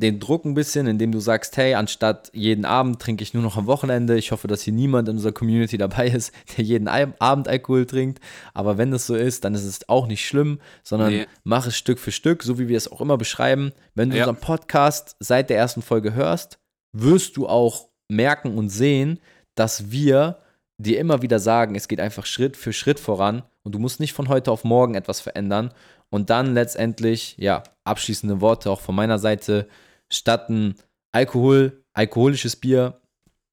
den 0.00 0.18
Druck 0.18 0.44
ein 0.44 0.54
bisschen, 0.54 0.86
indem 0.86 1.12
du 1.12 1.20
sagst, 1.20 1.56
hey, 1.56 1.74
anstatt 1.74 2.30
jeden 2.32 2.64
Abend 2.64 3.00
trinke 3.00 3.22
ich 3.22 3.34
nur 3.34 3.42
noch 3.42 3.58
am 3.58 3.66
Wochenende. 3.66 4.16
Ich 4.16 4.32
hoffe, 4.32 4.48
dass 4.48 4.62
hier 4.62 4.72
niemand 4.72 5.08
in 5.08 5.16
unserer 5.16 5.32
Community 5.32 5.76
dabei 5.76 6.08
ist, 6.08 6.32
der 6.56 6.64
jeden 6.64 6.88
Abend 6.88 7.48
Alkohol 7.48 7.86
trinkt. 7.86 8.18
Aber 8.54 8.78
wenn 8.78 8.90
das 8.90 9.06
so 9.06 9.14
ist, 9.14 9.44
dann 9.44 9.54
ist 9.54 9.64
es 9.64 9.88
auch 9.88 10.06
nicht 10.06 10.26
schlimm, 10.26 10.58
sondern 10.82 11.12
nee. 11.12 11.26
mach 11.44 11.66
es 11.66 11.76
Stück 11.76 11.98
für 11.98 12.12
Stück, 12.12 12.42
so 12.42 12.58
wie 12.58 12.68
wir 12.68 12.76
es 12.76 12.90
auch 12.90 13.00
immer 13.00 13.18
beschreiben. 13.18 13.72
Wenn 13.94 14.10
du 14.10 14.16
ja. 14.16 14.24
unseren 14.24 14.40
Podcast 14.40 15.16
seit 15.20 15.50
der 15.50 15.58
ersten 15.58 15.82
Folge 15.82 16.14
hörst, 16.14 16.58
wirst 16.92 17.36
du 17.36 17.46
auch 17.46 17.88
merken 18.08 18.56
und 18.56 18.70
sehen, 18.70 19.20
dass 19.54 19.90
wir 19.90 20.38
dir 20.78 20.98
immer 20.98 21.22
wieder 21.22 21.38
sagen, 21.38 21.74
es 21.74 21.88
geht 21.88 22.00
einfach 22.00 22.26
Schritt 22.26 22.56
für 22.56 22.72
Schritt 22.72 22.98
voran 22.98 23.42
und 23.62 23.74
du 23.74 23.78
musst 23.78 24.00
nicht 24.00 24.12
von 24.12 24.28
heute 24.28 24.50
auf 24.50 24.64
morgen 24.64 24.94
etwas 24.94 25.20
verändern. 25.20 25.72
Und 26.08 26.30
dann 26.30 26.54
letztendlich, 26.54 27.36
ja, 27.38 27.62
abschließende 27.84 28.40
Worte 28.40 28.70
auch 28.70 28.80
von 28.80 28.94
meiner 28.94 29.18
Seite 29.18 29.68
statt 30.08 30.48
ein 30.48 30.74
Alkohol, 31.12 31.84
alkoholisches 31.92 32.56
Bier, 32.56 33.00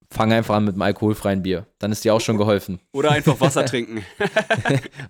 fang 0.10 0.31
einfach 0.31 0.55
an 0.55 0.65
mit 0.65 0.73
einem 0.73 0.81
alkoholfreien 0.81 1.43
Bier. 1.43 1.67
Dann 1.79 1.91
ist 1.91 2.03
dir 2.03 2.13
auch 2.13 2.21
schon 2.21 2.38
geholfen. 2.38 2.79
Oder 2.93 3.12
einfach 3.12 3.39
Wasser 3.39 3.65
trinken. 3.65 4.05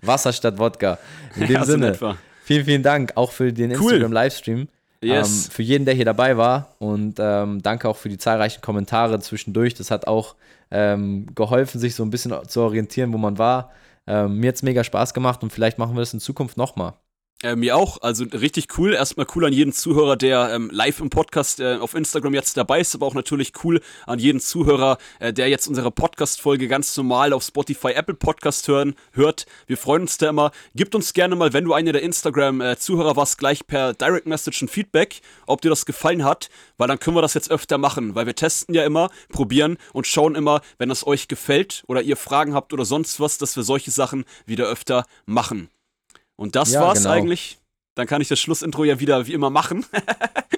Wasser 0.02 0.32
statt 0.32 0.58
Wodka. 0.58 0.98
In 1.36 1.42
dem 1.46 1.50
ja, 1.52 1.64
Sinne, 1.64 2.16
vielen, 2.42 2.64
vielen 2.64 2.82
Dank 2.82 3.12
auch 3.16 3.32
für 3.32 3.52
den 3.52 3.70
cool. 3.72 3.92
Instagram-Livestream. 3.92 4.68
Yes. 5.02 5.46
Ähm, 5.46 5.50
für 5.52 5.62
jeden, 5.62 5.84
der 5.84 5.94
hier 5.94 6.04
dabei 6.04 6.36
war. 6.36 6.74
Und 6.78 7.16
ähm, 7.18 7.62
danke 7.62 7.88
auch 7.88 7.96
für 7.96 8.08
die 8.08 8.18
zahlreichen 8.18 8.60
Kommentare 8.60 9.20
zwischendurch. 9.20 9.74
Das 9.74 9.90
hat 9.90 10.06
auch 10.06 10.34
ähm, 10.70 11.26
geholfen, 11.34 11.78
sich 11.78 11.94
so 11.94 12.02
ein 12.02 12.10
bisschen 12.10 12.34
zu 12.48 12.60
orientieren, 12.62 13.12
wo 13.12 13.18
man 13.18 13.38
war. 13.38 13.70
Ähm, 14.06 14.38
mir 14.38 14.48
hat 14.48 14.56
es 14.56 14.62
mega 14.62 14.82
Spaß 14.82 15.14
gemacht 15.14 15.42
und 15.42 15.52
vielleicht 15.52 15.78
machen 15.78 15.94
wir 15.94 16.00
das 16.00 16.14
in 16.14 16.20
Zukunft 16.20 16.56
nochmal. 16.56 16.94
Äh, 17.40 17.54
mir 17.54 17.76
auch, 17.76 18.02
also 18.02 18.24
richtig 18.24 18.66
cool. 18.78 18.94
Erstmal 18.94 19.26
cool 19.36 19.44
an 19.44 19.52
jeden 19.52 19.72
Zuhörer, 19.72 20.16
der 20.16 20.52
ähm, 20.52 20.70
live 20.72 20.98
im 20.98 21.08
Podcast 21.08 21.60
äh, 21.60 21.76
auf 21.76 21.94
Instagram 21.94 22.34
jetzt 22.34 22.56
dabei 22.56 22.80
ist, 22.80 22.96
aber 22.96 23.06
auch 23.06 23.14
natürlich 23.14 23.52
cool 23.62 23.80
an 24.06 24.18
jeden 24.18 24.40
Zuhörer, 24.40 24.98
äh, 25.20 25.32
der 25.32 25.48
jetzt 25.48 25.68
unsere 25.68 25.92
Podcast-Folge 25.92 26.66
ganz 26.66 26.96
normal 26.96 27.32
auf 27.32 27.44
Spotify, 27.44 27.92
Apple 27.92 28.16
Podcast 28.16 28.66
hören, 28.66 28.96
hört. 29.12 29.46
Wir 29.68 29.76
freuen 29.76 30.02
uns 30.02 30.18
da 30.18 30.30
immer. 30.30 30.50
Gib 30.74 30.92
uns 30.96 31.12
gerne 31.12 31.36
mal, 31.36 31.52
wenn 31.52 31.64
du 31.64 31.74
einer 31.74 31.92
der 31.92 32.02
Instagram-Zuhörer 32.02 33.14
warst, 33.14 33.38
gleich 33.38 33.64
per 33.68 33.94
Direct 33.94 34.26
Message 34.26 34.62
ein 34.62 34.68
Feedback, 34.68 35.20
ob 35.46 35.60
dir 35.60 35.70
das 35.70 35.86
gefallen 35.86 36.24
hat, 36.24 36.48
weil 36.76 36.88
dann 36.88 36.98
können 36.98 37.16
wir 37.16 37.22
das 37.22 37.34
jetzt 37.34 37.52
öfter 37.52 37.78
machen, 37.78 38.16
weil 38.16 38.26
wir 38.26 38.34
testen 38.34 38.74
ja 38.74 38.84
immer, 38.84 39.10
probieren 39.28 39.78
und 39.92 40.08
schauen 40.08 40.34
immer, 40.34 40.60
wenn 40.78 40.90
es 40.90 41.06
euch 41.06 41.28
gefällt 41.28 41.84
oder 41.86 42.02
ihr 42.02 42.16
Fragen 42.16 42.52
habt 42.52 42.72
oder 42.72 42.84
sonst 42.84 43.20
was, 43.20 43.38
dass 43.38 43.54
wir 43.54 43.62
solche 43.62 43.92
Sachen 43.92 44.24
wieder 44.44 44.66
öfter 44.66 45.04
machen. 45.24 45.68
Und 46.38 46.54
das 46.54 46.72
ja, 46.72 46.80
war's 46.80 47.00
genau. 47.02 47.10
eigentlich. 47.10 47.58
Dann 47.96 48.06
kann 48.06 48.22
ich 48.22 48.28
das 48.28 48.38
Schlussintro 48.38 48.84
ja 48.84 49.00
wieder 49.00 49.26
wie 49.26 49.32
immer 49.32 49.50
machen. 49.50 49.84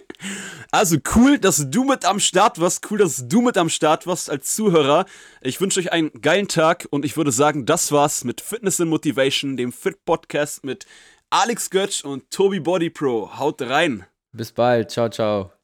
also 0.71 0.99
cool, 1.15 1.39
dass 1.39 1.71
du 1.71 1.85
mit 1.85 2.05
am 2.05 2.21
Start 2.21 2.61
warst. 2.61 2.91
Cool, 2.91 2.99
dass 2.99 3.27
du 3.27 3.41
mit 3.41 3.57
am 3.57 3.71
Start 3.71 4.07
warst 4.07 4.29
als 4.29 4.55
Zuhörer. 4.55 5.07
Ich 5.41 5.59
wünsche 5.61 5.81
euch 5.81 5.91
einen 5.91 6.13
geilen 6.21 6.49
Tag 6.49 6.87
und 6.91 7.07
ich 7.07 7.17
würde 7.17 7.33
sagen, 7.33 7.65
das 7.65 7.93
war's 7.93 8.25
mit 8.25 8.43
Fitness 8.43 8.81
and 8.81 8.91
Motivation, 8.91 9.57
dem 9.57 9.73
Fit 9.73 10.05
Podcast 10.05 10.65
mit 10.65 10.85
Alex 11.31 11.71
Götz 11.71 12.03
und 12.03 12.31
Tobi 12.31 12.61
Body 12.61 12.91
Pro. 12.91 13.39
Haut 13.39 13.63
rein. 13.63 14.05
Bis 14.33 14.53
bald. 14.53 14.91
Ciao, 14.91 15.09
ciao. 15.09 15.60